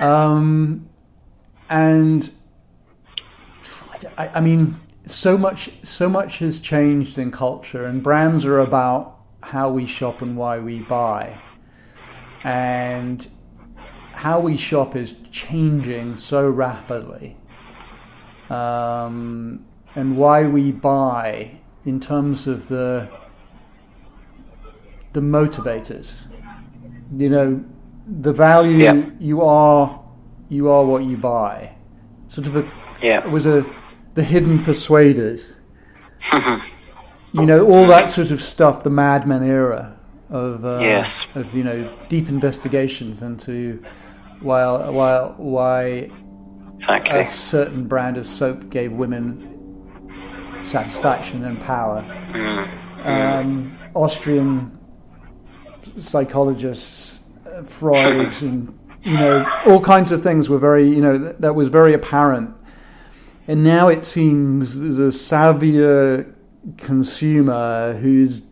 Um, 0.00 0.88
and 1.70 2.28
I, 4.18 4.28
I 4.34 4.40
mean, 4.40 4.80
so 5.06 5.36
much 5.36 5.70
so 5.82 6.08
much 6.08 6.38
has 6.38 6.58
changed 6.58 7.18
in 7.18 7.30
culture 7.30 7.84
and 7.84 8.02
brands 8.02 8.44
are 8.44 8.60
about 8.60 9.20
how 9.42 9.70
we 9.70 9.86
shop 9.86 10.22
and 10.22 10.36
why 10.36 10.58
we 10.58 10.80
buy 10.80 11.36
and 12.42 13.28
how 14.12 14.40
we 14.40 14.56
shop 14.56 14.96
is 14.96 15.14
changing 15.30 16.16
so 16.16 16.48
rapidly 16.48 17.36
um, 18.48 19.64
and 19.94 20.16
why 20.16 20.46
we 20.46 20.72
buy 20.72 21.50
in 21.84 22.00
terms 22.00 22.46
of 22.46 22.68
the 22.68 23.06
the 25.12 25.20
motivators 25.20 26.12
you 27.14 27.28
know 27.28 27.62
the 28.20 28.32
value 28.32 28.78
yeah. 28.78 29.04
you 29.18 29.42
are 29.42 30.02
you 30.48 30.70
are 30.70 30.84
what 30.84 31.04
you 31.04 31.16
buy 31.16 31.70
sort 32.28 32.46
of 32.46 32.56
a 32.56 32.70
yeah. 33.02 33.24
it 33.24 33.30
was 33.30 33.44
a 33.44 33.64
the 34.14 34.22
hidden 34.22 34.62
persuaders. 34.64 35.52
you 37.32 37.46
know, 37.46 37.66
all 37.66 37.86
that 37.86 38.12
sort 38.12 38.30
of 38.30 38.42
stuff, 38.42 38.82
the 38.82 38.90
Mad 38.90 39.26
Men 39.26 39.42
era 39.42 39.96
of, 40.30 40.64
uh, 40.64 40.78
yes. 40.80 41.26
of 41.34 41.52
you 41.54 41.64
know, 41.64 41.88
deep 42.08 42.28
investigations 42.28 43.22
into 43.22 43.82
why, 44.40 44.64
why, 44.88 45.20
why 45.36 46.10
exactly. 46.74 47.20
a 47.20 47.30
certain 47.30 47.86
brand 47.86 48.16
of 48.16 48.26
soap 48.26 48.70
gave 48.70 48.92
women 48.92 49.50
satisfaction 50.64 51.44
and 51.44 51.60
power. 51.62 52.02
Mm. 52.32 53.06
Um, 53.06 53.78
Austrian 53.94 54.78
psychologists, 56.00 57.18
uh, 57.46 57.62
Freud, 57.62 58.32
and 58.40 58.78
you 59.02 59.14
know, 59.14 59.60
all 59.66 59.80
kinds 59.80 60.10
of 60.10 60.22
things 60.22 60.48
were 60.48 60.58
very, 60.58 60.88
you 60.88 61.02
know, 61.02 61.18
that, 61.18 61.40
that 61.40 61.54
was 61.54 61.68
very 61.68 61.92
apparent 61.92 62.54
and 63.46 63.62
now 63.62 63.88
it 63.88 64.06
seems 64.06 64.78
there's 64.78 64.98
a 64.98 65.16
savvier 65.16 66.32
consumer 66.78 67.94
who's. 67.94 68.42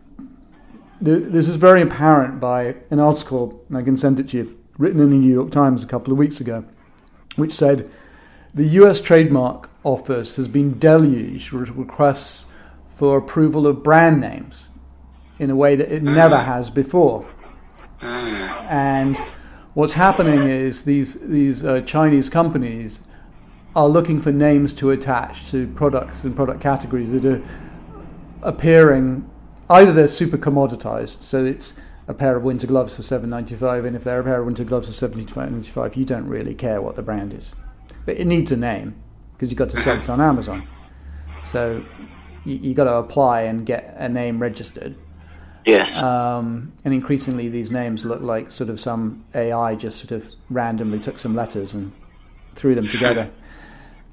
This 1.01 1.49
is 1.49 1.57
very 1.57 1.83
apparent 1.83 2.39
by 2.39 2.77
an 2.91 3.01
article, 3.01 3.65
and 3.69 3.77
I 3.77 3.83
can 3.83 3.97
send 3.97 4.21
it 4.21 4.29
to 4.29 4.37
you, 4.37 4.59
written 4.79 5.01
in 5.01 5.11
the 5.11 5.17
New 5.17 5.33
York 5.33 5.51
Times 5.51 5.83
a 5.83 5.87
couple 5.87 6.13
of 6.13 6.19
weeks 6.19 6.41
ago, 6.41 6.65
which 7.35 7.55
said 7.55 7.91
the 8.55 8.65
US 8.65 9.01
Trademark 9.01 9.69
Office 9.83 10.37
has 10.37 10.47
been 10.47 10.79
deluged 10.79 11.51
with 11.51 11.71
requests 11.71 12.47
for 12.95 13.19
approval 13.19 13.67
of 13.67 13.83
brand 13.83 14.21
names 14.21 14.69
in 15.41 15.51
a 15.51 15.57
way 15.57 15.75
that 15.75 15.91
it 15.91 16.05
never 16.05 16.37
mm. 16.37 16.45
has 16.45 16.71
before. 16.71 17.27
Mm. 18.01 18.71
And 18.71 19.17
what's 19.75 19.93
happening 19.93 20.45
is 20.45 20.83
these 20.83 21.15
these 21.15 21.65
uh, 21.65 21.81
Chinese 21.81 22.29
companies 22.29 23.01
are 23.75 23.89
looking 23.89 24.21
for 24.21 24.33
names 24.33 24.73
to 24.75 24.91
attach 24.91 25.51
to 25.51 25.67
products 25.69 26.25
and 26.25 26.37
product 26.37 26.61
categories 26.61 27.11
that 27.13 27.25
are 27.25 27.43
appearing 28.43 29.29
either 29.71 29.93
they're 29.93 30.09
super 30.09 30.37
commoditized, 30.37 31.23
so 31.23 31.45
it's 31.45 31.73
a 32.09 32.15
pair 32.15 32.37
of 32.37 32.43
winter 32.43 32.67
gloves 32.67 32.95
for 32.95 33.03
seven 33.03 33.31
ninety 33.31 33.55
five, 33.55 33.85
and 33.85 33.97
if 33.97 34.05
they're 34.05 34.21
a 34.21 34.25
pair 34.25 34.41
of 34.41 34.47
winter 34.47 34.65
gloves 34.65 34.89
for 34.89 34.93
seventy 34.93 35.27
ninety 35.35 35.71
five, 35.71 35.97
you 35.97 36.05
don't 36.05 36.27
really 36.27 36.55
care 36.55 36.83
what 36.83 36.97
the 36.97 37.03
brand 37.03 37.33
is, 37.33 37.53
but 38.05 38.17
it 38.19 38.27
needs 38.27 38.53
a 38.53 38.57
name 38.57 38.95
because 39.33 39.51
you've 39.51 39.59
got 39.59 39.71
to 39.71 39.81
sell 39.81 39.97
it 39.97 40.09
on 40.09 40.21
Amazon. 40.21 40.67
So 41.51 41.85
you, 42.45 42.57
you 42.57 42.75
got 42.75 42.85
to 42.85 42.95
apply 42.95 43.43
and 43.43 43.65
get 43.65 43.95
a 43.99 44.09
name 44.09 44.39
registered. 44.39 44.95
Yes. 45.67 45.97
Um, 45.97 46.73
and 46.85 46.93
increasingly, 46.93 47.49
these 47.49 47.71
names 47.71 48.05
look 48.05 48.21
like 48.21 48.51
sort 48.51 48.69
of 48.69 48.81
some 48.81 49.25
AI 49.35 49.77
just 49.77 49.99
sort 49.99 50.11
of 50.11 50.27
randomly 50.51 50.99
took 50.99 51.19
some 51.19 51.37
letters 51.37 51.73
and 51.73 51.93
threw 52.57 52.75
them 52.75 52.87
together. 52.87 53.31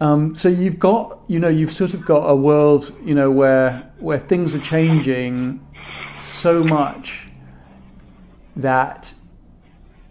Um, 0.02 0.34
so 0.34 0.48
you've 0.48 0.80
got, 0.80 1.20
you 1.28 1.40
know, 1.40 1.50
you've 1.50 1.74
sort 1.74 1.94
of 1.94 2.06
got 2.06 2.24
a 2.24 2.36
world, 2.36 2.94
you 3.04 3.14
know, 3.14 3.30
where 3.30 3.92
where 4.00 4.20
things 4.20 4.56
are 4.56 4.60
changing 4.60 5.66
so 6.22 6.64
much 6.64 7.28
that 8.56 9.14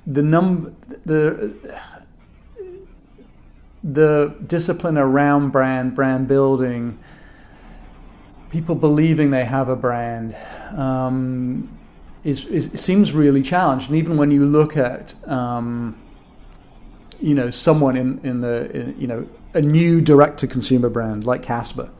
the 0.06 0.22
number, 0.22 0.74
the 1.06 1.54
the 3.82 4.34
discipline 4.46 4.98
around 4.98 5.50
brand, 5.50 5.94
brand 5.94 6.28
building, 6.28 6.98
people 8.50 8.74
believing 8.74 9.30
they 9.30 9.44
have 9.44 9.70
a 9.70 9.76
brand, 9.76 10.36
um, 10.76 11.78
is, 12.24 12.44
is 12.46 12.68
seems 12.78 13.12
really 13.12 13.42
challenged. 13.42 13.88
And 13.88 13.96
even 13.96 14.18
when 14.18 14.30
you 14.30 14.44
look 14.44 14.76
at 14.76 15.14
um, 15.26 15.96
you 17.20 17.34
know 17.34 17.50
someone 17.50 17.96
in 17.96 18.20
in 18.22 18.42
the 18.42 18.70
in, 18.70 19.00
you 19.00 19.06
know 19.06 19.26
a 19.58 19.62
new 19.62 20.00
direct 20.00 20.38
to 20.40 20.46
consumer 20.46 20.88
brand 20.88 21.26
like 21.26 21.42
Casper, 21.42 21.90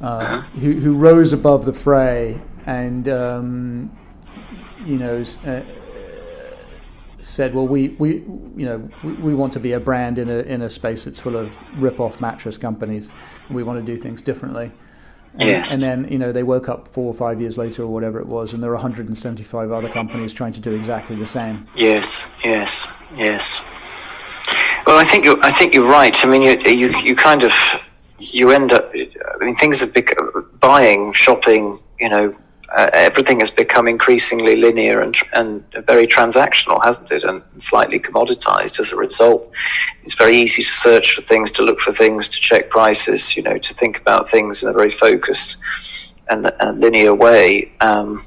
uh, 0.00 0.04
uh-huh. 0.04 0.40
who 0.60 0.72
who 0.72 0.94
rose 0.94 1.32
above 1.32 1.64
the 1.64 1.72
fray 1.72 2.40
and 2.66 3.08
um, 3.08 3.98
you 4.84 4.96
know 4.96 5.24
uh, 5.46 5.62
said, 7.22 7.54
well, 7.54 7.66
we, 7.66 7.88
we 7.98 8.16
you 8.56 8.66
know 8.66 8.88
we, 9.02 9.12
we, 9.14 9.34
want 9.34 9.54
to 9.54 9.60
be 9.60 9.72
a 9.72 9.80
brand 9.80 10.18
in 10.18 10.28
a 10.28 10.40
in 10.40 10.60
a 10.62 10.68
space 10.70 11.04
that's 11.04 11.18
full 11.18 11.36
of 11.36 11.50
rip 11.80 11.98
off 11.98 12.20
mattress 12.20 12.58
companies, 12.58 13.08
we 13.50 13.62
want 13.62 13.84
to 13.84 13.94
do 13.94 14.00
things 14.00 14.20
differently. 14.20 14.70
And, 15.34 15.48
yes. 15.48 15.72
and 15.72 15.80
then 15.80 16.08
you 16.10 16.18
know 16.18 16.30
they 16.30 16.42
woke 16.42 16.68
up 16.68 16.88
four 16.88 17.06
or 17.06 17.14
five 17.14 17.40
years 17.40 17.56
later 17.56 17.84
or 17.84 17.86
whatever 17.86 18.20
it 18.20 18.26
was, 18.26 18.52
and 18.52 18.62
there 18.62 18.70
are 18.70 18.74
175 18.74 19.72
other 19.72 19.88
companies 19.88 20.34
trying 20.34 20.52
to 20.52 20.60
do 20.60 20.72
exactly 20.72 21.16
the 21.16 21.26
same. 21.26 21.66
Yes, 21.74 22.22
yes, 22.44 22.86
yes. 23.16 23.58
Well, 24.86 24.98
I 24.98 25.04
think 25.04 25.24
you're, 25.24 25.42
I 25.44 25.52
think 25.52 25.74
you're 25.74 25.88
right. 25.88 26.24
I 26.24 26.28
mean, 26.28 26.42
you, 26.42 26.58
you, 26.70 26.98
you 26.98 27.14
kind 27.14 27.44
of, 27.44 27.52
you 28.18 28.50
end 28.50 28.72
up, 28.72 28.90
I 28.94 29.44
mean, 29.44 29.54
things 29.56 29.80
have 29.80 29.94
become, 29.94 30.50
buying, 30.58 31.12
shopping, 31.12 31.78
you 32.00 32.08
know, 32.08 32.34
uh, 32.76 32.90
everything 32.92 33.38
has 33.40 33.50
become 33.50 33.86
increasingly 33.86 34.56
linear 34.56 35.02
and, 35.02 35.14
and 35.34 35.64
very 35.86 36.06
transactional, 36.06 36.82
hasn't 36.84 37.10
it? 37.12 37.22
And 37.22 37.42
slightly 37.58 37.98
commoditized 37.98 38.80
as 38.80 38.90
a 38.90 38.96
result. 38.96 39.52
It's 40.04 40.14
very 40.14 40.36
easy 40.36 40.62
to 40.62 40.72
search 40.72 41.14
for 41.14 41.22
things, 41.22 41.50
to 41.52 41.62
look 41.62 41.78
for 41.80 41.92
things, 41.92 42.28
to 42.28 42.40
check 42.40 42.70
prices, 42.70 43.36
you 43.36 43.42
know, 43.42 43.58
to 43.58 43.74
think 43.74 44.00
about 44.00 44.28
things 44.28 44.62
in 44.62 44.68
a 44.68 44.72
very 44.72 44.90
focused 44.90 45.58
and, 46.28 46.50
and 46.60 46.80
linear 46.80 47.14
way. 47.14 47.72
Um, 47.80 48.26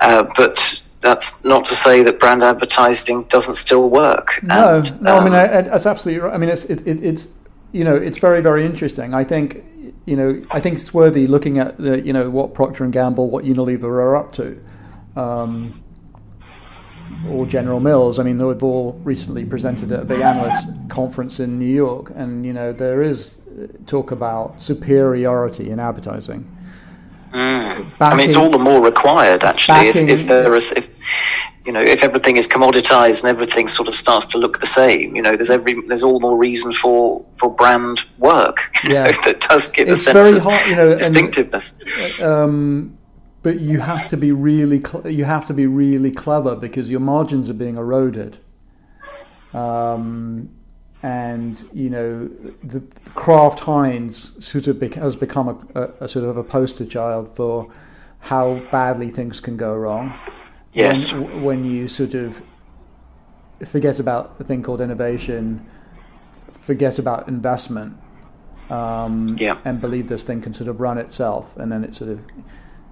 uh, 0.00 0.24
but 0.36 0.82
that's 1.04 1.32
not 1.44 1.64
to 1.66 1.76
say 1.76 2.02
that 2.02 2.18
brand 2.18 2.42
advertising 2.42 3.24
doesn't 3.24 3.56
still 3.56 3.90
work. 3.90 4.42
No, 4.42 4.78
and, 4.78 5.02
no. 5.02 5.16
Um, 5.16 5.20
I 5.20 5.24
mean, 5.24 5.34
I, 5.34 5.58
I, 5.58 5.60
that's 5.60 5.86
absolutely 5.86 6.20
right. 6.20 6.34
I 6.34 6.38
mean, 6.38 6.48
it's 6.48 6.64
it, 6.64 6.84
it, 6.86 7.04
it's 7.04 7.28
you 7.72 7.84
know, 7.84 7.94
it's 7.94 8.18
very 8.18 8.40
very 8.40 8.64
interesting. 8.64 9.14
I 9.14 9.22
think 9.22 9.62
you 10.06 10.16
know, 10.16 10.42
I 10.50 10.60
think 10.60 10.78
it's 10.78 10.92
worthy 10.92 11.26
looking 11.26 11.58
at 11.58 11.76
the, 11.78 12.00
you 12.00 12.12
know 12.12 12.30
what 12.30 12.54
Procter 12.54 12.84
and 12.84 12.92
Gamble, 12.92 13.28
what 13.30 13.44
Unilever 13.44 13.84
are 13.84 14.16
up 14.16 14.32
to. 14.34 14.60
Um, 15.14 15.80
or 17.28 17.46
General 17.46 17.80
Mills. 17.80 18.18
I 18.18 18.22
mean, 18.22 18.38
they've 18.38 18.62
all 18.62 19.00
recently 19.04 19.44
presented 19.44 19.92
at 19.92 20.00
a 20.00 20.04
big 20.04 20.20
analyst 20.20 20.68
conference 20.88 21.38
in 21.38 21.58
New 21.58 21.72
York, 21.72 22.10
and 22.14 22.44
you 22.44 22.52
know 22.52 22.72
there 22.72 23.02
is 23.02 23.30
talk 23.86 24.10
about 24.10 24.60
superiority 24.62 25.70
in 25.70 25.78
advertising. 25.78 26.50
Mm. 27.34 27.90
I 28.00 28.14
mean, 28.14 28.28
it's 28.28 28.36
all 28.36 28.48
the 28.48 28.58
more 28.58 28.80
required 28.80 29.42
actually 29.42 29.88
if, 29.88 29.96
if 29.96 30.26
there 30.28 30.54
is 30.54 30.70
if 30.76 30.88
you 31.66 31.72
know 31.72 31.80
if 31.80 32.04
everything 32.04 32.36
is 32.36 32.46
commoditized 32.46 33.20
and 33.22 33.28
everything 33.28 33.66
sort 33.66 33.88
of 33.88 33.96
starts 33.96 34.26
to 34.26 34.38
look 34.38 34.60
the 34.60 34.66
same. 34.66 35.16
You 35.16 35.22
know, 35.22 35.32
there's 35.32 35.50
every 35.50 35.74
there's 35.88 36.04
all 36.04 36.20
more 36.20 36.36
reason 36.36 36.72
for 36.72 37.24
for 37.36 37.52
brand 37.52 38.00
work. 38.18 38.58
Yeah. 38.84 39.04
Know, 39.04 39.22
that 39.24 39.40
does 39.40 39.68
give 39.68 39.88
it's 39.88 40.02
a 40.02 40.04
sense 40.04 40.14
very 40.14 40.36
of 40.36 40.42
hard, 40.42 40.66
you 40.66 40.76
know, 40.76 40.94
distinctiveness. 40.94 41.72
And, 41.98 42.20
um, 42.20 42.98
but 43.42 43.60
you 43.60 43.80
have 43.80 44.08
to 44.10 44.16
be 44.16 44.30
really 44.30 44.80
cl- 44.80 45.08
you 45.08 45.24
have 45.24 45.46
to 45.46 45.54
be 45.54 45.66
really 45.66 46.10
clever 46.10 46.54
because 46.54 46.88
your 46.88 47.00
margins 47.00 47.48
are 47.48 47.54
being 47.54 47.78
eroded. 47.78 48.36
Um, 49.54 50.50
and 51.04 51.62
you 51.74 51.90
know 51.90 52.26
the 52.62 52.82
Kraft 53.14 53.60
Heinz 53.60 54.30
sort 54.42 54.66
of 54.68 54.80
bec- 54.80 54.94
has 54.94 55.14
become 55.14 55.48
a, 55.74 55.80
a, 55.80 56.04
a, 56.04 56.08
sort 56.08 56.24
of 56.24 56.38
a 56.38 56.42
poster 56.42 56.86
child 56.86 57.36
for 57.36 57.70
how 58.20 58.54
badly 58.70 59.10
things 59.10 59.38
can 59.38 59.58
go 59.58 59.76
wrong. 59.76 60.14
Yes, 60.72 61.12
when, 61.12 61.42
when 61.42 61.64
you 61.66 61.88
sort 61.88 62.14
of 62.14 62.40
forget 63.66 64.00
about 64.00 64.38
the 64.38 64.44
thing 64.44 64.62
called 64.62 64.80
innovation, 64.80 65.66
forget 66.62 66.98
about 66.98 67.28
investment, 67.28 67.98
um, 68.70 69.36
yeah. 69.38 69.58
and 69.66 69.82
believe 69.82 70.08
this 70.08 70.22
thing 70.22 70.40
can 70.40 70.54
sort 70.54 70.68
of 70.70 70.80
run 70.80 70.96
itself, 70.96 71.54
and 71.58 71.70
then 71.70 71.84
it 71.84 71.94
sort 71.94 72.12
of 72.12 72.20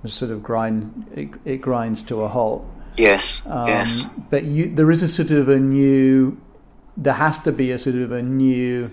sort 0.04 0.30
of 0.30 0.42
grind 0.42 1.06
it, 1.16 1.30
it 1.46 1.62
grinds 1.62 2.02
to 2.02 2.20
a 2.20 2.28
halt. 2.28 2.62
Yes, 2.98 3.40
um, 3.46 3.68
yes. 3.68 4.02
But 4.28 4.44
you, 4.44 4.74
there 4.74 4.90
is 4.90 5.00
a 5.00 5.08
sort 5.08 5.30
of 5.30 5.48
a 5.48 5.58
new 5.58 6.38
there 6.96 7.14
has 7.14 7.38
to 7.40 7.52
be 7.52 7.70
a 7.70 7.78
sort 7.78 7.96
of 7.96 8.12
a 8.12 8.22
new 8.22 8.90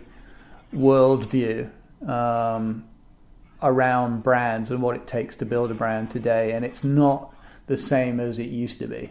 worldview 0.73 1.69
um, 2.07 2.85
around 3.61 4.23
brands 4.23 4.71
and 4.71 4.81
what 4.81 4.95
it 4.95 5.07
takes 5.07 5.35
to 5.37 5.45
build 5.45 5.71
a 5.71 5.73
brand 5.73 6.09
today, 6.09 6.51
and 6.53 6.63
it's 6.63 6.83
not 6.83 7.33
the 7.67 7.77
same 7.77 8.19
as 8.19 8.39
it 8.39 8.49
used 8.49 8.79
to 8.79 8.87
be. 8.87 9.09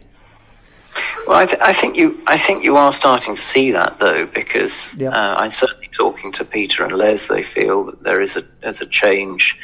Well, 1.26 1.36
I, 1.36 1.46
th- 1.46 1.60
I 1.60 1.72
think 1.72 1.96
you, 1.96 2.20
I 2.26 2.38
think 2.38 2.64
you 2.64 2.76
are 2.76 2.92
starting 2.92 3.34
to 3.34 3.40
see 3.40 3.70
that 3.72 3.98
though, 3.98 4.26
because 4.26 4.94
yeah. 4.94 5.10
uh, 5.10 5.36
I'm 5.38 5.50
certainly 5.50 5.88
talking 5.92 6.32
to 6.32 6.44
Peter 6.44 6.84
and 6.84 6.96
Les. 6.96 7.26
They 7.26 7.42
feel 7.42 7.84
that 7.84 8.02
there 8.02 8.20
is 8.20 8.36
a 8.36 8.44
there's 8.62 8.80
a 8.80 8.86
change 8.86 9.58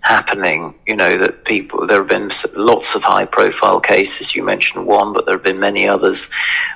happening. 0.00 0.74
You 0.86 0.96
know 0.96 1.16
that 1.18 1.44
people 1.44 1.86
there 1.86 1.98
have 1.98 2.08
been 2.08 2.30
lots 2.54 2.94
of 2.94 3.02
high 3.02 3.24
profile 3.24 3.80
cases. 3.80 4.34
You 4.34 4.42
mentioned 4.42 4.86
one, 4.86 5.12
but 5.12 5.26
there 5.26 5.34
have 5.34 5.44
been 5.44 5.60
many 5.60 5.88
others 5.88 6.28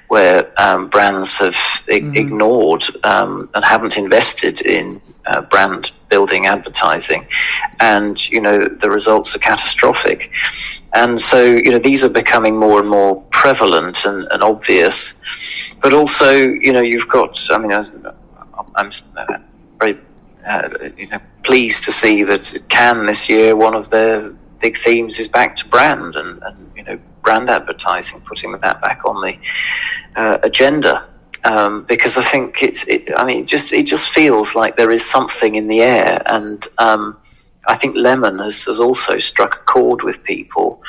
where 0.08 0.52
um, 0.60 0.88
brands 0.88 1.36
have 1.38 1.54
mm-hmm. 1.54 2.16
ignored 2.16 2.84
um, 3.04 3.48
and 3.54 3.64
haven't 3.64 3.96
invested 3.96 4.60
in 4.62 5.00
uh, 5.26 5.40
brand 5.42 5.90
building 6.08 6.46
advertising, 6.46 7.26
and 7.80 8.28
you 8.30 8.40
know 8.40 8.58
the 8.58 8.90
results 8.90 9.34
are 9.34 9.38
catastrophic. 9.38 10.30
And 10.94 11.20
so 11.20 11.42
you 11.42 11.70
know 11.70 11.78
these 11.78 12.04
are 12.04 12.08
becoming 12.08 12.56
more 12.56 12.80
and 12.80 12.88
more 12.88 13.20
prevalent 13.30 14.04
and, 14.04 14.28
and 14.30 14.42
obvious, 14.42 15.14
but 15.82 15.92
also 15.92 16.32
you 16.32 16.72
know 16.72 16.80
you've 16.80 17.08
got. 17.08 17.38
I 17.50 17.58
mean, 17.58 17.72
I'm 18.76 18.92
very 19.78 19.98
uh, 20.48 20.68
you 20.96 21.08
know 21.08 21.20
pleased 21.42 21.82
to 21.84 21.92
see 21.92 22.22
that 22.22 22.56
Cannes 22.68 23.06
this 23.06 23.28
year 23.28 23.56
one 23.56 23.74
of 23.74 23.90
their 23.90 24.30
big 24.60 24.78
themes 24.78 25.18
is 25.18 25.28
back 25.28 25.56
to 25.56 25.66
brand 25.68 26.16
and, 26.16 26.42
and 26.42 26.72
you 26.76 26.84
know 26.84 26.98
brand 27.24 27.50
advertising, 27.50 28.20
putting 28.20 28.52
that 28.52 28.80
back 28.80 29.04
on 29.04 29.20
the 29.20 29.36
uh, 30.16 30.38
agenda. 30.42 31.08
Um, 31.44 31.84
because 31.84 32.16
I 32.16 32.22
think 32.22 32.62
it's, 32.62 32.84
it, 32.84 33.10
I 33.18 33.24
mean, 33.24 33.40
it 33.42 33.46
just 33.46 33.72
it 33.72 33.82
just 33.82 34.08
feels 34.10 34.54
like 34.54 34.76
there 34.76 34.90
is 34.90 35.04
something 35.04 35.56
in 35.56 35.66
the 35.66 35.82
air, 35.82 36.22
and 36.26 36.66
um, 36.78 37.18
I 37.66 37.76
think 37.76 37.96
Lemon 37.96 38.38
has, 38.38 38.64
has 38.64 38.80
also 38.80 39.18
struck 39.18 39.54
a 39.56 39.64
chord 39.64 40.02
with 40.02 40.22
people 40.22 40.82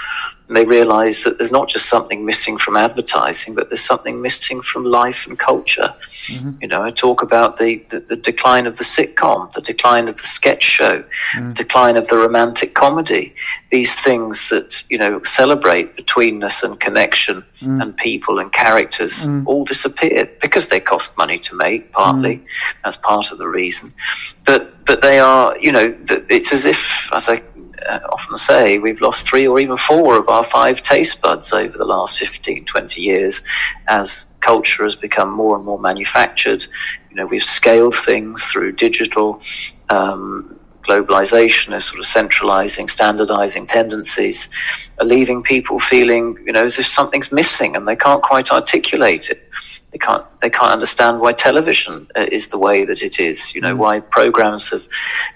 and 0.47 0.55
they 0.55 0.65
realize 0.65 1.23
that 1.23 1.37
there's 1.37 1.51
not 1.51 1.67
just 1.67 1.87
something 1.87 2.23
missing 2.23 2.57
from 2.57 2.77
advertising, 2.77 3.55
but 3.55 3.69
there's 3.69 3.83
something 3.83 4.21
missing 4.21 4.61
from 4.61 4.85
life 4.85 5.25
and 5.25 5.39
culture. 5.39 5.93
Mm-hmm. 6.27 6.51
You 6.61 6.67
know, 6.67 6.83
I 6.83 6.91
talk 6.91 7.23
about 7.23 7.57
the, 7.57 7.83
the, 7.89 7.99
the, 8.01 8.15
decline 8.15 8.67
of 8.67 8.77
the 8.77 8.83
sitcom, 8.83 9.51
the 9.53 9.61
decline 9.61 10.07
of 10.07 10.17
the 10.17 10.27
sketch 10.27 10.63
show, 10.63 11.03
mm-hmm. 11.33 11.49
the 11.49 11.53
decline 11.55 11.97
of 11.97 12.07
the 12.09 12.17
romantic 12.17 12.75
comedy. 12.75 13.33
These 13.71 13.95
things 14.01 14.49
that, 14.49 14.83
you 14.89 14.99
know, 14.99 15.21
celebrate 15.23 15.97
betweenness 15.97 16.61
and 16.61 16.79
connection 16.79 17.43
mm-hmm. 17.59 17.81
and 17.81 17.97
people 17.97 18.39
and 18.39 18.51
characters 18.51 19.25
mm. 19.25 19.45
all 19.47 19.65
disappeared 19.65 20.29
because 20.39 20.67
they 20.67 20.79
cost 20.79 21.17
money 21.17 21.39
to 21.39 21.55
make, 21.55 21.91
partly. 21.91 22.37
Mm. 22.37 22.45
That's 22.83 22.97
part 22.97 23.31
of 23.31 23.39
the 23.39 23.47
reason. 23.47 23.93
But, 24.45 24.85
but 24.85 25.01
they 25.01 25.19
are, 25.19 25.57
you 25.57 25.71
know, 25.71 25.97
it's 26.29 26.53
as 26.53 26.65
if, 26.65 27.09
as 27.13 27.27
I 27.27 27.41
often 28.11 28.35
say 28.35 28.77
we've 28.77 29.01
lost 29.01 29.27
three 29.27 29.47
or 29.47 29.59
even 29.59 29.77
four 29.77 30.17
of 30.17 30.29
our 30.29 30.43
five 30.43 30.81
taste 30.83 31.21
buds 31.21 31.51
over 31.53 31.77
the 31.77 31.85
last 31.85 32.17
15, 32.17 32.65
20 32.65 33.01
years 33.01 33.41
as 33.87 34.25
culture 34.41 34.83
has 34.83 34.95
become 34.95 35.31
more 35.31 35.55
and 35.55 35.65
more 35.65 35.79
manufactured. 35.79 36.65
You 37.09 37.15
know, 37.15 37.25
we've 37.25 37.43
scaled 37.43 37.95
things 37.95 38.43
through 38.43 38.73
digital. 38.73 39.41
Um, 39.89 40.59
globalization 40.87 41.75
is 41.75 41.85
sort 41.85 41.99
of 41.99 42.05
centralizing, 42.05 42.87
standardizing 42.87 43.65
tendencies, 43.65 44.49
leaving 45.01 45.41
people 45.41 45.79
feeling, 45.79 46.37
you 46.45 46.53
know, 46.53 46.63
as 46.63 46.77
if 46.77 46.87
something's 46.87 47.31
missing 47.31 47.75
and 47.75 47.87
they 47.87 47.95
can't 47.95 48.21
quite 48.21 48.51
articulate 48.51 49.29
it. 49.29 49.49
They 49.95 49.99
can't 49.99 50.25
they 50.41 50.49
can't 50.49 50.73
understand 50.73 51.21
why 51.21 51.31
television 51.31 52.05
uh, 52.17 52.25
is 52.29 52.49
the 52.49 52.57
way 52.57 52.83
that 52.83 53.01
it 53.01 53.17
is. 53.17 53.55
You 53.55 53.61
know 53.61 53.73
mm. 53.73 53.77
why 53.77 54.01
programs 54.01 54.67
have 54.71 54.85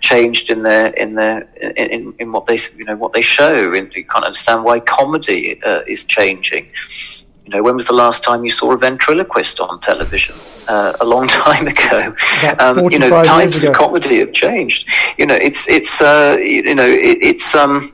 changed 0.01 0.49
in 0.49 0.63
their 0.63 0.87
in 1.03 1.15
their 1.15 1.43
in, 1.77 2.13
in 2.19 2.33
what 2.33 2.45
they 2.45 2.57
you 2.75 2.83
know 2.83 2.97
what 2.97 3.13
they 3.13 3.21
show. 3.21 3.71
And 3.73 3.89
you 3.93 4.03
can't 4.03 4.25
understand 4.25 4.65
why 4.65 4.81
comedy 4.81 5.61
uh, 5.63 5.83
is 5.87 6.03
changing. 6.03 6.67
You 7.45 7.51
know, 7.51 7.63
when 7.63 7.77
was 7.77 7.87
the 7.87 7.93
last 7.93 8.21
time 8.21 8.43
you 8.43 8.49
saw 8.49 8.73
a 8.73 8.77
ventriloquist 8.77 9.61
on 9.61 9.79
television? 9.79 10.35
Uh, 10.67 10.91
a 10.99 11.05
long 11.05 11.27
time 11.45 11.65
ago. 11.65 12.13
Um, 12.59 12.91
you 12.91 12.99
know, 12.99 13.23
times 13.23 13.63
of 13.63 13.73
comedy 13.73 14.19
have 14.19 14.33
changed. 14.33 14.89
You 15.17 15.25
know, 15.25 15.37
it's 15.41 15.69
it's 15.69 16.01
uh, 16.01 16.35
you 16.37 16.75
know 16.75 16.85
it, 16.85 17.17
it's 17.21 17.55
um 17.55 17.93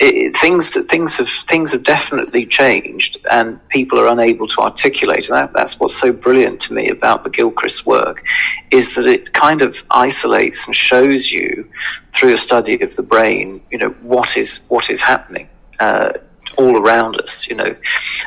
it, 0.00 0.36
things 0.36 0.70
things 0.88 1.16
have 1.16 1.28
things 1.46 1.72
have 1.72 1.84
definitely 1.84 2.46
changed, 2.46 3.18
and 3.30 3.60
people 3.68 3.98
are 3.98 4.08
unable 4.08 4.46
to 4.48 4.60
articulate. 4.60 5.28
And 5.28 5.36
that, 5.36 5.52
that's 5.52 5.78
what's 5.78 5.96
so 5.96 6.12
brilliant 6.12 6.60
to 6.62 6.72
me 6.72 6.88
about 6.88 7.24
McGilchrist's 7.24 7.86
work, 7.86 8.24
is 8.70 8.94
that 8.94 9.06
it 9.06 9.32
kind 9.32 9.62
of 9.62 9.82
isolates 9.90 10.66
and 10.66 10.74
shows 10.74 11.30
you 11.30 11.68
through 12.14 12.34
a 12.34 12.38
study 12.38 12.80
of 12.82 12.96
the 12.96 13.02
brain, 13.02 13.60
you 13.70 13.78
know, 13.78 13.90
what 14.02 14.36
is 14.36 14.60
what 14.68 14.90
is 14.90 15.00
happening. 15.00 15.48
Uh, 15.80 16.12
all 16.56 16.76
around 16.78 17.20
us, 17.20 17.48
you 17.48 17.56
know. 17.56 17.74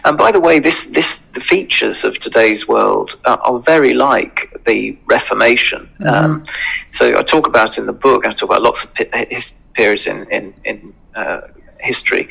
And 0.04 0.18
by 0.18 0.34
the 0.34 0.40
way, 0.40 0.60
this, 0.60 0.84
this, 0.86 1.20
the 1.34 1.40
features 1.40 2.04
of 2.04 2.20
today's 2.20 2.68
world 2.68 3.18
are, 3.24 3.40
are 3.40 3.60
very 3.60 3.94
like 3.94 4.54
the 4.66 4.98
Reformation. 5.06 5.88
Mm-hmm. 6.02 6.08
Um, 6.08 6.44
so 6.92 7.18
I 7.18 7.24
talk 7.24 7.48
about 7.48 7.78
in 7.78 7.86
the 7.86 7.94
book, 7.94 8.28
I 8.28 8.34
talk 8.34 8.50
about 8.50 8.64
lots 8.64 8.84
of 8.84 8.90
his 9.30 9.54
periods 9.74 10.08
in, 10.08 10.30
in, 10.30 10.54
in 10.66 10.94
uh, 11.18 11.42
history. 11.80 12.28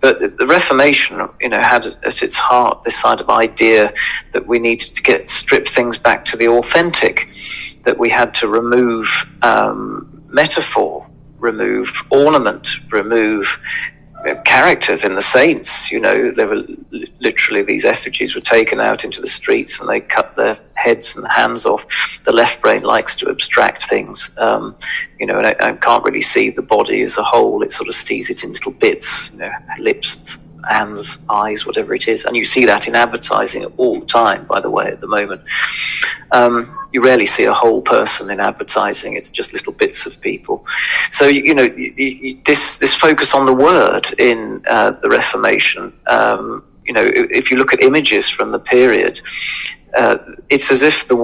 But 0.00 0.38
the 0.38 0.46
Reformation, 0.46 1.28
you 1.40 1.48
know, 1.48 1.60
had 1.60 1.86
at 1.86 2.22
its 2.22 2.36
heart 2.36 2.84
this 2.84 3.00
kind 3.00 3.20
of 3.20 3.28
idea 3.28 3.92
that 4.32 4.46
we 4.46 4.58
needed 4.58 4.94
to 4.94 5.02
get 5.02 5.30
strip 5.30 5.66
things 5.68 5.98
back 5.98 6.24
to 6.26 6.36
the 6.36 6.48
authentic, 6.48 7.28
that 7.82 7.98
we 7.98 8.08
had 8.08 8.34
to 8.34 8.48
remove 8.48 9.06
um, 9.42 10.22
metaphor, 10.28 11.06
remove 11.38 11.88
ornament, 12.10 12.68
remove 12.90 13.58
characters 14.44 15.04
in 15.04 15.14
the 15.14 15.22
saints. 15.22 15.90
You 15.90 16.00
know, 16.00 16.30
there 16.32 16.48
were 16.48 16.62
literally 17.20 17.62
these 17.62 17.84
effigies 17.84 18.34
were 18.34 18.40
taken 18.40 18.80
out 18.80 19.04
into 19.04 19.20
the 19.20 19.28
streets 19.28 19.78
and 19.78 19.88
they 19.88 20.00
cut 20.00 20.36
their 20.36 20.58
heads 20.74 21.14
and 21.16 21.26
hands 21.30 21.64
off. 21.64 21.86
The 22.24 22.32
left 22.32 22.60
brain 22.60 22.82
likes 22.82 23.14
to 23.16 23.30
abstract 23.30 23.88
things, 23.88 24.30
um, 24.38 24.76
you 25.18 25.26
know, 25.26 25.38
and 25.38 25.46
I, 25.46 25.54
I, 25.60 25.72
can't 25.72 26.04
really 26.04 26.22
see 26.22 26.50
the 26.50 26.62
body 26.62 27.02
as 27.02 27.16
a 27.16 27.22
whole. 27.22 27.62
It 27.62 27.72
sort 27.72 27.88
of 27.88 27.94
sees 27.94 28.30
it 28.30 28.44
in 28.44 28.52
little 28.52 28.72
bits, 28.72 29.30
you 29.32 29.38
know, 29.38 29.50
lips, 29.78 30.36
hands, 30.68 31.18
eyes, 31.28 31.66
whatever 31.66 31.94
it 31.94 32.08
is. 32.08 32.24
And 32.24 32.36
you 32.36 32.44
see 32.44 32.64
that 32.66 32.86
in 32.88 32.94
advertising 32.94 33.64
all 33.76 34.00
the 34.00 34.06
time, 34.06 34.44
by 34.46 34.60
the 34.60 34.70
way, 34.70 34.88
at 34.88 35.00
the 35.00 35.06
moment. 35.06 35.42
Um, 36.32 36.76
you 36.92 37.02
rarely 37.02 37.26
see 37.26 37.44
a 37.44 37.52
whole 37.52 37.82
person 37.82 38.30
in 38.30 38.40
advertising. 38.40 39.16
It's 39.16 39.30
just 39.30 39.52
little 39.52 39.72
bits 39.72 40.06
of 40.06 40.20
people. 40.20 40.64
So, 41.10 41.26
you 41.26 41.54
know, 41.54 41.68
this, 41.68 42.76
this 42.76 42.94
focus 42.94 43.34
on 43.34 43.46
the 43.46 43.54
word 43.54 44.14
in 44.18 44.62
uh, 44.68 44.92
the 45.02 45.08
Reformation, 45.08 45.92
um, 46.06 46.64
you 46.84 46.92
know, 46.92 47.10
if 47.12 47.50
you 47.50 47.56
look 47.56 47.72
at 47.72 47.82
images 47.82 48.28
from 48.28 48.52
the 48.52 48.58
period, 48.58 49.20
uh, 49.96 50.18
it's 50.50 50.70
as 50.70 50.82
if 50.82 51.08
the, 51.08 51.16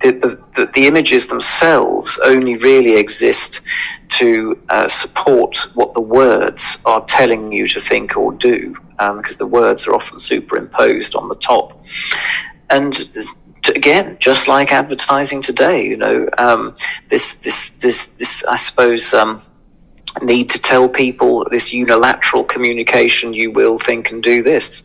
the, 0.00 0.38
the, 0.54 0.66
the, 0.74 0.86
images 0.86 1.26
themselves 1.28 2.18
only 2.24 2.56
really 2.56 2.96
exist 2.96 3.60
to 4.08 4.58
uh, 4.68 4.88
support 4.88 5.56
what 5.74 5.94
the 5.94 6.00
words 6.00 6.78
are 6.84 7.04
telling 7.06 7.52
you 7.52 7.68
to 7.68 7.80
think 7.80 8.16
or 8.16 8.32
do, 8.32 8.76
um, 8.98 9.18
because 9.18 9.36
the 9.36 9.46
words 9.46 9.86
are 9.86 9.94
often 9.94 10.18
superimposed 10.18 11.14
on 11.14 11.28
the 11.28 11.34
top. 11.36 11.84
And 12.70 12.94
to, 13.62 13.72
again, 13.74 14.16
just 14.20 14.48
like 14.48 14.72
advertising 14.72 15.42
today, 15.42 15.84
you 15.84 15.96
know, 15.96 16.28
um, 16.38 16.76
this, 17.10 17.34
this, 17.34 17.70
this, 17.80 18.06
this, 18.18 18.44
I 18.44 18.56
suppose, 18.56 19.12
um, 19.12 19.42
need 20.22 20.48
to 20.50 20.58
tell 20.58 20.88
people 20.88 21.46
this 21.50 21.72
unilateral 21.72 22.44
communication 22.44 23.34
you 23.34 23.50
will 23.50 23.78
think 23.78 24.10
and 24.10 24.22
do 24.22 24.42
this 24.42 24.82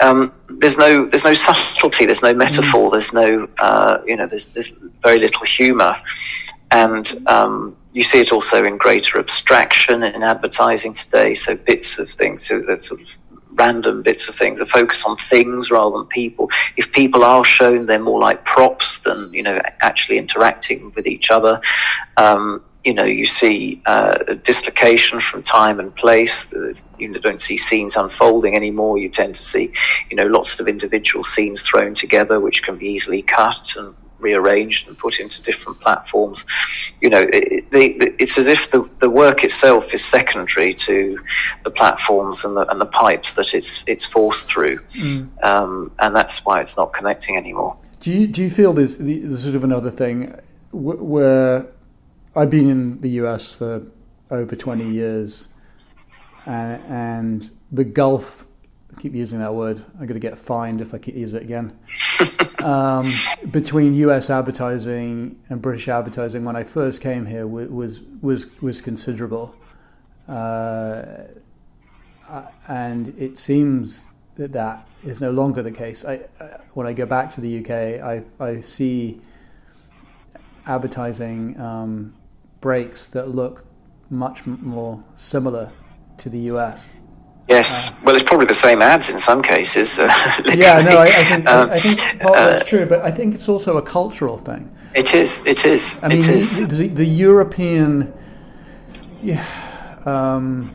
um, 0.00 0.32
there's 0.48 0.76
no 0.76 1.06
there's 1.06 1.24
no 1.24 1.34
subtlety 1.34 2.06
there's 2.06 2.22
no 2.22 2.32
metaphor 2.32 2.88
mm. 2.88 2.92
there's 2.92 3.12
no 3.12 3.48
uh, 3.58 3.98
you 4.06 4.16
know 4.16 4.26
there's, 4.26 4.46
there's 4.46 4.72
very 5.02 5.18
little 5.18 5.44
humor 5.44 5.96
and 6.70 7.20
um, 7.26 7.76
you 7.92 8.04
see 8.04 8.20
it 8.20 8.32
also 8.32 8.64
in 8.64 8.76
greater 8.76 9.18
abstraction 9.18 10.02
in 10.02 10.22
advertising 10.22 10.94
today 10.94 11.34
so 11.34 11.56
bits 11.56 11.98
of 11.98 12.08
things 12.08 12.46
so 12.46 12.60
that 12.60 12.82
sort 12.82 13.00
of 13.00 13.08
random 13.62 14.02
bits 14.02 14.28
of 14.28 14.34
things 14.34 14.60
a 14.60 14.66
focus 14.66 15.04
on 15.04 15.16
things 15.32 15.70
rather 15.70 15.96
than 15.96 16.06
people 16.06 16.48
if 16.76 16.86
people 16.92 17.22
are 17.32 17.44
shown 17.44 17.86
they're 17.86 18.08
more 18.10 18.22
like 18.28 18.44
props 18.54 18.88
than 19.00 19.18
you 19.38 19.42
know 19.42 19.56
actually 19.88 20.18
interacting 20.24 20.92
with 20.96 21.06
each 21.06 21.30
other 21.30 21.60
um, 22.16 22.62
you 22.84 22.94
know, 22.94 23.04
you 23.04 23.26
see 23.26 23.82
uh, 23.84 24.16
dislocation 24.42 25.20
from 25.20 25.42
time 25.42 25.80
and 25.80 25.94
place. 25.94 26.52
You 26.98 27.12
don't 27.18 27.42
see 27.42 27.58
scenes 27.58 27.94
unfolding 27.96 28.56
anymore. 28.56 28.96
You 28.96 29.10
tend 29.10 29.34
to 29.34 29.42
see, 29.42 29.72
you 30.10 30.16
know, 30.16 30.24
lots 30.24 30.58
of 30.58 30.66
individual 30.66 31.22
scenes 31.22 31.60
thrown 31.62 31.94
together, 31.94 32.40
which 32.40 32.62
can 32.62 32.78
be 32.78 32.86
easily 32.86 33.22
cut 33.22 33.74
and 33.76 33.94
rearranged 34.20 34.88
and 34.88 34.96
put 34.98 35.20
into 35.20 35.42
different 35.42 35.80
platforms. 35.80 36.44
You 37.00 37.10
know, 37.10 37.26
it, 37.32 37.64
it's 37.72 38.38
as 38.38 38.46
if 38.46 38.70
the, 38.70 38.88
the 38.98 39.10
work 39.10 39.44
itself 39.44 39.92
is 39.94 40.04
secondary 40.04 40.74
to 40.74 41.18
the 41.64 41.70
platforms 41.70 42.44
and 42.44 42.56
the, 42.56 42.70
and 42.70 42.80
the 42.80 42.86
pipes 42.86 43.34
that 43.34 43.54
it's 43.54 43.82
it's 43.86 44.04
forced 44.04 44.46
through, 44.46 44.78
mm. 44.94 45.28
um, 45.44 45.92
and 45.98 46.14
that's 46.14 46.44
why 46.44 46.60
it's 46.60 46.76
not 46.76 46.92
connecting 46.92 47.36
anymore. 47.36 47.76
Do 48.00 48.10
you 48.10 48.26
do 48.26 48.42
you 48.42 48.50
feel 48.50 48.72
there's, 48.72 48.96
there's 48.96 49.42
sort 49.42 49.54
of 49.54 49.64
another 49.64 49.90
thing 49.90 50.34
where 50.72 51.66
I've 52.34 52.50
been 52.50 52.68
in 52.68 53.00
the 53.00 53.10
US 53.22 53.52
for 53.52 53.82
over 54.30 54.54
20 54.54 54.88
years, 54.88 55.46
uh, 56.46 56.78
and 56.88 57.50
the 57.72 57.84
gulf. 57.84 58.46
I 58.96 59.00
keep 59.00 59.14
using 59.14 59.38
that 59.38 59.54
word. 59.54 59.84
I'm 59.94 60.06
going 60.06 60.20
to 60.20 60.26
get 60.28 60.38
fined 60.38 60.80
if 60.80 60.94
I 60.94 60.98
keep 60.98 61.14
using 61.14 61.38
it 61.38 61.44
again. 61.44 61.78
um, 62.64 63.12
between 63.50 63.94
U.S. 63.94 64.30
advertising 64.30 65.40
and 65.48 65.60
British 65.60 65.88
advertising, 65.88 66.44
when 66.44 66.56
I 66.56 66.64
first 66.64 67.00
came 67.00 67.26
here, 67.26 67.46
was 67.46 68.00
was 68.20 68.46
was 68.60 68.80
considerable, 68.80 69.54
uh, 70.28 71.02
and 72.68 73.14
it 73.18 73.38
seems 73.38 74.04
that 74.36 74.52
that 74.52 74.86
is 75.04 75.20
no 75.20 75.30
longer 75.30 75.62
the 75.62 75.72
case. 75.72 76.04
I, 76.04 76.16
when 76.74 76.86
I 76.86 76.92
go 76.92 77.06
back 77.06 77.34
to 77.34 77.40
the 77.40 77.58
UK, 77.60 78.02
I 78.02 78.24
I 78.38 78.60
see 78.60 79.20
advertising 80.66 81.58
um, 81.60 82.14
breaks 82.60 83.06
that 83.08 83.34
look 83.34 83.64
much 84.10 84.44
more 84.46 85.02
similar 85.16 85.70
to 86.18 86.28
the 86.28 86.40
US. 86.52 86.82
Yes, 87.48 87.90
well, 88.04 88.14
it's 88.14 88.24
probably 88.24 88.46
the 88.46 88.54
same 88.54 88.80
ads 88.80 89.10
in 89.10 89.18
some 89.18 89.42
cases. 89.42 89.98
Uh, 89.98 90.06
yeah, 90.54 90.80
no, 90.82 90.98
I, 90.98 91.06
I 91.06 91.24
think 91.24 91.48
um, 91.48 91.70
I 91.70 91.80
think 91.80 91.98
part 92.20 92.36
uh, 92.36 92.50
that's 92.50 92.68
true, 92.68 92.86
but 92.86 93.00
I 93.00 93.10
think 93.10 93.34
it's 93.34 93.48
also 93.48 93.76
a 93.76 93.82
cultural 93.82 94.38
thing. 94.38 94.70
It 94.94 95.14
is. 95.14 95.40
It 95.44 95.64
is. 95.64 95.94
I 96.02 96.08
mean, 96.08 96.22
the, 96.22 96.66
the, 96.68 96.88
the, 96.88 97.04
European, 97.04 98.12
yeah, 99.22 99.44
um, 100.04 100.74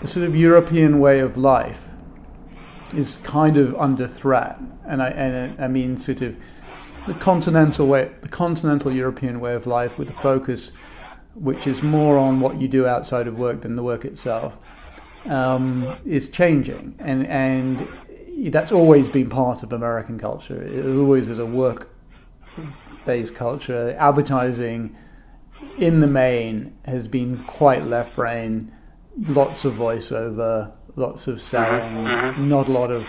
the 0.00 0.08
sort 0.08 0.26
of 0.26 0.34
European 0.34 0.98
way 1.00 1.20
of 1.20 1.36
life 1.36 1.82
is 2.94 3.16
kind 3.22 3.56
of 3.56 3.74
under 3.76 4.08
threat, 4.08 4.58
and 4.86 5.02
I 5.02 5.08
and 5.08 5.60
I 5.60 5.68
mean 5.68 6.00
sort 6.00 6.22
of 6.22 6.36
the 7.06 7.14
continental 7.14 7.86
way, 7.86 8.10
the 8.20 8.28
continental 8.28 8.92
European 8.92 9.40
way 9.40 9.54
of 9.54 9.66
life, 9.66 9.98
with 9.98 10.10
a 10.10 10.20
focus 10.20 10.70
which 11.34 11.66
is 11.66 11.82
more 11.82 12.18
on 12.18 12.40
what 12.40 12.60
you 12.60 12.68
do 12.68 12.86
outside 12.86 13.26
of 13.26 13.38
work 13.38 13.62
than 13.62 13.76
the 13.76 13.82
work 13.82 14.04
itself, 14.04 14.56
um, 15.26 15.96
is 16.04 16.28
changing, 16.28 16.94
and 16.98 17.26
and 17.26 17.88
that's 18.52 18.72
always 18.72 19.08
been 19.08 19.28
part 19.28 19.62
of 19.62 19.72
American 19.72 20.18
culture. 20.18 20.62
It 20.62 20.86
always 20.96 21.28
is 21.28 21.38
a 21.38 21.46
work-based 21.46 23.34
culture. 23.34 23.94
Advertising, 23.98 24.96
in 25.78 26.00
the 26.00 26.06
main, 26.06 26.74
has 26.84 27.06
been 27.08 27.38
quite 27.44 27.86
left-brain. 27.86 28.72
Lots 29.26 29.64
of 29.64 29.74
voiceover, 29.74 30.72
lots 30.96 31.26
of 31.26 31.42
selling, 31.42 32.04
mm-hmm. 32.04 32.48
not 32.48 32.68
a 32.68 32.72
lot 32.72 32.90
of 32.90 33.06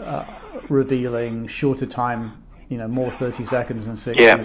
uh, 0.00 0.24
revealing, 0.68 1.46
shorter 1.48 1.86
time 1.86 2.42
you 2.68 2.78
know 2.78 2.88
more 2.88 3.10
thirty 3.10 3.44
seconds 3.46 3.84
than 3.84 3.96
six. 3.96 4.18
Yeah. 4.18 4.44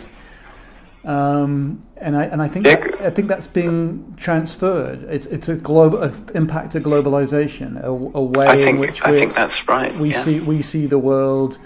Um, 1.04 1.84
and 1.98 2.16
I 2.16 2.24
and 2.26 2.42
I 2.42 2.48
think 2.48 2.66
that, 2.66 3.02
I 3.02 3.10
think 3.10 3.28
that's 3.28 3.48
being 3.48 4.14
transferred. 4.18 5.04
It's 5.04 5.26
it's 5.26 5.50
a 5.50 5.56
global 5.56 6.04
impact 6.36 6.76
of 6.76 6.84
globalization, 6.84 7.82
a, 7.84 7.88
a 7.88 8.24
way 8.24 8.64
think, 8.64 8.70
in 8.70 8.80
which 8.80 9.02
I 9.04 9.12
think 9.12 9.36
that's 9.36 9.68
right. 9.68 9.96
We 9.96 10.12
yeah. 10.12 10.24
see 10.24 10.40
we 10.40 10.62
see 10.62 10.86
the 10.86 11.00
world 11.00 11.58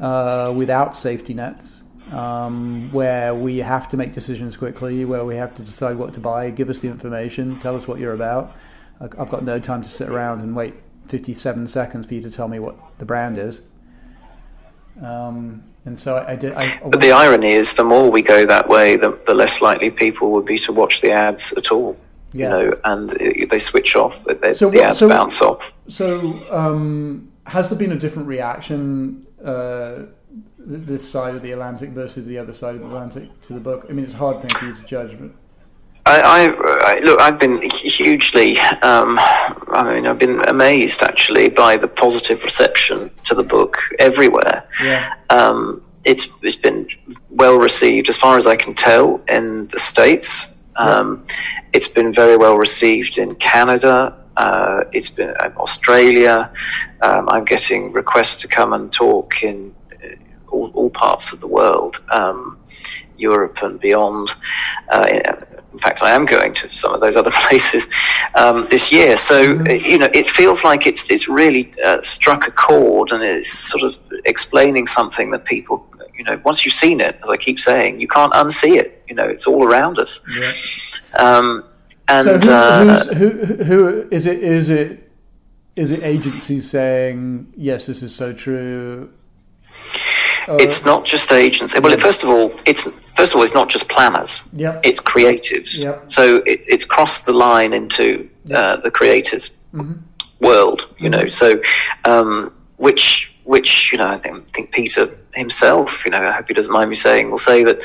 uh, 0.00 0.52
without 0.56 0.96
safety 0.96 1.34
nets, 1.34 1.68
um, 2.12 2.90
where 2.90 3.32
we 3.32 3.58
have 3.58 3.88
to 3.90 3.96
make 3.96 4.12
decisions 4.12 4.56
quickly, 4.56 5.04
where 5.04 5.24
we 5.24 5.36
have 5.36 5.54
to 5.56 5.62
decide 5.62 5.96
what 5.96 6.12
to 6.14 6.20
buy. 6.20 6.50
Give 6.50 6.68
us 6.68 6.80
the 6.80 6.88
information, 6.88 7.60
tell 7.60 7.76
us 7.76 7.86
what 7.86 8.00
you're 8.00 8.14
about. 8.14 8.56
I've 9.00 9.30
got 9.30 9.44
no 9.44 9.58
time 9.58 9.82
to 9.82 9.90
sit 9.90 10.10
around 10.10 10.40
and 10.40 10.54
wait 10.54 10.74
57 11.08 11.68
seconds 11.68 12.06
for 12.06 12.14
you 12.14 12.20
to 12.20 12.30
tell 12.30 12.48
me 12.48 12.58
what 12.58 12.76
the 12.98 13.06
brand 13.06 13.38
is. 13.38 13.60
Um, 15.02 15.64
and 15.86 15.98
so 15.98 16.24
I, 16.26 16.36
did. 16.36 16.52
I, 16.52 16.64
I 16.64 16.80
but 16.88 17.00
the 17.00 17.12
irony 17.12 17.52
is, 17.52 17.72
the 17.72 17.84
more 17.84 18.10
we 18.10 18.22
go 18.22 18.44
that 18.46 18.68
way, 18.68 18.96
the, 18.96 19.18
the, 19.26 19.34
less 19.34 19.62
likely 19.62 19.90
people 19.90 20.30
would 20.32 20.44
be 20.44 20.58
to 20.58 20.72
watch 20.72 21.00
the 21.00 21.10
ads 21.10 21.52
at 21.52 21.72
all. 21.72 21.96
Yeah. 22.32 22.44
You 22.44 22.50
know, 22.50 22.74
and 22.84 23.10
they 23.50 23.58
switch 23.58 23.96
off. 23.96 24.22
They, 24.24 24.52
so 24.52 24.70
the 24.70 24.78
what, 24.78 24.86
ads 24.86 24.98
so, 24.98 25.08
bounce 25.08 25.40
off. 25.40 25.72
So, 25.88 26.38
um, 26.50 27.32
has 27.46 27.70
there 27.70 27.78
been 27.78 27.92
a 27.92 27.98
different 27.98 28.28
reaction 28.28 29.26
uh, 29.44 30.02
this 30.58 31.10
side 31.10 31.34
of 31.34 31.42
the 31.42 31.52
Atlantic 31.52 31.90
versus 31.90 32.26
the 32.26 32.38
other 32.38 32.52
side 32.52 32.74
of 32.74 32.82
the 32.82 32.86
Atlantic 32.86 33.42
to 33.46 33.54
the 33.54 33.60
book? 33.60 33.86
I 33.88 33.92
mean, 33.92 34.04
it's 34.04 34.14
a 34.14 34.18
hard 34.18 34.40
thing 34.40 34.50
for 34.50 34.66
you 34.66 34.74
to 34.74 34.82
judge, 34.82 35.18
but 35.18 35.30
I, 36.06 36.54
I, 36.86 36.98
look. 37.00 37.20
I've 37.20 37.38
been 37.38 37.60
hugely. 37.70 38.58
Um, 38.58 39.18
I 39.18 39.94
mean, 39.94 40.06
I've 40.06 40.18
been 40.18 40.40
amazed 40.48 41.02
actually 41.02 41.48
by 41.48 41.76
the 41.76 41.88
positive 41.88 42.42
reception 42.42 43.10
to 43.24 43.34
the 43.34 43.42
book 43.42 43.78
everywhere. 43.98 44.64
Yeah. 44.82 45.12
Um, 45.28 45.82
it's 46.04 46.28
it's 46.42 46.56
been 46.56 46.88
well 47.28 47.56
received, 47.56 48.08
as 48.08 48.16
far 48.16 48.38
as 48.38 48.46
I 48.46 48.56
can 48.56 48.74
tell, 48.74 49.20
in 49.28 49.66
the 49.68 49.78
states. 49.78 50.46
Um, 50.76 51.24
yeah. 51.28 51.36
It's 51.74 51.88
been 51.88 52.12
very 52.12 52.36
well 52.36 52.56
received 52.56 53.18
in 53.18 53.34
Canada. 53.36 54.16
Uh, 54.36 54.84
it's 54.92 55.10
been 55.10 55.30
in 55.30 55.52
Australia. 55.56 56.50
Um, 57.02 57.28
I'm 57.28 57.44
getting 57.44 57.92
requests 57.92 58.40
to 58.42 58.48
come 58.48 58.72
and 58.72 58.90
talk 58.90 59.42
in 59.42 59.74
uh, 59.92 60.06
all, 60.48 60.70
all 60.74 60.90
parts 60.90 61.32
of 61.32 61.40
the 61.40 61.46
world, 61.46 62.00
um, 62.10 62.58
Europe 63.18 63.62
and 63.62 63.78
beyond. 63.78 64.30
Uh, 64.88 65.06
in 65.72 65.78
fact, 65.78 66.02
I 66.02 66.10
am 66.10 66.24
going 66.24 66.52
to 66.54 66.74
some 66.74 66.94
of 66.94 67.00
those 67.00 67.16
other 67.16 67.30
places 67.48 67.86
um, 68.34 68.66
this 68.70 68.90
year. 68.90 69.16
So 69.16 69.54
mm-hmm. 69.54 69.84
you 69.88 69.98
know, 69.98 70.08
it 70.12 70.28
feels 70.28 70.64
like 70.64 70.86
it's 70.86 71.08
it's 71.10 71.28
really 71.28 71.72
uh, 71.84 72.00
struck 72.02 72.46
a 72.46 72.50
chord, 72.50 73.12
and 73.12 73.22
it's 73.22 73.50
sort 73.50 73.84
of 73.84 73.98
explaining 74.24 74.86
something 74.86 75.30
that 75.30 75.44
people, 75.44 75.86
you 76.14 76.24
know, 76.24 76.40
once 76.44 76.64
you've 76.64 76.74
seen 76.74 77.00
it, 77.00 77.18
as 77.22 77.28
I 77.28 77.36
keep 77.36 77.60
saying, 77.60 78.00
you 78.00 78.08
can't 78.08 78.32
unsee 78.32 78.76
it. 78.76 79.02
You 79.08 79.14
know, 79.14 79.28
it's 79.28 79.46
all 79.46 79.64
around 79.64 79.98
us. 79.98 80.20
Yeah. 80.38 80.52
Um, 81.18 81.64
and 82.08 82.24
so 82.26 82.38
who, 82.38 82.50
uh, 82.50 83.14
who, 83.14 83.64
who 83.64 84.08
is 84.10 84.26
it? 84.26 84.38
Is 84.42 84.68
it 84.68 85.10
is 85.76 85.90
it 85.92 86.02
agencies 86.02 86.68
saying 86.68 87.52
yes, 87.56 87.86
this 87.86 88.02
is 88.02 88.14
so 88.14 88.32
true? 88.32 89.10
It's 90.48 90.84
not 90.84 91.04
just 91.04 91.32
agents. 91.32 91.78
Well, 91.78 91.96
first 91.98 92.22
of 92.22 92.28
all, 92.28 92.52
it's 92.66 92.84
first 93.16 93.32
of 93.32 93.36
all, 93.36 93.42
it's 93.42 93.54
not 93.54 93.68
just 93.68 93.88
planners. 93.88 94.42
Yep. 94.52 94.80
It's 94.84 95.00
creatives. 95.00 95.78
Yep. 95.78 96.10
So 96.10 96.36
it, 96.46 96.64
it's 96.68 96.84
crossed 96.84 97.26
the 97.26 97.32
line 97.32 97.72
into 97.72 98.28
yep. 98.44 98.58
uh, 98.58 98.76
the 98.76 98.90
creators. 98.90 99.50
Mm-hmm. 99.74 100.00
world. 100.40 100.88
You 100.98 101.10
know, 101.10 101.28
so 101.28 101.60
um, 102.04 102.52
which 102.76 103.32
which 103.44 103.92
you 103.92 103.98
know 103.98 104.08
I 104.08 104.18
think, 104.18 104.36
I 104.36 104.52
think 104.52 104.72
Peter 104.72 105.16
himself, 105.34 106.04
you 106.04 106.10
know, 106.10 106.22
I 106.22 106.32
hope 106.32 106.48
he 106.48 106.54
doesn't 106.54 106.72
mind 106.72 106.90
me 106.90 106.96
saying, 106.96 107.30
will 107.30 107.38
say 107.38 107.62
that, 107.62 107.78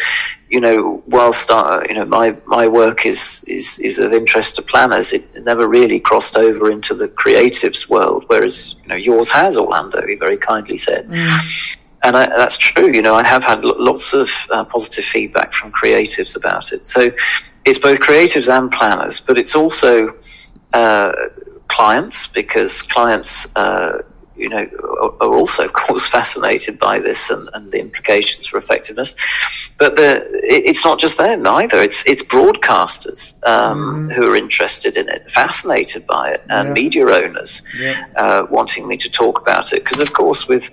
you 0.49 0.59
know, 0.59 1.03
whilst 1.07 1.49
uh, 1.51 1.81
you 1.87 1.95
know 1.95 2.05
my 2.05 2.35
my 2.45 2.67
work 2.67 3.05
is 3.05 3.43
is 3.47 3.77
is 3.79 3.99
of 3.99 4.13
interest 4.13 4.55
to 4.55 4.61
planners, 4.61 5.11
it 5.11 5.23
never 5.43 5.67
really 5.67 5.99
crossed 5.99 6.37
over 6.37 6.71
into 6.71 6.93
the 6.95 7.07
creatives 7.07 7.87
world, 7.87 8.23
whereas 8.27 8.75
you 8.81 8.87
know 8.87 8.95
yours 8.95 9.29
has, 9.29 9.57
Orlando. 9.57 10.05
He 10.07 10.15
very 10.15 10.37
kindly 10.37 10.77
said. 10.77 11.07
Mm. 11.07 11.77
And 12.05 12.15
I, 12.15 12.27
that's 12.27 12.55
true. 12.55 12.91
You 12.93 13.01
know, 13.01 13.15
I 13.15 13.25
have 13.27 13.43
had 13.43 13.65
lots 13.65 14.13
of 14.13 14.29
uh, 14.51 14.63
positive 14.63 15.05
feedback 15.05 15.51
from 15.51 15.71
creatives 15.71 16.35
about 16.35 16.71
it. 16.71 16.87
So 16.87 17.11
it's 17.65 17.79
both 17.79 17.99
creatives 17.99 18.47
and 18.47 18.71
planners, 18.71 19.19
but 19.19 19.39
it's 19.39 19.55
also 19.55 20.13
uh, 20.73 21.11
clients 21.67 22.27
because 22.27 22.83
clients 22.83 23.47
uh, 23.55 24.03
you 24.37 24.49
know, 24.49 24.67
are 25.21 25.33
also, 25.33 25.65
of 25.65 25.73
course, 25.73 26.07
fascinated 26.17 26.79
by 26.79 26.99
this 26.99 27.29
and, 27.29 27.49
and 27.53 27.71
the 27.71 27.79
implications 27.79 28.45
for 28.45 28.57
effectiveness. 28.57 29.15
But 29.77 29.95
the, 29.95 30.27
it's 30.43 30.83
not 30.85 30.99
just 30.99 31.17
them 31.17 31.45
either. 31.45 31.81
It's 31.81 32.03
it's 32.05 32.23
broadcasters 32.23 33.33
um, 33.47 34.09
mm. 34.09 34.13
who 34.13 34.31
are 34.31 34.35
interested 34.35 34.97
in 34.97 35.09
it, 35.09 35.29
fascinated 35.31 36.05
by 36.07 36.31
it, 36.31 36.43
and 36.49 36.69
yeah. 36.69 36.73
media 36.73 37.05
owners 37.05 37.61
yeah. 37.77 38.05
uh, 38.15 38.45
wanting 38.49 38.87
me 38.87 38.97
to 38.97 39.09
talk 39.09 39.39
about 39.39 39.73
it. 39.73 39.83
Because, 39.83 39.99
of 39.99 40.13
course, 40.13 40.47
with 40.47 40.69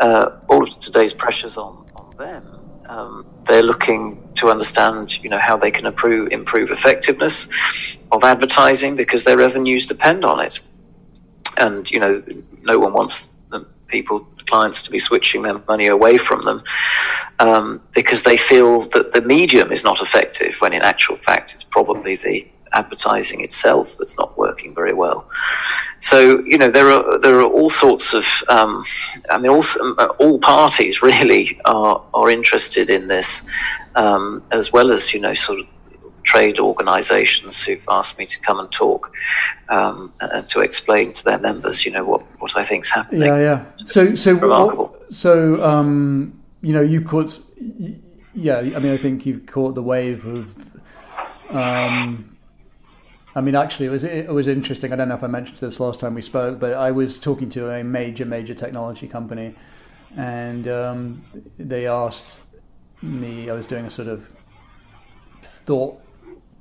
uh, 0.00 0.30
all 0.48 0.64
of 0.64 0.78
today's 0.78 1.12
pressures 1.12 1.56
on, 1.56 1.86
on 1.96 2.10
them, 2.16 2.60
um, 2.88 3.26
they're 3.46 3.62
looking 3.62 4.20
to 4.36 4.50
understand, 4.50 5.22
you 5.22 5.30
know, 5.30 5.38
how 5.38 5.56
they 5.56 5.70
can 5.70 5.86
improve 5.86 6.28
improve 6.32 6.70
effectiveness 6.70 7.46
of 8.12 8.24
advertising 8.24 8.96
because 8.96 9.24
their 9.24 9.38
revenues 9.38 9.86
depend 9.86 10.24
on 10.24 10.40
it 10.40 10.60
and 11.58 11.90
you 11.90 11.98
know 11.98 12.22
no 12.62 12.78
one 12.78 12.92
wants 12.92 13.28
people 13.94 14.26
clients 14.46 14.82
to 14.82 14.90
be 14.90 14.98
switching 14.98 15.42
their 15.42 15.58
money 15.68 15.86
away 15.86 16.18
from 16.18 16.44
them 16.44 16.62
um, 17.38 17.80
because 17.92 18.22
they 18.22 18.36
feel 18.36 18.80
that 18.94 19.12
the 19.12 19.22
medium 19.22 19.72
is 19.72 19.84
not 19.84 20.00
effective 20.02 20.54
when 20.60 20.72
in 20.72 20.82
actual 20.82 21.16
fact 21.18 21.52
it's 21.54 21.62
probably 21.62 22.16
the 22.16 22.46
advertising 22.72 23.40
itself 23.42 23.94
that's 23.98 24.16
not 24.18 24.36
working 24.36 24.74
very 24.74 24.92
well. 24.92 25.28
So 26.00 26.40
you 26.40 26.58
know 26.58 26.70
there 26.70 26.90
are 26.90 27.18
there 27.20 27.38
are 27.40 27.50
all 27.58 27.70
sorts 27.70 28.12
of 28.12 28.26
um, 28.48 28.84
I 29.30 29.38
mean 29.38 29.50
all 29.50 29.64
all 30.18 30.38
parties 30.40 31.02
really 31.10 31.60
are 31.64 32.02
are 32.12 32.30
interested 32.30 32.90
in 32.90 33.06
this 33.06 33.42
um, 33.94 34.42
as 34.50 34.72
well 34.72 34.92
as 34.92 35.14
you 35.14 35.20
know 35.20 35.34
sort 35.34 35.60
of 35.60 35.66
trade 36.24 36.58
organisations 36.58 37.62
who've 37.62 37.82
asked 37.88 38.18
me 38.18 38.26
to 38.26 38.40
come 38.40 38.58
and 38.58 38.70
talk 38.72 39.12
um, 39.68 40.12
and 40.20 40.48
to 40.48 40.60
explain 40.60 41.12
to 41.12 41.24
their 41.24 41.38
members, 41.38 41.84
you 41.84 41.92
know, 41.92 42.04
what, 42.04 42.22
what 42.40 42.56
I 42.56 42.64
think's 42.64 42.90
happening. 42.90 43.22
Yeah, 43.22 43.38
yeah. 43.38 43.64
So, 43.84 44.14
so 44.14 44.32
remarkable. 44.32 44.86
What, 44.86 45.14
so, 45.14 45.62
um, 45.62 46.40
you 46.62 46.72
know, 46.72 46.80
you've 46.80 47.06
caught. 47.06 47.38
Yeah, 48.34 48.58
I 48.58 48.78
mean, 48.80 48.92
I 48.92 48.96
think 48.96 49.26
you've 49.26 49.46
caught 49.46 49.74
the 49.74 49.82
wave 49.82 50.26
of. 50.26 50.54
Um, 51.50 52.36
I 53.36 53.40
mean, 53.40 53.54
actually, 53.54 53.86
it 53.86 53.90
was 53.90 54.04
it 54.04 54.32
was 54.32 54.48
interesting. 54.48 54.92
I 54.92 54.96
don't 54.96 55.08
know 55.08 55.14
if 55.14 55.22
I 55.22 55.28
mentioned 55.28 55.58
this 55.58 55.78
last 55.78 56.00
time 56.00 56.14
we 56.14 56.22
spoke, 56.22 56.58
but 56.58 56.72
I 56.72 56.90
was 56.90 57.18
talking 57.18 57.50
to 57.50 57.70
a 57.70 57.84
major, 57.84 58.24
major 58.24 58.54
technology 58.54 59.06
company, 59.06 59.54
and 60.16 60.66
um, 60.68 61.22
they 61.58 61.86
asked 61.86 62.24
me. 63.02 63.50
I 63.50 63.54
was 63.54 63.66
doing 63.66 63.84
a 63.84 63.90
sort 63.90 64.08
of 64.08 64.26
thought 65.66 66.03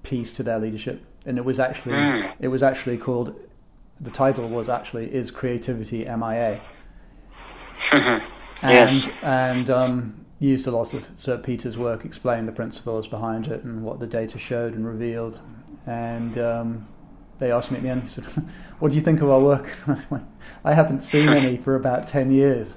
piece 0.04 0.32
to 0.34 0.44
their 0.44 0.60
leadership, 0.60 1.04
and 1.26 1.38
it 1.38 1.46
was 1.46 1.60
actually 1.60 1.96
mm. 1.96 2.34
it 2.40 2.50
was 2.50 2.62
actually 2.62 2.98
called 2.98 3.40
the 4.00 4.12
title 4.12 4.48
was 4.50 4.70
actually 4.70 5.14
is 5.14 5.32
creativity 5.32 6.06
MIA. 6.06 6.60
and 7.92 8.22
yes. 8.64 9.08
and 9.22 9.70
um, 9.70 10.26
used 10.40 10.68
a 10.68 10.72
lot 10.72 10.94
of 10.94 11.06
Sir 11.18 11.38
Peter's 11.38 11.78
work, 11.78 12.06
explained 12.06 12.48
the 12.48 12.52
principles 12.52 13.08
behind 13.08 13.48
it 13.48 13.64
and 13.64 13.84
what 13.84 14.00
the 14.00 14.08
data 14.08 14.38
showed 14.38 14.74
and 14.74 14.86
revealed. 14.86 15.40
And 15.86 16.38
um, 16.38 16.88
they 17.40 17.52
asked 17.52 17.72
me 17.72 17.78
at 17.78 17.84
the 17.84 17.90
end, 17.90 18.12
said, 18.12 18.26
"What 18.80 18.90
do 18.90 18.96
you 18.96 19.02
think 19.02 19.22
of 19.22 19.30
our 19.30 19.40
work?" 19.40 19.70
I 20.66 20.74
haven't 20.74 21.04
seen 21.04 21.30
any 21.30 21.58
for 21.58 21.76
about 21.76 22.08
ten 22.08 22.32
years. 22.32 22.68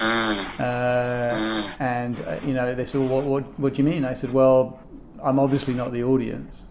Mm. 0.00 0.44
Uh, 0.58 1.34
mm. 1.34 1.80
And 1.80 2.20
uh, 2.20 2.38
you 2.44 2.52
know, 2.52 2.74
they 2.74 2.84
said, 2.84 3.00
well, 3.00 3.08
what, 3.08 3.24
what, 3.24 3.60
what 3.60 3.74
do 3.74 3.78
you 3.82 3.88
mean?" 3.88 4.04
I 4.04 4.14
said, 4.14 4.32
"Well, 4.32 4.80
I'm 5.22 5.38
obviously 5.38 5.74
not 5.74 5.92
the 5.92 6.02
audience, 6.02 6.63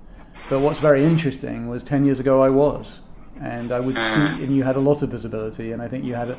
but 0.49 0.59
what's 0.59 0.79
very 0.79 1.03
interesting 1.03 1.67
was 1.69 1.83
10 1.83 2.05
years 2.05 2.19
ago 2.19 2.41
I 2.41 2.49
was. 2.49 2.93
And 3.39 3.71
I 3.71 3.79
would 3.79 3.95
see, 3.95 4.01
mm. 4.01 4.43
and 4.43 4.55
you 4.55 4.63
had 4.63 4.75
a 4.75 4.79
lot 4.79 5.01
of 5.01 5.09
visibility, 5.09 5.71
and 5.71 5.81
I 5.81 5.87
think 5.87 6.05
you 6.05 6.13
had 6.13 6.29
a, 6.29 6.37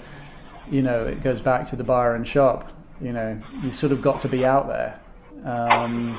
you 0.70 0.80
know, 0.80 1.05
it 1.05 1.22
goes 1.22 1.40
back 1.40 1.68
to 1.70 1.76
the 1.76 1.84
Byron 1.84 2.24
Sharp. 2.24 2.70
You 3.00 3.12
know, 3.12 3.42
you 3.62 3.72
sort 3.72 3.92
of 3.92 4.00
got 4.00 4.22
to 4.22 4.28
be 4.28 4.46
out 4.46 4.68
there. 4.68 5.00
Um, 5.44 6.18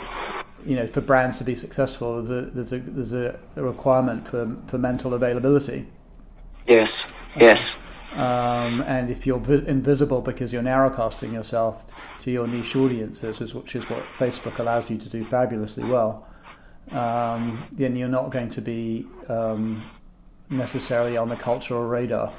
you 0.66 0.76
know, 0.76 0.88
for 0.88 1.02
brands 1.02 1.38
to 1.38 1.44
be 1.44 1.56
successful, 1.56 2.22
there's 2.22 2.46
a, 2.46 2.50
there's 2.52 2.72
a, 2.74 2.80
there's 2.80 3.14
a, 3.14 3.40
requirement 3.56 4.28
for, 4.28 4.58
for 4.68 4.78
mental 4.78 5.14
availability. 5.14 5.88
Yes, 6.68 7.06
yes. 7.36 7.76
Um, 8.14 8.82
and 8.82 9.10
if 9.10 9.28
you're 9.28 9.40
vi- 9.40 9.68
invisible 9.68 10.22
because 10.22 10.52
you're 10.52 10.64
narrowcasting 10.64 11.34
yourself 11.34 11.84
to 12.24 12.32
your 12.32 12.48
niche 12.48 12.76
audiences, 12.76 13.54
which 13.54 13.76
is 13.76 13.90
what 13.90 14.02
Facebook 14.18 14.58
allows 14.58 14.90
you 14.90 14.98
to 14.98 15.10
do 15.10 15.24
fabulously 15.24 15.84
well, 15.84 16.28
um, 16.92 17.66
then 17.72 17.96
you're 17.96 18.08
not 18.08 18.30
going 18.30 18.50
to 18.52 18.62
be 18.62 19.08
um, 19.28 19.84
necessarily 20.50 21.18
on 21.18 21.30
the 21.30 21.36
cultural 21.36 21.84
radar. 21.84 22.32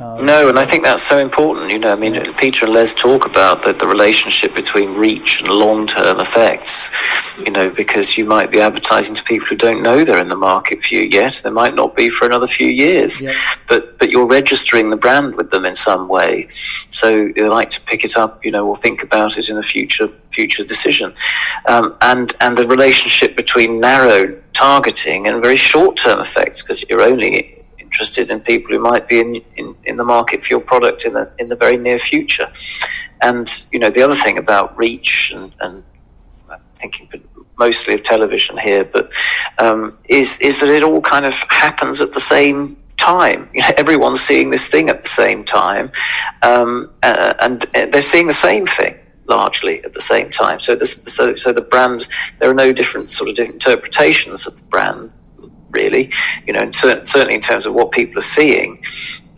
Um, 0.00 0.26
no, 0.26 0.48
and 0.48 0.58
I 0.58 0.64
think 0.64 0.82
that's 0.82 1.04
so 1.04 1.18
important. 1.18 1.70
You 1.70 1.78
know, 1.78 1.92
I 1.92 1.94
mean, 1.94 2.34
Peter 2.34 2.64
and 2.64 2.74
Les 2.74 2.92
talk 2.94 3.26
about 3.26 3.62
the, 3.62 3.72
the 3.72 3.86
relationship 3.86 4.52
between 4.52 4.92
reach 4.94 5.40
and 5.40 5.48
long 5.48 5.86
term 5.86 6.18
effects, 6.18 6.90
you 7.38 7.52
know, 7.52 7.70
because 7.70 8.18
you 8.18 8.24
might 8.24 8.50
be 8.50 8.60
advertising 8.60 9.14
to 9.14 9.22
people 9.22 9.46
who 9.46 9.54
don't 9.54 9.84
know 9.84 10.04
they're 10.04 10.20
in 10.20 10.28
the 10.28 10.34
market 10.34 10.82
for 10.82 10.96
you 10.96 11.08
yet. 11.12 11.40
They 11.44 11.50
might 11.50 11.76
not 11.76 11.94
be 11.94 12.10
for 12.10 12.26
another 12.26 12.48
few 12.48 12.66
years, 12.66 13.20
yeah. 13.20 13.38
but, 13.68 13.96
but 14.00 14.10
you're 14.10 14.26
registering 14.26 14.90
the 14.90 14.96
brand 14.96 15.36
with 15.36 15.50
them 15.50 15.64
in 15.64 15.76
some 15.76 16.08
way. 16.08 16.48
So 16.90 17.30
they 17.36 17.48
like 17.48 17.70
to 17.70 17.80
pick 17.82 18.04
it 18.04 18.16
up, 18.16 18.44
you 18.44 18.50
know, 18.50 18.66
or 18.66 18.74
think 18.74 19.04
about 19.04 19.38
it 19.38 19.48
in 19.48 19.58
a 19.58 19.62
future 19.62 20.10
future 20.32 20.64
decision. 20.64 21.14
Um, 21.68 21.96
and, 22.00 22.34
and 22.40 22.58
the 22.58 22.66
relationship 22.66 23.36
between 23.36 23.78
narrow 23.78 24.36
targeting 24.54 25.28
and 25.28 25.40
very 25.40 25.54
short 25.54 25.96
term 25.96 26.18
effects, 26.18 26.62
because 26.62 26.82
you're 26.88 27.02
only 27.02 27.63
interested 27.94 28.28
in 28.28 28.40
people 28.40 28.74
who 28.74 28.80
might 28.80 29.08
be 29.08 29.20
in, 29.20 29.36
in, 29.56 29.76
in 29.84 29.96
the 29.96 30.02
market 30.02 30.42
for 30.42 30.48
your 30.48 30.60
product 30.60 31.04
in 31.04 31.12
the 31.12 31.30
in 31.38 31.48
the 31.48 31.54
very 31.54 31.76
near 31.76 31.98
future. 31.98 32.52
And 33.22 33.46
you 33.70 33.78
know 33.78 33.88
the 33.88 34.02
other 34.02 34.16
thing 34.16 34.36
about 34.38 34.76
reach 34.76 35.32
and, 35.32 35.54
and 35.60 35.84
I'm 36.50 36.60
thinking 36.76 37.08
mostly 37.56 37.94
of 37.94 38.02
television 38.02 38.58
here, 38.58 38.84
but 38.84 39.12
um, 39.58 39.96
is 40.08 40.38
is 40.40 40.58
that 40.58 40.68
it 40.68 40.82
all 40.82 41.00
kind 41.00 41.24
of 41.24 41.34
happens 41.50 42.00
at 42.00 42.12
the 42.12 42.20
same 42.20 42.76
time. 42.96 43.48
You 43.54 43.62
know, 43.62 43.72
everyone's 43.76 44.22
seeing 44.22 44.50
this 44.50 44.66
thing 44.66 44.88
at 44.88 45.04
the 45.04 45.10
same 45.10 45.44
time, 45.44 45.92
um, 46.42 46.90
uh, 47.04 47.34
and 47.42 47.66
they're 47.92 48.10
seeing 48.12 48.26
the 48.26 48.42
same 48.48 48.66
thing 48.66 48.98
largely 49.26 49.84
at 49.84 49.92
the 49.94 50.00
same 50.00 50.30
time. 50.30 50.58
So, 50.60 50.74
this, 50.74 51.00
so, 51.06 51.34
so 51.34 51.52
the 51.52 51.62
brand, 51.62 52.08
there 52.38 52.50
are 52.50 52.60
no 52.66 52.72
different 52.72 53.08
sort 53.08 53.30
of 53.30 53.38
interpretations 53.38 54.46
of 54.46 54.56
the 54.56 54.66
brand 54.74 55.10
really, 55.74 56.10
you 56.46 56.52
know, 56.52 56.70
certainly 56.72 57.34
in 57.34 57.40
terms 57.40 57.66
of 57.66 57.74
what 57.74 57.90
people 57.92 58.18
are 58.18 58.22
seeing. 58.22 58.82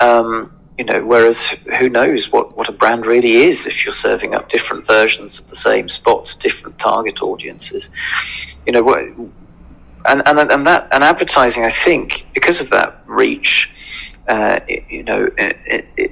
Um, 0.00 0.52
you 0.78 0.84
know, 0.84 1.04
whereas 1.04 1.46
who 1.78 1.88
knows 1.88 2.30
what, 2.30 2.56
what 2.56 2.68
a 2.68 2.72
brand 2.72 3.06
really 3.06 3.36
is 3.48 3.66
if 3.66 3.84
you're 3.84 3.92
serving 3.92 4.34
up 4.34 4.50
different 4.50 4.86
versions 4.86 5.38
of 5.38 5.48
the 5.48 5.56
same 5.56 5.88
spot 5.88 6.26
to 6.26 6.38
different 6.38 6.78
target 6.78 7.22
audiences. 7.22 7.88
You 8.66 8.72
know, 8.74 8.94
and, 8.94 10.22
and, 10.26 10.38
and 10.38 10.66
that, 10.66 10.88
and 10.92 11.02
advertising, 11.02 11.64
I 11.64 11.70
think, 11.70 12.26
because 12.34 12.60
of 12.60 12.68
that 12.70 13.02
reach, 13.06 13.70
uh, 14.28 14.58
you 14.88 15.04
know, 15.04 15.28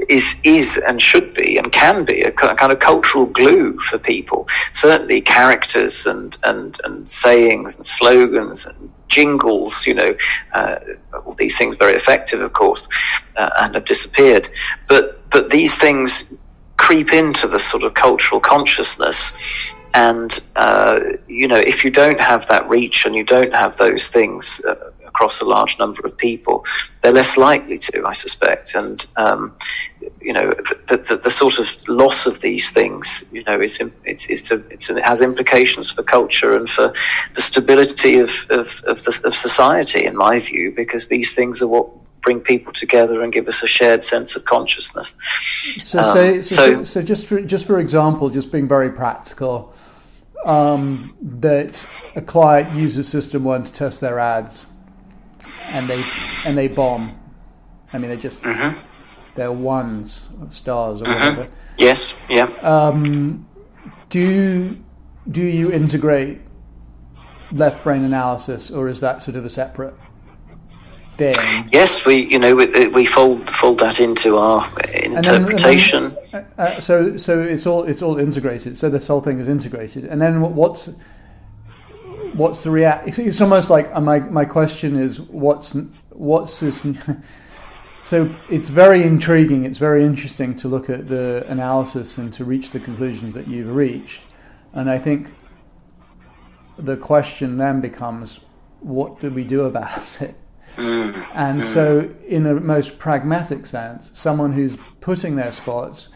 is 0.09 0.37
is 0.45 0.77
and 0.87 1.03
should 1.03 1.35
be 1.35 1.57
and 1.57 1.73
can 1.73 2.05
be 2.05 2.21
a 2.21 2.31
kind 2.31 2.73
of 2.73 2.79
cultural 2.79 3.27
glue 3.27 3.79
for 3.81 3.99
people. 3.99 4.47
Certainly, 4.73 5.23
characters 5.23 6.07
and 6.07 6.37
and 6.45 6.81
and 6.85 7.11
sayings 7.11 7.75
and 7.75 7.85
slogans 7.85 8.67
and 8.67 8.91
jingles, 9.19 9.87
you 9.87 9.95
know, 9.95 10.11
uh, 10.59 10.77
all 11.25 11.35
these 11.35 11.57
things 11.57 11.77
very 11.77 11.95
effective, 11.95 12.41
of 12.41 12.53
course, 12.53 12.89
uh, 13.37 13.51
and 13.61 13.75
have 13.75 13.85
disappeared. 13.85 14.49
But 14.89 15.05
but 15.31 15.51
these 15.51 15.75
things 15.85 16.25
creep 16.77 17.13
into 17.13 17.47
the 17.47 17.59
sort 17.59 17.83
of 17.85 17.95
cultural 17.95 18.41
consciousness. 18.41 19.33
And 19.95 20.31
uh, 20.57 20.99
you 21.29 21.47
know, 21.47 21.63
if 21.75 21.85
you 21.85 21.91
don't 21.91 22.21
have 22.21 22.43
that 22.49 22.69
reach 22.69 23.07
and 23.07 23.15
you 23.15 23.25
don't 23.25 23.55
have 23.55 23.77
those 23.77 24.09
things 24.09 24.61
uh, 24.69 24.91
across 25.15 25.41
a 25.41 25.45
large 25.45 25.79
number 25.79 26.05
of 26.05 26.17
people, 26.17 26.65
they're 27.03 27.13
less 27.13 27.37
likely 27.37 27.79
to, 27.79 28.05
I 28.05 28.15
suspect. 28.15 28.75
And 28.75 29.07
um, 29.17 29.55
you 30.21 30.33
know, 30.33 30.51
the, 30.89 30.97
the, 30.97 31.17
the, 31.17 31.31
sort 31.31 31.59
of 31.59 31.69
loss 31.89 32.27
of 32.27 32.41
these 32.41 32.71
things, 32.71 33.25
you 33.31 33.45
know, 33.45 33.61
it's, 33.61 33.79
it's, 34.05 34.27
it's, 34.27 34.51
a, 34.51 34.57
it's 34.71 34.91
a, 34.91 34.97
it 34.97 35.05
has 35.05 35.21
implications 35.21 35.91
for 35.91 36.03
culture 36.03 36.57
and 36.57 36.69
for 36.69 36.93
the 37.37 37.43
stability 37.43 38.19
of, 38.19 38.31
of, 38.51 38.83
of, 38.89 39.05
the, 39.05 39.21
of 39.25 39.35
society, 39.37 40.05
in 40.05 40.17
my 40.17 40.41
view, 40.41 40.73
because 40.75 41.07
these 41.07 41.33
things 41.33 41.63
are 41.63 41.69
what 41.69 41.89
bring 42.23 42.41
people 42.41 42.73
together 42.73 43.23
and 43.23 43.33
give 43.33 43.47
us 43.47 43.63
a 43.63 43.67
shared 43.67 44.03
sense 44.03 44.35
of 44.35 44.45
consciousness. 44.47 45.13
So, 45.77 45.99
um, 46.01 46.13
say, 46.17 46.43
so, 46.43 46.57
so, 46.57 46.85
so, 46.85 47.03
just 47.03 47.27
for 47.27 47.41
just 47.43 47.67
for 47.67 47.79
example, 47.79 48.31
just 48.31 48.51
being 48.51 48.67
very 48.67 48.91
practical, 48.91 49.75
um, 50.45 51.15
that 51.21 51.87
a 52.17 52.23
client 52.23 52.73
uses 52.75 53.09
System 53.09 53.45
One 53.45 53.63
to 53.65 53.73
test 53.73 54.01
their 54.01 54.19
ads, 54.19 54.67
and 55.75 55.91
they 55.91 56.03
and 56.47 56.57
they 56.57 56.69
bomb. 56.69 57.19
I 57.93 57.99
mean, 57.99 58.09
they 58.09 58.17
just 58.17 58.41
mm-hmm. 58.43 58.79
they're 59.35 59.53
ones, 59.53 60.29
stars, 60.51 61.03
or 61.03 61.05
mm-hmm. 61.05 61.15
whatever. 61.15 61.49
Yes. 61.77 62.15
Yeah. 62.31 62.45
Um, 62.63 63.47
do 64.09 64.77
do 65.31 65.43
you 65.43 65.73
integrate 65.73 66.39
left 67.53 67.83
brain 67.85 68.05
analysis, 68.05 68.71
or 68.71 68.89
is 68.89 69.01
that 69.01 69.23
sort 69.23 69.37
of 69.37 69.45
a 69.45 69.51
separate 69.51 69.95
thing? 71.17 71.69
Yes, 71.73 72.05
we 72.07 72.25
you 72.25 72.39
know 72.39 72.55
we, 72.55 72.87
we 72.87 73.05
fold 73.05 73.51
fold 73.51 73.79
that 73.81 73.99
into 74.01 74.39
our 74.39 74.71
interpretation. 74.93 76.05
And 76.05 76.17
then, 76.31 76.45
and 76.47 76.47
then, 76.57 76.67
uh, 76.67 76.81
so 76.81 77.17
so 77.17 77.43
it's 77.43 77.67
all 77.67 77.83
it's 77.83 78.01
all 78.03 78.19
integrated. 78.19 78.79
So 78.79 78.89
this 78.89 79.09
whole 79.09 79.21
thing 79.21 79.41
is 79.41 79.49
integrated, 79.49 80.05
and 80.05 80.23
then 80.23 80.41
what's 80.55 80.89
what's 82.35 82.63
the 82.63 82.71
react? 82.71 83.19
It's 83.19 83.41
almost 83.41 83.71
like 83.71 83.91
uh, 83.95 84.01
my 84.01 84.21
my 84.21 84.45
question 84.45 84.97
is 84.97 85.21
what's 85.21 85.75
what's 86.11 86.61
this. 86.61 86.83
So 88.05 88.31
it's 88.51 88.69
very 88.69 89.03
intriguing. 89.03 89.65
It's 89.65 89.79
very 89.79 90.05
interesting 90.05 90.55
to 90.59 90.69
look 90.69 90.91
at 90.91 91.09
the 91.09 91.47
analysis 91.49 92.19
and 92.19 92.33
to 92.35 92.45
reach 92.45 92.71
the 92.71 92.79
conclusions 92.79 93.33
that 93.33 93.49
you've 93.49 93.75
reached. 93.75 94.21
And 94.75 94.91
I 94.91 94.99
think 94.99 95.33
the 96.79 96.99
question 96.99 97.57
then 97.57 97.81
becomes, 97.81 98.41
what 98.81 99.21
do 99.21 99.31
we 99.31 99.43
do 99.43 99.63
about 99.63 100.03
it? 100.21 100.35
Mm. 100.77 101.27
And 101.35 101.63
mm. 101.63 101.65
so, 101.65 102.15
in 102.27 102.43
the 102.43 102.57
most 102.57 102.99
pragmatic 102.99 103.65
sense, 103.65 104.11
someone 104.13 104.53
who's 104.53 104.77
putting 105.01 105.37
their 105.37 105.53
spots 105.53 106.09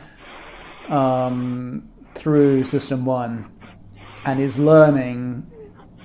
um, 0.88 1.88
through 2.14 2.64
System 2.64 3.06
One 3.06 3.50
and 4.26 4.40
is 4.40 4.58
learning 4.58 5.50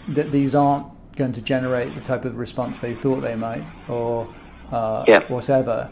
that 0.09 0.31
these 0.31 0.55
aren't 0.55 0.87
going 1.15 1.33
to 1.33 1.41
generate 1.41 1.93
the 1.95 2.01
type 2.01 2.25
of 2.25 2.37
response 2.37 2.79
they 2.79 2.93
thought 2.95 3.21
they 3.21 3.35
might, 3.35 3.63
or 3.87 4.27
uh, 4.71 5.05
yeah. 5.07 5.21
whatever. 5.27 5.89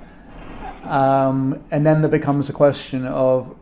Um, 0.84 1.64
and 1.72 1.86
then 1.86 2.01
there 2.01 2.09
becomes 2.09 2.49
a 2.49 2.53
question 2.53 3.05
of, 3.05 3.55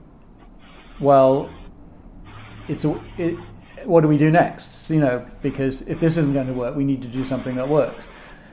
well, 1.00 1.50
it's 2.68 2.86
a, 2.86 3.00
it, 3.18 3.36
what 3.84 4.02
do 4.02 4.08
we 4.08 4.18
do 4.18 4.32
next? 4.32 4.86
So, 4.86 4.94
you 4.94 5.02
know, 5.02 5.26
because 5.42 5.82
if 5.82 6.00
this 6.00 6.18
isn't 6.18 6.34
going 6.34 6.48
to 6.48 6.54
work, 6.54 6.76
we 6.76 6.84
need 6.84 7.02
to 7.02 7.08
do 7.08 7.26
something 7.26 7.56
that 7.56 7.68
works. 7.68 8.02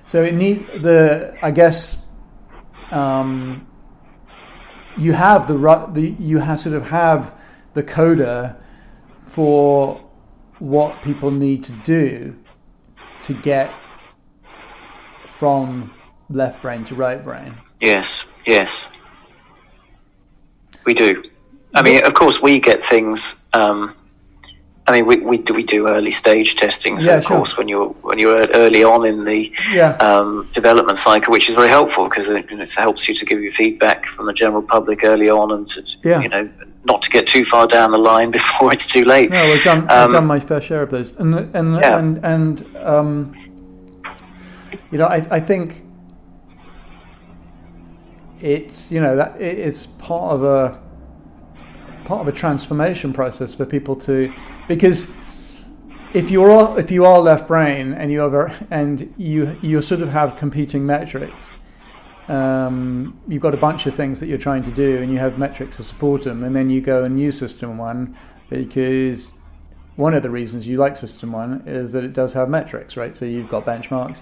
So 0.09 0.23
it 0.23 0.35
need 0.35 0.67
the 0.69 1.37
I 1.43 1.51
guess 1.51 1.97
um, 2.93 3.67
you 4.97 5.13
have 5.13 5.49
the 5.49 5.57
the 5.93 6.15
you 6.19 6.39
have 6.39 6.61
sort 6.61 6.75
of 6.75 6.89
have 6.89 7.33
the 7.75 7.83
coda 7.83 8.57
for 9.23 10.01
what 10.59 11.01
people 11.03 11.31
need 11.31 11.65
to 11.65 11.73
do 11.73 12.37
to 13.25 13.35
get 13.35 13.71
from 15.33 15.93
left 16.31 16.63
brain 16.63 16.85
to 16.85 16.95
right 16.95 17.23
brain. 17.23 17.55
Yes, 17.81 18.25
yes, 18.47 18.87
we 20.85 20.95
do. 20.95 21.23
I 21.75 21.83
mean, 21.83 22.05
of 22.07 22.15
course, 22.15 22.41
we 22.41 22.59
get 22.59 22.83
things. 22.83 23.35
Um, 23.53 23.95
I 24.87 24.93
mean, 24.93 25.07
we, 25.07 25.17
we 25.17 25.39
do 25.39 25.53
we 25.53 25.65
do 25.65 25.89
early 25.89 26.13
stage 26.13 26.55
testing, 26.55 26.99
so 27.01 27.11
yeah, 27.11 27.17
of 27.17 27.25
sure. 27.25 27.37
course 27.39 27.57
when 27.57 27.69
you're 27.69 27.89
when 27.89 28.19
you're 28.19 28.47
early 28.55 28.85
on 28.85 29.05
in 29.05 29.25
the 29.25 29.53
yeah. 29.73 29.97
um, 29.97 30.49
development 30.53 30.97
cycle, 30.97 31.33
which 31.33 31.49
is 31.49 31.55
very 31.55 31.69
helpful 31.69 32.05
because 32.05 32.29
it, 32.29 32.47
it, 32.51 32.75
helps 32.75 33.09
you 33.09 33.15
to 33.15 33.25
give 33.27 33.41
you 33.43 33.51
feedback 33.51 34.07
from 34.07 34.27
the 34.27 34.33
general 34.33 34.63
public 34.63 35.05
early 35.05 35.29
on, 35.29 35.51
and 35.51 35.69
to 35.69 35.85
yeah. 36.05 36.21
you 36.21 36.29
know 36.29 36.49
not 36.87 37.03
to 37.03 37.11
get 37.11 37.27
too 37.27 37.45
far 37.45 37.67
down 37.67 37.91
the 37.91 37.99
line 37.99 38.31
before 38.41 38.73
it's 38.73 38.87
too 38.87 39.05
late. 39.05 39.31
No, 39.31 39.45
we've 39.53 39.65
done 39.65 39.81
um, 39.81 39.89
I've 39.91 40.13
done 40.13 40.27
my 40.27 40.41
fair 40.41 40.61
share 40.61 40.83
of 40.83 40.91
those, 40.91 41.15
and 41.17 41.35
and 41.55 41.75
yeah. 41.75 41.99
and 41.99 42.25
and 42.25 42.77
um, 42.77 43.35
you 44.91 44.99
know 44.99 45.07
I 45.07 45.27
I 45.31 45.41
think 45.41 45.85
it's 48.41 48.91
you 48.91 49.01
know 49.01 49.17
that 49.17 49.41
it's 49.41 49.87
part 49.99 50.35
of 50.35 50.45
a 50.45 50.81
part 52.05 52.21
of 52.21 52.29
a 52.29 52.33
transformation 52.33 53.13
process 53.13 53.55
for 53.55 53.67
people 53.67 53.97
to 53.97 54.33
because 54.69 55.09
if 56.15 56.31
you're 56.31 56.51
all, 56.51 56.79
if 56.79 56.91
you 56.91 57.05
are 57.05 57.19
left 57.21 57.47
brain 57.47 57.93
and 57.93 58.11
you 58.11 58.23
are 58.23 58.53
and 58.71 59.13
you 59.17 59.57
you 59.61 59.83
sort 59.83 60.01
of 60.01 60.09
have 60.09 60.37
competing 60.39 60.87
metrics, 60.87 61.35
um, 62.29 63.19
you've 63.29 63.43
got 63.43 63.55
a 63.55 63.59
bunch 63.59 63.87
of 63.87 63.95
things 63.95 64.21
that 64.21 64.27
you're 64.27 64.39
trying 64.39 64.65
to 64.65 64.71
do, 64.71 64.99
and 64.99 65.11
you 65.13 65.19
have 65.19 65.39
metrics 65.39 65.77
to 65.77 65.85
support 65.85 66.23
them, 66.23 66.45
and 66.45 66.55
then 66.55 66.71
you 66.71 66.81
go 66.81 67.05
and 67.05 67.21
use 67.21 67.39
System 67.39 67.79
One 67.79 68.17
because 68.51 69.29
one 69.97 70.15
of 70.15 70.23
the 70.23 70.31
reasons 70.31 70.67
you 70.67 70.77
like 70.77 70.97
System 70.97 71.33
One 71.33 71.63
is 71.67 71.93
that 71.93 72.05
it 72.05 72.13
does 72.13 72.33
have 72.33 72.49
metrics, 72.49 72.97
right? 72.97 73.17
So 73.17 73.25
you've 73.25 73.49
got 73.49 73.65
benchmarks, 73.65 74.19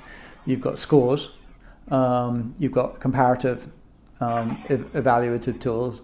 you've 0.47 0.61
got 0.61 0.79
scores, 0.79 1.31
um, 1.91 2.55
you've 2.59 2.73
got 2.73 3.01
comparative 3.01 3.69
um, 4.21 4.57
evaluative 4.69 5.61
tools. 5.61 6.01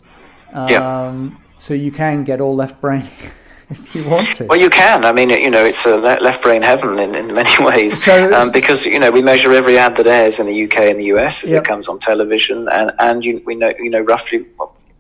Um, 0.53 1.41
So 1.59 1.75
you 1.75 1.93
can 1.93 2.25
get 2.25 2.41
all 2.41 2.57
left 2.57 2.81
brain 2.81 3.07
if 3.71 3.95
you 3.95 4.09
want 4.09 4.37
to. 4.37 4.45
Well, 4.47 4.61
you 4.61 4.71
can. 4.71 5.05
I 5.05 5.13
mean, 5.13 5.31
you 5.31 5.51
know, 5.51 5.65
it's 5.65 5.87
a 5.87 5.97
left 5.97 6.43
brain 6.43 6.63
heaven 6.63 6.99
in, 6.99 7.15
in 7.15 7.33
many 7.33 7.51
ways. 7.65 8.03
So, 8.03 8.33
um, 8.33 8.51
because 8.51 8.85
you 8.85 8.99
know 8.99 9.11
we 9.11 9.23
measure 9.23 9.53
every 9.53 9.79
ad 9.79 9.97
that 9.97 10.07
airs 10.07 10.41
in 10.41 10.47
the 10.47 10.65
UK 10.65 10.81
and 10.81 10.99
the 10.99 11.07
US 11.17 11.45
as 11.45 11.51
yep. 11.51 11.63
it 11.63 11.69
comes 11.69 11.89
on 11.89 11.99
television, 11.99 12.69
and 12.71 12.93
and 12.99 13.25
you, 13.25 13.43
we 13.47 13.55
know 13.55 13.71
you 13.79 13.91
know 13.91 14.01
roughly 14.01 14.47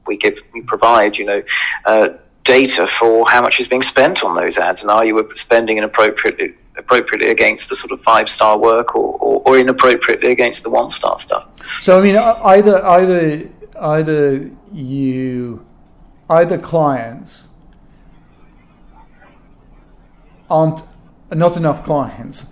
we 0.07 0.17
give 0.17 0.39
we 0.53 0.63
provide 0.63 1.19
you 1.19 1.25
know. 1.25 1.43
Uh, 1.85 2.09
data 2.43 2.87
for 2.87 3.29
how 3.29 3.43
much 3.43 3.61
is 3.61 3.69
being 3.69 3.83
spent 3.83 4.25
on 4.25 4.35
those 4.35 4.57
ads 4.57 4.81
and 4.81 4.91
are 4.91 5.05
you 5.05 5.31
spending 5.35 5.77
inappropriately 5.77 6.55
appropriately 6.79 7.31
against 7.31 7.69
the 7.69 7.77
sort 7.77 7.93
of 7.93 8.03
five 8.03 8.31
star 8.31 8.59
work 8.59 8.97
or, 8.97 9.19
or, 9.19 9.43
or 9.45 9.59
inappropriately 9.59 10.33
against 10.33 10.63
the 10.63 10.71
one 10.71 10.89
star 10.89 11.19
stuff 11.19 11.47
so 11.83 11.99
i 11.99 12.03
mean 12.03 12.17
either 12.17 12.85
either 12.87 13.47
either 13.79 14.51
you 14.73 15.65
either 16.31 16.57
clients 16.57 17.43
aren't 20.51 20.83
not 21.33 21.57
enough 21.57 21.85
clients. 21.85 22.47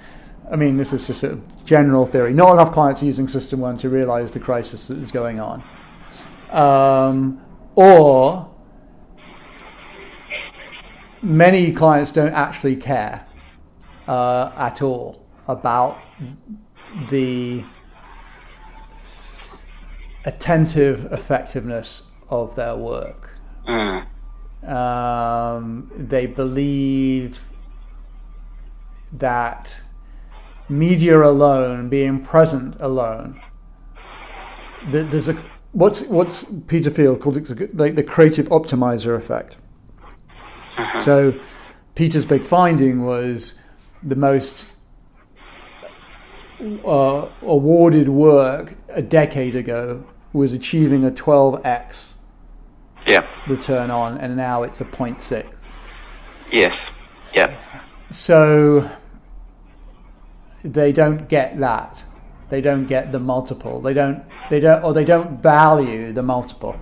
I 0.50 0.56
mean, 0.56 0.76
this 0.76 0.92
is 0.92 1.06
just 1.06 1.22
a 1.24 1.38
general 1.64 2.06
theory. 2.06 2.32
Not 2.32 2.52
enough 2.52 2.72
clients 2.72 3.02
are 3.02 3.06
using 3.06 3.28
System 3.28 3.60
One 3.60 3.76
to 3.78 3.90
realize 3.90 4.32
the 4.32 4.40
crisis 4.40 4.86
that 4.86 4.98
is 4.98 5.10
going 5.10 5.40
on, 5.40 5.62
um, 6.50 7.40
or 7.74 8.48
many 11.22 11.72
clients 11.72 12.12
don't 12.12 12.32
actually 12.32 12.76
care 12.76 13.26
uh, 14.06 14.52
at 14.56 14.80
all 14.80 15.26
about 15.48 15.98
the 17.10 17.62
attentive 20.24 21.12
effectiveness 21.12 22.02
of 22.30 22.54
their 22.54 22.76
work. 22.76 23.30
Mm. 23.66 24.06
Um, 24.66 25.90
they 25.96 26.26
believe 26.26 27.38
that 29.12 29.72
media 30.68 31.22
alone, 31.22 31.88
being 31.88 32.24
present 32.24 32.76
alone, 32.80 33.40
there's 34.86 35.28
a 35.28 35.36
what's 35.72 36.00
what's 36.02 36.44
Peter 36.66 36.90
Field 36.90 37.20
called 37.20 37.36
it 37.36 37.76
like 37.76 37.94
the 37.94 38.02
creative 38.02 38.46
optimizer 38.48 39.16
effect. 39.16 39.56
Uh-huh. 40.76 41.02
So 41.02 41.34
Peter's 41.94 42.24
big 42.24 42.42
finding 42.42 43.04
was 43.04 43.54
the 44.02 44.14
most 44.14 44.66
uh, 46.84 47.26
awarded 47.42 48.08
work 48.08 48.74
a 48.88 49.02
decade 49.02 49.54
ago 49.54 50.04
was 50.32 50.52
achieving 50.52 51.04
a 51.04 51.10
12x 51.10 52.08
yeah. 53.06 53.26
return 53.46 53.90
on, 53.90 54.18
and 54.18 54.36
now 54.36 54.62
it's 54.62 54.80
a 54.80 54.84
0.6. 54.84 55.46
Yes. 56.50 56.90
Yeah. 57.34 57.54
So 58.10 58.90
they 60.64 60.92
don't 60.92 61.28
get 61.28 61.58
that. 61.60 62.02
They 62.50 62.60
don't 62.60 62.86
get 62.86 63.12
the 63.12 63.18
multiple. 63.18 63.80
They 63.80 63.92
don't. 63.92 64.24
They 64.48 64.60
don't. 64.60 64.82
Or 64.82 64.94
they 64.94 65.04
don't 65.04 65.42
value 65.42 66.12
the 66.12 66.22
multiple. 66.22 66.76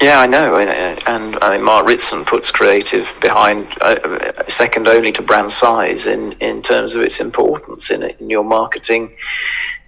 Yeah, 0.00 0.20
I 0.20 0.26
know, 0.26 0.58
and 0.58 1.38
I 1.40 1.56
mean, 1.56 1.64
Mark 1.64 1.86
Ritson 1.86 2.24
puts 2.24 2.50
creative 2.50 3.08
behind 3.20 3.66
uh, 3.80 4.42
second 4.48 4.88
only 4.88 5.12
to 5.12 5.22
brand 5.22 5.52
size 5.52 6.06
in, 6.06 6.32
in 6.32 6.62
terms 6.62 6.94
of 6.94 7.02
its 7.02 7.20
importance 7.20 7.90
in, 7.90 8.02
in 8.02 8.28
your 8.28 8.44
marketing, 8.44 9.16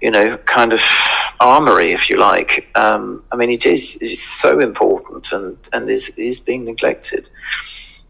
you 0.01 0.11
know, 0.11 0.39
kind 0.39 0.73
of 0.73 0.81
armory, 1.41 1.93
if 1.93 2.09
you 2.09 2.19
like. 2.19 2.69
Um, 2.77 3.25
I 3.33 3.37
mean, 3.37 3.51
it 3.51 3.67
is 3.67 3.99
it's 4.01 4.23
so 4.23 4.61
important 4.61 5.33
and 5.33 5.59
and 5.73 5.91
is 5.91 6.09
is 6.11 6.41
being 6.41 6.65
neglected. 6.65 7.29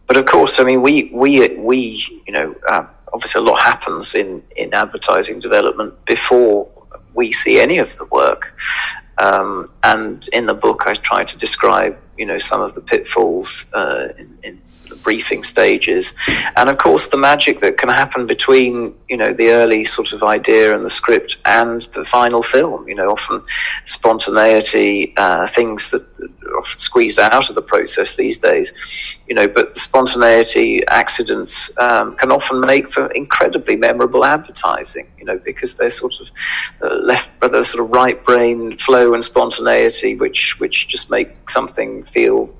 But 0.06 0.16
of 0.16 0.26
course, 0.26 0.60
I 0.60 0.64
mean, 0.64 0.82
we 0.82 1.10
we 1.12 1.48
we 1.56 2.22
you 2.26 2.32
know, 2.32 2.54
uh, 2.68 2.86
obviously 3.12 3.40
a 3.40 3.44
lot 3.44 3.60
happens 3.60 4.14
in 4.14 4.42
in 4.56 4.74
advertising 4.74 5.40
development 5.40 5.92
before 6.04 6.68
we 7.14 7.32
see 7.32 7.58
any 7.60 7.78
of 7.78 7.96
the 7.96 8.04
work. 8.06 8.54
Um, 9.18 9.66
and 9.82 10.28
in 10.32 10.46
the 10.46 10.54
book, 10.54 10.82
I 10.86 10.92
try 10.92 11.24
to 11.24 11.38
describe, 11.38 11.96
you 12.18 12.26
know, 12.26 12.38
some 12.38 12.60
of 12.60 12.74
the 12.74 12.82
pitfalls 12.82 13.64
uh, 13.72 14.08
in, 14.18 14.38
in 14.42 14.62
the 14.96 15.02
briefing 15.02 15.42
stages, 15.42 16.12
and 16.56 16.68
of 16.68 16.78
course 16.78 17.08
the 17.08 17.16
magic 17.16 17.60
that 17.60 17.78
can 17.78 17.88
happen 17.88 18.26
between 18.26 18.94
you 19.08 19.16
know 19.16 19.32
the 19.32 19.50
early 19.50 19.84
sort 19.84 20.12
of 20.12 20.22
idea 20.22 20.74
and 20.74 20.84
the 20.84 20.90
script 20.90 21.36
and 21.44 21.82
the 21.94 22.04
final 22.04 22.42
film. 22.42 22.88
You 22.88 22.94
know, 22.94 23.10
often 23.10 23.42
spontaneity, 23.84 25.14
uh, 25.16 25.46
things 25.48 25.90
that 25.90 26.02
are 26.46 26.58
often 26.58 26.78
squeezed 26.78 27.18
out 27.18 27.48
of 27.48 27.54
the 27.54 27.62
process 27.62 28.16
these 28.16 28.36
days. 28.36 28.72
You 29.28 29.34
know, 29.34 29.48
but 29.48 29.74
the 29.74 29.80
spontaneity, 29.80 30.80
accidents 30.88 31.70
um, 31.78 32.16
can 32.16 32.32
often 32.32 32.60
make 32.60 32.90
for 32.90 33.10
incredibly 33.12 33.76
memorable 33.76 34.24
advertising. 34.24 35.08
You 35.18 35.26
know, 35.26 35.38
because 35.44 35.74
they're 35.74 35.90
sort 35.90 36.20
of 36.20 36.30
uh, 36.82 36.94
left 36.96 37.28
by 37.40 37.48
the 37.48 37.64
sort 37.64 37.84
of 37.84 37.90
right 37.90 38.22
brain 38.24 38.76
flow 38.78 39.14
and 39.14 39.22
spontaneity, 39.22 40.16
which 40.16 40.58
which 40.58 40.88
just 40.88 41.10
make 41.10 41.28
something 41.50 42.04
feel 42.04 42.54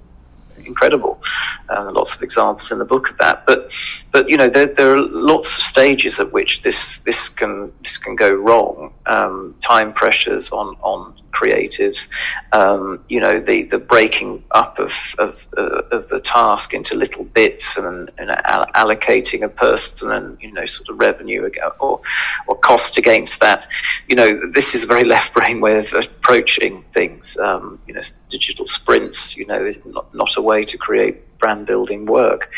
incredible. 0.67 1.23
Uh, 1.69 1.91
lots 1.93 2.14
of 2.14 2.23
examples 2.23 2.71
in 2.71 2.79
the 2.79 2.85
book 2.85 3.11
of 3.11 3.19
that. 3.19 3.47
But 3.47 3.73
but 4.12 4.29
you 4.29 4.37
know 4.37 4.49
there, 4.49 4.67
there 4.67 4.93
are 4.95 5.01
lots 5.01 5.57
of 5.57 5.62
stages 5.62 6.19
at 6.21 6.33
which 6.33 6.62
this 6.62 6.99
this 6.99 7.29
can 7.29 7.73
this 7.83 7.97
can 7.97 8.17
go 8.17 8.31
wrong. 8.33 8.93
Um, 9.07 9.55
time 9.61 9.93
pressures 9.93 10.51
on 10.51 10.77
on 10.83 11.14
creatives. 11.37 12.09
Um, 12.53 13.05
you 13.09 13.20
know, 13.20 13.41
the, 13.41 13.64
the 13.64 13.78
breaking 13.78 14.43
up 14.53 14.78
of, 14.78 14.93
of, 15.18 15.47
uh, 15.57 15.82
of 15.97 16.09
the 16.09 16.20
task 16.20 16.72
into 16.74 16.95
little 16.95 17.24
bits 17.24 17.76
and, 17.76 18.11
and 18.18 18.30
allocating 18.74 19.43
a 19.43 19.49
person 19.49 20.11
and, 20.12 20.39
you 20.41 20.53
know, 20.53 20.66
sort 20.66 20.89
of 20.89 20.99
revenue 20.99 21.51
or, 21.80 22.01
or 22.47 22.59
cost 22.59 22.97
against 22.97 23.41
that. 23.41 23.66
You 24.09 24.16
know, 24.16 24.41
this 24.53 24.74
is 24.74 24.84
a 24.84 24.87
very 24.87 25.05
left 25.14 25.34
brain 25.34 25.61
way 25.61 25.78
of 25.78 25.93
approaching 25.93 26.84
things. 26.95 27.37
Um, 27.37 27.78
you 27.87 27.95
know, 27.95 28.03
digital 28.30 28.66
sprints, 28.66 29.37
you 29.37 29.47
know, 29.47 29.64
is 29.64 29.76
not, 29.84 30.12
not 30.14 30.37
a 30.37 30.43
way 30.43 30.64
to 30.64 30.78
create 30.78 31.39
brand 31.39 31.66
building 31.66 32.07
work. 32.07 32.51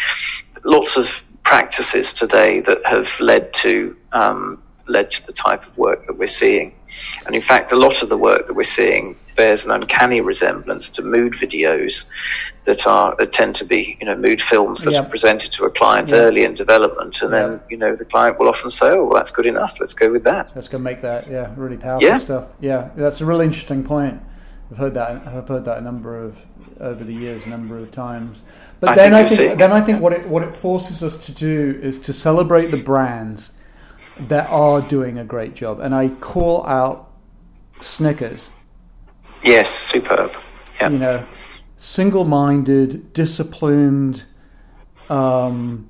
Lots 0.64 0.96
of 0.96 1.22
practices 1.44 2.12
today 2.12 2.60
that 2.60 2.78
have 2.84 3.08
led 3.20 3.52
to 3.54 3.96
um, 4.12 4.62
led 4.86 5.10
to 5.10 5.26
the 5.26 5.32
type 5.32 5.66
of 5.66 5.76
work 5.78 6.06
that 6.06 6.16
we're 6.18 6.26
seeing. 6.26 6.74
And 7.26 7.34
in 7.34 7.42
fact, 7.42 7.72
a 7.72 7.76
lot 7.76 8.02
of 8.02 8.08
the 8.08 8.16
work 8.16 8.46
that 8.46 8.54
we're 8.54 8.62
seeing 8.62 9.16
bears 9.36 9.64
an 9.64 9.70
uncanny 9.70 10.20
resemblance 10.20 10.88
to 10.88 11.02
mood 11.02 11.32
videos 11.34 12.04
that 12.64 12.86
are 12.86 13.14
that 13.18 13.32
tend 13.32 13.54
to 13.54 13.64
be 13.64 13.96
you 14.00 14.06
know 14.06 14.16
mood 14.16 14.42
films 14.42 14.82
that 14.82 14.92
yep. 14.92 15.06
are 15.06 15.08
presented 15.08 15.52
to 15.52 15.64
a 15.64 15.70
client 15.70 16.10
yep. 16.10 16.18
early 16.18 16.44
in 16.44 16.54
development, 16.54 17.22
and 17.22 17.32
yep. 17.32 17.50
then 17.50 17.60
you 17.70 17.76
know 17.76 17.96
the 17.96 18.04
client 18.04 18.38
will 18.38 18.48
often 18.48 18.70
say, 18.70 18.90
"Oh, 18.90 19.04
well, 19.04 19.14
that's 19.14 19.30
good 19.30 19.46
enough. 19.46 19.78
Let's 19.80 19.94
go 19.94 20.10
with 20.10 20.24
that." 20.24 20.52
Let's 20.54 20.68
go 20.68 20.78
make 20.78 21.02
that 21.02 21.28
yeah 21.28 21.52
really 21.56 21.76
powerful 21.76 22.08
yeah. 22.08 22.18
stuff. 22.18 22.48
Yeah, 22.60 22.90
that's 22.96 23.20
a 23.20 23.24
really 23.24 23.46
interesting 23.46 23.84
point. 23.84 24.20
I've 24.70 24.76
heard 24.76 24.94
that. 24.94 25.26
I've 25.26 25.48
heard 25.48 25.64
that 25.64 25.78
a 25.78 25.80
number 25.80 26.22
of 26.22 26.36
over 26.80 27.02
the 27.04 27.14
years, 27.14 27.44
a 27.46 27.48
number 27.48 27.78
of 27.78 27.90
times. 27.90 28.38
But 28.80 28.90
I 28.90 28.94
then 28.94 29.12
think 29.12 29.32
I 29.32 29.36
think 29.36 29.58
then 29.58 29.72
I 29.72 29.80
think 29.80 30.00
what 30.00 30.12
it 30.12 30.26
what 30.28 30.42
it 30.42 30.54
forces 30.54 31.02
us 31.02 31.16
to 31.26 31.32
do 31.32 31.78
is 31.82 31.98
to 32.00 32.12
celebrate 32.12 32.66
the 32.66 32.76
brands 32.76 33.50
that 34.20 34.48
are 34.50 34.80
doing 34.80 35.18
a 35.18 35.24
great 35.24 35.54
job. 35.54 35.80
And 35.80 35.94
I 35.94 36.08
call 36.08 36.66
out 36.66 37.10
Snickers. 37.80 38.50
Yes, 39.42 39.70
superb. 39.70 40.32
Yep. 40.80 40.92
You 40.92 40.98
know, 40.98 41.26
single 41.80 42.24
minded, 42.24 43.12
disciplined, 43.12 44.24
um, 45.08 45.88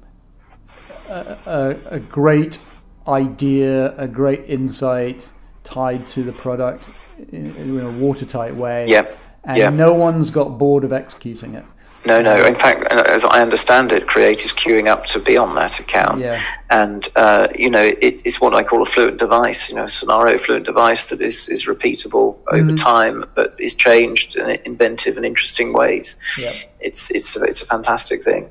a, 1.09 1.37
a, 1.47 1.77
a, 1.97 1.99
great 1.99 2.59
idea, 3.07 3.97
a 3.97 4.07
great 4.07 4.45
insight 4.49 5.29
tied 5.65 6.07
to 6.11 6.23
the 6.23 6.33
product 6.33 6.85
in, 7.33 7.55
in 7.57 7.81
a 7.81 7.91
watertight 7.91 8.55
way. 8.55 8.89
Yep. 8.89 9.19
And 9.45 9.59
yep. 9.59 9.73
no 9.73 9.95
one's 9.95 10.31
got 10.31 10.59
bored 10.59 10.85
of 10.85 10.93
executing 10.93 11.55
it. 11.55 11.65
No, 12.09 12.23
no. 12.23 12.35
In 12.47 12.55
fact, 12.55 12.91
as 13.17 13.23
I 13.25 13.41
understand 13.43 13.93
it, 13.93 14.07
creatives 14.07 14.55
queuing 14.63 14.87
up 14.89 15.05
to 15.13 15.19
be 15.19 15.37
on 15.37 15.55
that 15.57 15.79
account. 15.79 16.21
Yeah. 16.21 16.43
And, 16.71 17.07
uh, 17.17 17.49
you 17.55 17.71
know, 17.71 17.83
it, 17.83 18.21
it's 18.25 18.41
what 18.41 18.55
I 18.55 18.63
call 18.63 18.81
a 18.83 18.87
fluent 18.87 19.19
device, 19.19 19.69
you 19.69 19.75
know, 19.77 19.85
a 19.85 19.89
scenario 19.89 20.39
fluent 20.39 20.65
device 20.65 21.09
that 21.11 21.21
is, 21.21 21.49
is 21.49 21.67
repeatable 21.67 22.37
over 22.49 22.63
mm-hmm. 22.63 22.77
time, 22.77 23.25
but 23.35 23.55
is 23.59 23.75
changed 23.75 24.37
in 24.37 24.47
inventive 24.65 25.17
and 25.19 25.27
interesting 25.27 25.73
ways. 25.73 26.17
Yeah. 26.39 26.55
It's, 26.81 27.11
it's, 27.11 27.37
a, 27.37 27.43
it's 27.43 27.61
a 27.61 27.67
fantastic 27.67 28.25
thing. 28.25 28.49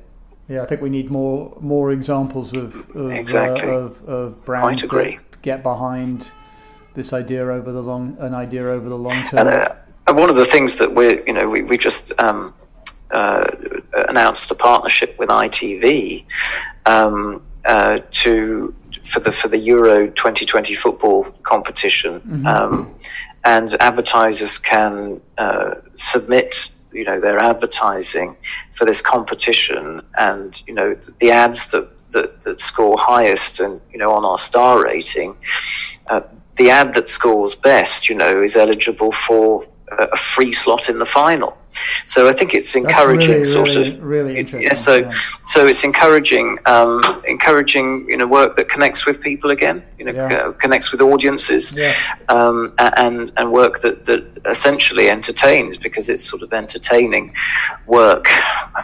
Yeah, 0.48 0.62
I 0.62 0.66
think 0.66 0.80
we 0.80 0.88
need 0.88 1.10
more 1.10 1.54
more 1.60 1.92
examples 1.92 2.56
of 2.56 2.88
of, 2.96 3.10
exactly. 3.12 3.68
uh, 3.68 3.72
of, 3.72 4.08
of 4.08 4.44
brands 4.46 4.80
that 4.80 5.18
get 5.42 5.62
behind 5.62 6.24
this 6.94 7.12
idea 7.12 7.46
over 7.46 7.70
the 7.70 7.82
long 7.82 8.16
an 8.18 8.34
idea 8.34 8.64
over 8.66 8.88
the 8.88 8.96
long 8.96 9.22
term. 9.28 9.40
And, 9.40 9.48
uh, 9.48 9.74
and 10.06 10.16
one 10.16 10.30
of 10.30 10.36
the 10.36 10.46
things 10.46 10.76
that 10.76 10.90
we're 10.94 11.22
you 11.26 11.34
know 11.34 11.46
we 11.46 11.60
we 11.62 11.76
just 11.76 12.12
um, 12.18 12.54
uh, 13.10 13.44
announced 14.08 14.50
a 14.50 14.54
partnership 14.54 15.18
with 15.18 15.28
ITV 15.28 16.24
um, 16.86 17.42
uh, 17.64 18.00
to 18.10 18.74
for 19.10 19.20
the 19.20 19.32
for 19.32 19.48
the 19.48 19.58
Euro 19.58 20.08
2020 20.08 20.74
football 20.74 21.24
competition, 21.42 22.20
mm-hmm. 22.20 22.46
um, 22.46 22.94
and 23.44 23.80
advertisers 23.82 24.58
can 24.58 25.20
uh, 25.38 25.74
submit 25.96 26.68
you 26.92 27.04
know 27.04 27.20
their 27.20 27.38
advertising 27.38 28.36
for 28.74 28.84
this 28.84 29.00
competition, 29.00 30.02
and 30.18 30.62
you 30.66 30.74
know 30.74 30.96
the 31.20 31.30
ads 31.30 31.70
that 31.70 31.88
that, 32.10 32.42
that 32.42 32.60
score 32.60 32.96
highest 32.98 33.60
and 33.60 33.80
you 33.92 33.98
know 33.98 34.12
on 34.12 34.24
our 34.24 34.38
star 34.38 34.84
rating. 34.84 35.36
Uh, 36.08 36.20
the 36.58 36.70
ad 36.70 36.92
that 36.94 37.08
scores 37.08 37.54
best, 37.54 38.08
you 38.08 38.16
know, 38.16 38.42
is 38.42 38.56
eligible 38.56 39.12
for 39.12 39.64
a 39.90 40.16
free 40.16 40.52
slot 40.52 40.88
in 40.88 40.98
the 40.98 41.06
final. 41.06 41.56
So 42.06 42.28
I 42.28 42.32
think 42.32 42.54
it's 42.54 42.74
encouraging, 42.74 43.30
really, 43.30 43.44
sort 43.44 43.68
really, 43.68 43.94
of. 43.94 44.02
Really 44.02 44.38
interesting. 44.38 44.62
Yeah, 44.62 44.72
so 44.72 44.96
yeah. 44.96 45.12
so 45.46 45.66
it's 45.66 45.84
encouraging, 45.84 46.58
um, 46.66 47.02
encouraging 47.26 48.06
you 48.08 48.16
know 48.16 48.26
work 48.26 48.56
that 48.56 48.68
connects 48.68 49.06
with 49.06 49.20
people 49.20 49.50
again, 49.50 49.84
you 49.98 50.06
know, 50.06 50.12
yeah. 50.12 50.52
connects 50.58 50.90
with 50.90 51.00
audiences, 51.00 51.72
yeah. 51.72 51.94
um, 52.28 52.72
and 52.78 53.32
and 53.36 53.52
work 53.52 53.80
that 53.80 54.06
that 54.06 54.24
essentially 54.46 55.08
entertains 55.08 55.76
because 55.76 56.08
it's 56.08 56.24
sort 56.24 56.42
of 56.42 56.52
entertaining 56.52 57.34
work. 57.86 58.26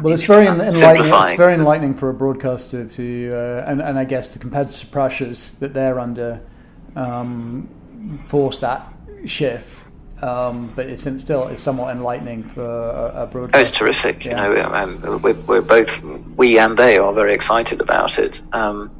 Well, 0.00 0.12
it's 0.12 0.24
very 0.24 0.46
enlightening. 0.46 0.68
It's 0.68 1.36
very 1.36 1.55
enlightening 1.55 1.94
for 1.94 2.11
a 2.11 2.14
broadcaster 2.14 2.86
to, 2.86 3.32
uh, 3.34 3.70
and 3.70 3.80
and 3.80 3.98
I 3.98 4.05
guess 4.05 4.28
the 4.28 4.38
competitive 4.38 4.90
pressures 4.90 5.52
that 5.61 5.72
they're 5.72 5.98
under, 5.98 6.40
um, 6.96 7.68
force 8.28 8.59
that 8.59 8.92
shift 9.24 9.84
um, 10.25 10.72
but 10.75 10.87
it's 10.87 11.03
still 11.03 11.49
it's 11.49 11.62
somewhat 11.62 11.95
enlightening 11.95 12.45
for 12.45 12.64
a, 12.64 13.22
a 13.22 13.27
broadcast. 13.27 13.57
Oh, 13.57 13.61
it's 13.61 13.70
terrific. 13.70 14.25
Yeah. 14.25 14.49
You 14.49 14.55
know, 14.55 14.75
um, 14.75 15.20
we're, 15.22 15.35
we're, 15.35 15.61
both 15.61 15.91
we 16.37 16.59
and 16.59 16.79
they 16.79 16.97
are 16.97 17.12
very 17.12 17.33
excited 17.33 17.81
about 17.83 18.18
it, 18.18 18.41
um, 18.55 18.91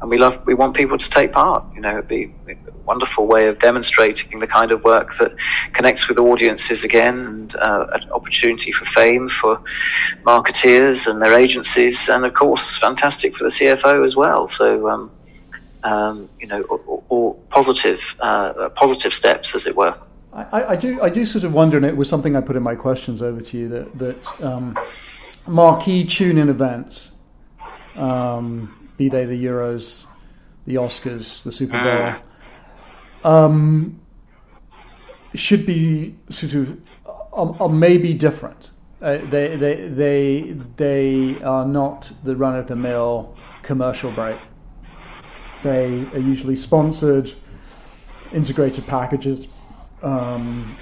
and 0.00 0.08
we 0.08 0.16
love 0.16 0.40
we 0.46 0.54
want 0.54 0.74
people 0.74 0.96
to 0.96 1.10
take 1.10 1.32
part. 1.32 1.64
You 1.74 1.82
know, 1.82 1.90
it'd 1.90 2.08
be 2.08 2.32
a 2.48 2.56
wonderful 2.86 3.26
way 3.26 3.46
of 3.46 3.58
demonstrating 3.58 4.38
the 4.38 4.46
kind 4.46 4.72
of 4.72 4.82
work 4.82 5.18
that 5.18 5.32
connects 5.74 6.08
with 6.08 6.18
audiences 6.18 6.82
again, 6.82 7.18
and 7.26 7.56
uh, 7.56 7.86
an 7.92 8.10
opportunity 8.12 8.72
for 8.72 8.86
fame 8.86 9.28
for 9.28 9.60
marketeers 10.24 11.06
and 11.06 11.20
their 11.20 11.38
agencies, 11.38 12.08
and 12.08 12.24
of 12.24 12.32
course, 12.32 12.78
fantastic 12.78 13.36
for 13.36 13.44
the 13.44 13.50
CFO 13.50 14.04
as 14.04 14.16
well. 14.16 14.48
So. 14.48 14.88
Um, 14.88 15.10
um, 15.82 16.28
you 16.38 16.46
know, 16.46 16.60
all, 16.64 17.04
all 17.08 17.34
positive, 17.48 18.14
uh, 18.20 18.68
positive 18.74 19.14
steps, 19.14 19.54
as 19.54 19.64
it 19.64 19.74
were. 19.74 19.96
I, 20.32 20.64
I, 20.72 20.76
do 20.76 21.02
I 21.02 21.10
do 21.10 21.26
sort 21.26 21.44
of 21.44 21.52
wonder, 21.52 21.76
and 21.76 21.84
it 21.84 21.96
was 21.96 22.08
something 22.08 22.36
I 22.36 22.40
put 22.40 22.56
in 22.56 22.62
my 22.62 22.76
questions 22.76 23.20
over 23.20 23.40
to 23.40 23.58
you 23.58 23.68
that 23.68 23.98
that 23.98 24.42
um, 24.42 24.78
marquee 25.46 26.04
tune-in 26.04 26.48
events, 26.48 27.08
um, 27.96 28.90
be 28.96 29.08
they 29.08 29.24
the 29.24 29.44
Euros, 29.44 30.04
the 30.66 30.76
Oscars, 30.76 31.42
the 31.42 31.50
Super 31.50 31.72
Bowl, 31.72 32.14
ah. 33.24 33.44
um, 33.44 34.00
should 35.34 35.66
be 35.66 36.14
sort 36.28 36.54
of 36.54 36.80
uh, 37.34 37.68
maybe 37.68 38.14
different. 38.14 38.68
Uh, 39.02 39.16
they 39.30 39.56
they 39.56 39.88
they 39.88 40.56
they 40.76 41.42
are 41.42 41.66
not 41.66 42.08
the 42.22 42.36
run-of-the-mill 42.36 43.34
commercial 43.62 44.12
break. 44.12 44.38
They 45.64 46.06
are 46.14 46.20
usually 46.20 46.56
sponsored, 46.56 47.34
integrated 48.32 48.86
packages 48.86 49.46
um, 50.02 50.76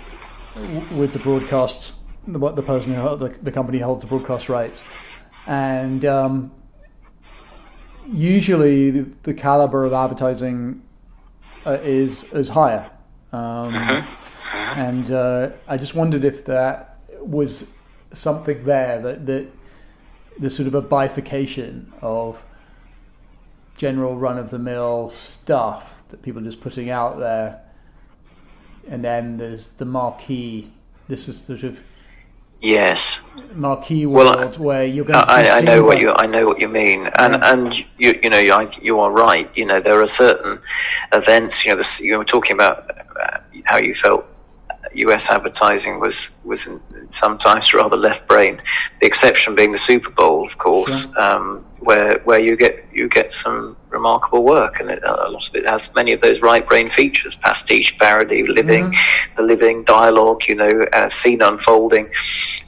with 0.93 1.13
the 1.13 1.19
broadcast, 1.19 1.93
what 2.27 2.57
the 2.57 2.63
person 2.63 2.95
who 2.95 3.17
the, 3.17 3.35
the 3.43 3.53
company 3.53 3.79
holds 3.79 4.03
the 4.03 4.09
broadcast 4.09 4.49
rights, 4.49 4.81
and 5.47 6.05
um, 6.05 6.53
usually 8.13 8.91
the, 8.91 9.15
the, 9.25 9.35
caliber 9.35 9.85
of 9.85 9.93
advertising 9.93 10.83
uh, 11.67 11.79
is 11.83 12.25
is 12.33 12.49
higher. 12.49 12.91
Um, 13.33 13.75
uh-huh. 13.75 14.03
And 14.53 15.13
uh, 15.13 15.51
I 15.67 15.77
just 15.77 15.95
wondered 15.95 16.25
if 16.25 16.45
that 16.47 17.01
was 17.21 17.67
something 18.15 18.65
there 18.65 19.01
that 19.03 19.27
that 19.27 19.47
there's 20.39 20.57
sort 20.57 20.69
of 20.69 20.75
a 20.75 20.83
bifurcation 20.83 21.93
of 22.01 22.41
general 23.77 24.17
run 24.17 24.39
of 24.39 24.51
the 24.51 24.59
mill 24.59 25.11
stuff 25.11 26.03
that 26.09 26.23
people 26.23 26.41
are 26.43 26.45
just 26.45 26.61
putting 26.61 26.91
out 26.91 27.19
there 27.19 27.61
and 28.89 29.05
then 29.05 29.37
there's 29.37 29.69
the 29.79 29.85
marquee. 29.85 30.71
This 31.09 31.29
is 31.29 31.41
sort 31.41 31.63
of 31.63 31.79
Yes. 32.61 33.19
marquee 33.55 34.05
world 34.05 34.37
Well, 34.59 34.67
where 34.69 34.85
you're 34.85 35.05
going 35.05 35.25
to. 35.25 35.31
I, 35.31 35.59
I 35.59 35.61
know 35.61 35.85
what 35.85 36.01
you 36.01 36.11
I 36.11 36.27
know 36.27 36.45
what 36.45 36.61
you 36.61 36.69
mean, 36.69 37.07
and 37.19 37.35
Yeah. 37.35 37.53
and 37.53 37.85
you 37.99 38.19
you 38.23 38.31
know 38.31 38.39
you, 38.39 38.69
you 38.83 38.99
are 38.99 39.13
right. 39.13 39.49
You 39.55 39.67
know 39.67 39.79
there 39.81 40.01
are 40.03 40.07
certain 40.07 40.61
events. 41.13 41.65
You 41.65 41.73
know 41.73 41.77
this, 41.79 42.01
you 42.01 42.19
were 42.19 42.25
talking 42.25 42.55
about 42.55 42.91
uh, 43.23 43.39
how 43.65 43.79
you 43.79 43.95
felt 43.95 44.25
U.S. 45.07 45.29
advertising 45.29 46.01
was 46.01 46.31
was 46.45 46.67
in, 46.67 46.81
sometimes 47.11 47.73
rather 47.75 47.97
left 47.97 48.27
brain. 48.29 48.61
The 49.01 49.07
exception 49.07 49.55
being 49.55 49.73
the 49.73 49.79
Super 49.79 50.11
Bowl, 50.11 50.47
of 50.47 50.59
course, 50.59 51.07
um, 51.17 51.65
where 51.81 52.19
where 52.25 52.41
you 52.41 52.57
get 52.57 52.85
you 52.93 53.09
get 53.09 53.33
some 53.33 53.77
remarkable 53.91 54.45
work, 54.45 54.81
and 54.81 54.91
it, 54.91 55.03
a 55.05 55.29
lot 55.31 55.49
of 55.49 55.55
it 55.55 55.69
has 55.69 55.89
many 55.95 56.13
of 56.13 56.21
those 56.21 56.41
right 56.41 56.67
brain 56.67 56.91
features: 56.91 57.35
pastiche, 57.37 57.97
parody, 57.99 58.47
living, 58.47 58.93
the 59.37 59.43
living 59.43 59.85
dialogue. 59.85 60.43
You 60.49 60.57
know, 60.57 60.83
uh, 60.93 61.09
scene 61.11 61.43
unfolding. 61.43 62.11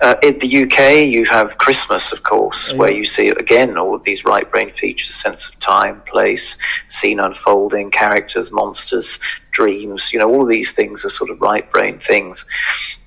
Uh, 0.01 0.14
in 0.22 0.39
the 0.39 0.62
UK, 0.62 1.07
you 1.14 1.24
have 1.26 1.59
Christmas, 1.59 2.12
of 2.12 2.22
course, 2.22 2.70
Yeah. 2.70 2.78
where 2.78 2.91
you 2.93 3.05
see 3.05 3.28
again 3.28 3.76
all 3.76 3.95
of 3.95 4.03
these 4.05 4.24
right 4.24 4.49
brain 4.51 4.70
features: 4.70 5.11
sense 5.14 5.47
of 5.49 5.59
time, 5.59 6.01
place, 6.07 6.57
scene 6.89 7.20
unfolding, 7.20 7.91
characters, 7.91 8.51
monsters, 8.51 9.18
dreams. 9.61 10.00
You 10.12 10.18
know, 10.20 10.28
all 10.34 10.46
these 10.56 10.70
things 10.78 11.04
are 11.04 11.11
sort 11.20 11.30
of 11.30 11.36
right 11.50 11.66
brain 11.74 11.98
things. 12.11 12.44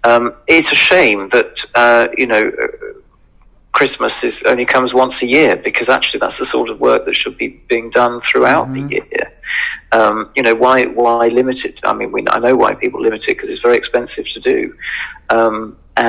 Um, 0.09 0.23
it's 0.47 0.71
a 0.71 0.79
shame 0.89 1.29
that 1.29 1.53
uh, 1.83 2.05
you 2.17 2.27
know. 2.33 2.43
uh, 2.63 2.67
Christmas 3.79 4.23
is 4.23 4.35
only 4.51 4.65
comes 4.65 4.93
once 5.03 5.15
a 5.23 5.25
year 5.37 5.53
because 5.67 5.87
actually 5.97 6.19
that's 6.23 6.37
the 6.37 6.45
sort 6.55 6.69
of 6.69 6.77
work 6.89 7.01
that 7.07 7.15
should 7.21 7.35
be 7.43 7.47
being 7.71 7.89
done 8.01 8.21
throughout 8.21 8.67
Mhm. 8.67 8.73
the 8.75 8.83
year. 8.95 9.25
Um, 9.97 10.17
you 10.35 10.43
know 10.47 10.55
why 10.63 10.77
why 11.01 11.21
limit 11.39 11.59
it? 11.69 11.75
I 11.91 11.93
mean, 11.99 12.11
we, 12.15 12.19
I 12.35 12.37
know 12.45 12.55
why 12.63 12.71
people 12.83 12.99
limit 13.07 13.21
it 13.27 13.33
because 13.35 13.49
it's 13.51 13.65
very 13.67 13.77
expensive 13.83 14.25
to 14.35 14.39
do, 14.53 14.57
um, 15.37 15.55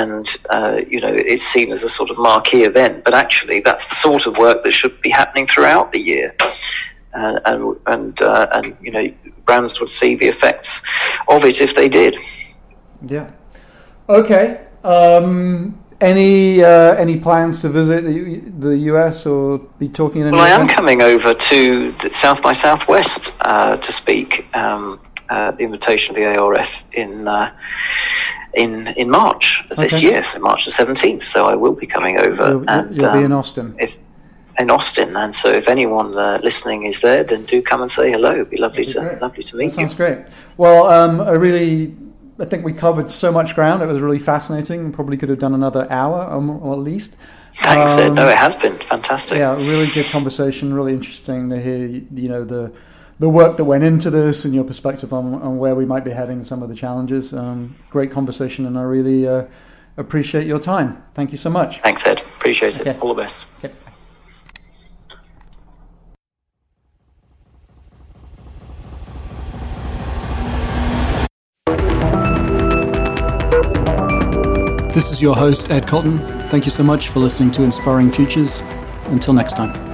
and 0.00 0.26
uh, 0.56 0.76
you 0.92 1.00
know 1.04 1.14
it's 1.32 1.46
seen 1.54 1.68
as 1.76 1.82
a 1.84 1.88
sort 1.98 2.10
of 2.12 2.16
marquee 2.18 2.64
event. 2.72 2.94
But 3.06 3.14
actually, 3.24 3.58
that's 3.68 3.86
the 3.90 3.96
sort 4.06 4.22
of 4.28 4.32
work 4.46 4.58
that 4.64 4.74
should 4.80 4.96
be 5.00 5.10
happening 5.20 5.46
throughout 5.52 5.86
the 5.94 6.02
year. 6.12 6.28
And 7.14 7.40
and 7.44 7.76
and, 7.86 8.22
uh, 8.22 8.48
and 8.52 8.76
you 8.80 8.90
know 8.90 9.12
brands 9.46 9.78
would 9.80 9.90
see 9.90 10.14
the 10.16 10.26
effects 10.26 10.80
of 11.28 11.44
it 11.44 11.60
if 11.60 11.74
they 11.74 11.88
did. 11.88 12.16
Yeah. 13.06 13.30
Okay. 14.08 14.66
Um, 14.82 15.78
any 16.00 16.62
uh, 16.62 16.94
any 16.94 17.18
plans 17.18 17.60
to 17.62 17.68
visit 17.68 18.04
the, 18.04 18.40
the 18.58 18.76
US 18.92 19.26
or 19.26 19.58
be 19.78 19.88
talking 19.88 20.22
in 20.22 20.28
any 20.28 20.36
Well, 20.36 20.46
I 20.46 20.50
am 20.50 20.68
coming 20.68 21.02
over 21.02 21.34
to 21.34 21.92
the 21.92 22.12
South 22.12 22.42
by 22.42 22.52
Southwest 22.52 23.32
uh, 23.40 23.76
to 23.76 23.92
speak 23.92 24.46
um, 24.54 25.00
uh, 25.30 25.52
the 25.52 25.62
invitation 25.62 26.10
of 26.10 26.16
the 26.16 26.38
ARF 26.38 26.84
in 26.92 27.26
uh, 27.28 27.54
in 28.54 28.88
in 28.88 29.10
March 29.10 29.64
of 29.70 29.76
this 29.76 30.02
year, 30.02 30.22
so 30.24 30.38
March 30.38 30.64
the 30.64 30.70
seventeenth. 30.70 31.22
So 31.22 31.46
I 31.46 31.54
will 31.54 31.74
be 31.74 31.86
coming 31.86 32.18
over, 32.20 32.48
You'll, 32.48 32.70
and 32.70 32.94
you'll 32.94 33.12
be 33.12 33.20
in 33.20 33.32
um, 33.32 33.38
Austin. 33.38 33.74
if 33.78 33.96
in 34.58 34.70
Austin. 34.70 35.16
And 35.16 35.34
so, 35.34 35.50
if 35.50 35.68
anyone 35.68 36.16
uh, 36.16 36.38
listening 36.42 36.84
is 36.84 37.00
there, 37.00 37.24
then 37.24 37.44
do 37.44 37.62
come 37.62 37.82
and 37.82 37.90
say 37.90 38.10
hello. 38.10 38.32
It'd 38.32 38.50
be 38.50 38.56
lovely 38.58 38.84
That'd 38.84 39.18
to 39.18 39.24
lovely 39.24 39.44
to 39.44 39.52
That 39.52 39.58
meet 39.58 39.64
you. 39.72 39.80
sounds 39.80 39.94
great. 39.94 40.18
Well, 40.56 40.86
um, 40.88 41.20
I 41.20 41.32
really, 41.32 41.94
I 42.38 42.44
think 42.44 42.64
we 42.64 42.72
covered 42.72 43.12
so 43.12 43.32
much 43.32 43.54
ground. 43.54 43.82
It 43.82 43.86
was 43.86 44.00
really 44.00 44.18
fascinating. 44.18 44.92
Probably 44.92 45.16
could 45.16 45.28
have 45.28 45.38
done 45.40 45.54
another 45.54 45.90
hour 45.90 46.26
or, 46.26 46.40
more, 46.40 46.60
or 46.60 46.72
at 46.74 46.80
least. 46.80 47.14
Thanks, 47.56 47.92
Ed. 47.92 48.08
Um, 48.08 48.14
No, 48.14 48.28
it 48.28 48.36
has 48.36 48.54
been 48.54 48.76
fantastic. 48.78 49.38
Yeah, 49.38 49.54
really 49.56 49.86
good 49.86 50.06
conversation. 50.06 50.74
Really 50.74 50.92
interesting 50.92 51.50
to 51.50 51.60
hear. 51.60 51.86
You 51.86 52.28
know 52.28 52.44
the 52.44 52.72
the 53.20 53.28
work 53.28 53.56
that 53.58 53.64
went 53.64 53.84
into 53.84 54.10
this 54.10 54.44
and 54.44 54.52
your 54.52 54.64
perspective 54.64 55.12
on, 55.12 55.34
on 55.40 55.56
where 55.56 55.76
we 55.76 55.84
might 55.84 56.04
be 56.04 56.10
heading 56.10 56.38
and 56.38 56.46
some 56.48 56.64
of 56.64 56.68
the 56.68 56.74
challenges. 56.74 57.32
Um, 57.32 57.76
great 57.90 58.10
conversation, 58.10 58.66
and 58.66 58.76
I 58.76 58.82
really 58.82 59.26
uh, 59.28 59.44
appreciate 59.96 60.48
your 60.48 60.58
time. 60.58 61.00
Thank 61.14 61.30
you 61.30 61.38
so 61.38 61.48
much. 61.50 61.80
Thanks, 61.82 62.04
Ed. 62.04 62.20
Appreciate 62.38 62.78
it. 62.80 63.00
All 63.00 63.14
the 63.14 63.22
best. 63.22 63.46
Okay. 63.64 63.72
Your 75.24 75.34
host, 75.34 75.70
Ed 75.70 75.88
Cotton. 75.88 76.18
Thank 76.48 76.66
you 76.66 76.70
so 76.70 76.82
much 76.82 77.08
for 77.08 77.18
listening 77.18 77.50
to 77.52 77.62
Inspiring 77.62 78.12
Futures. 78.12 78.60
Until 79.06 79.32
next 79.32 79.56
time. 79.56 79.93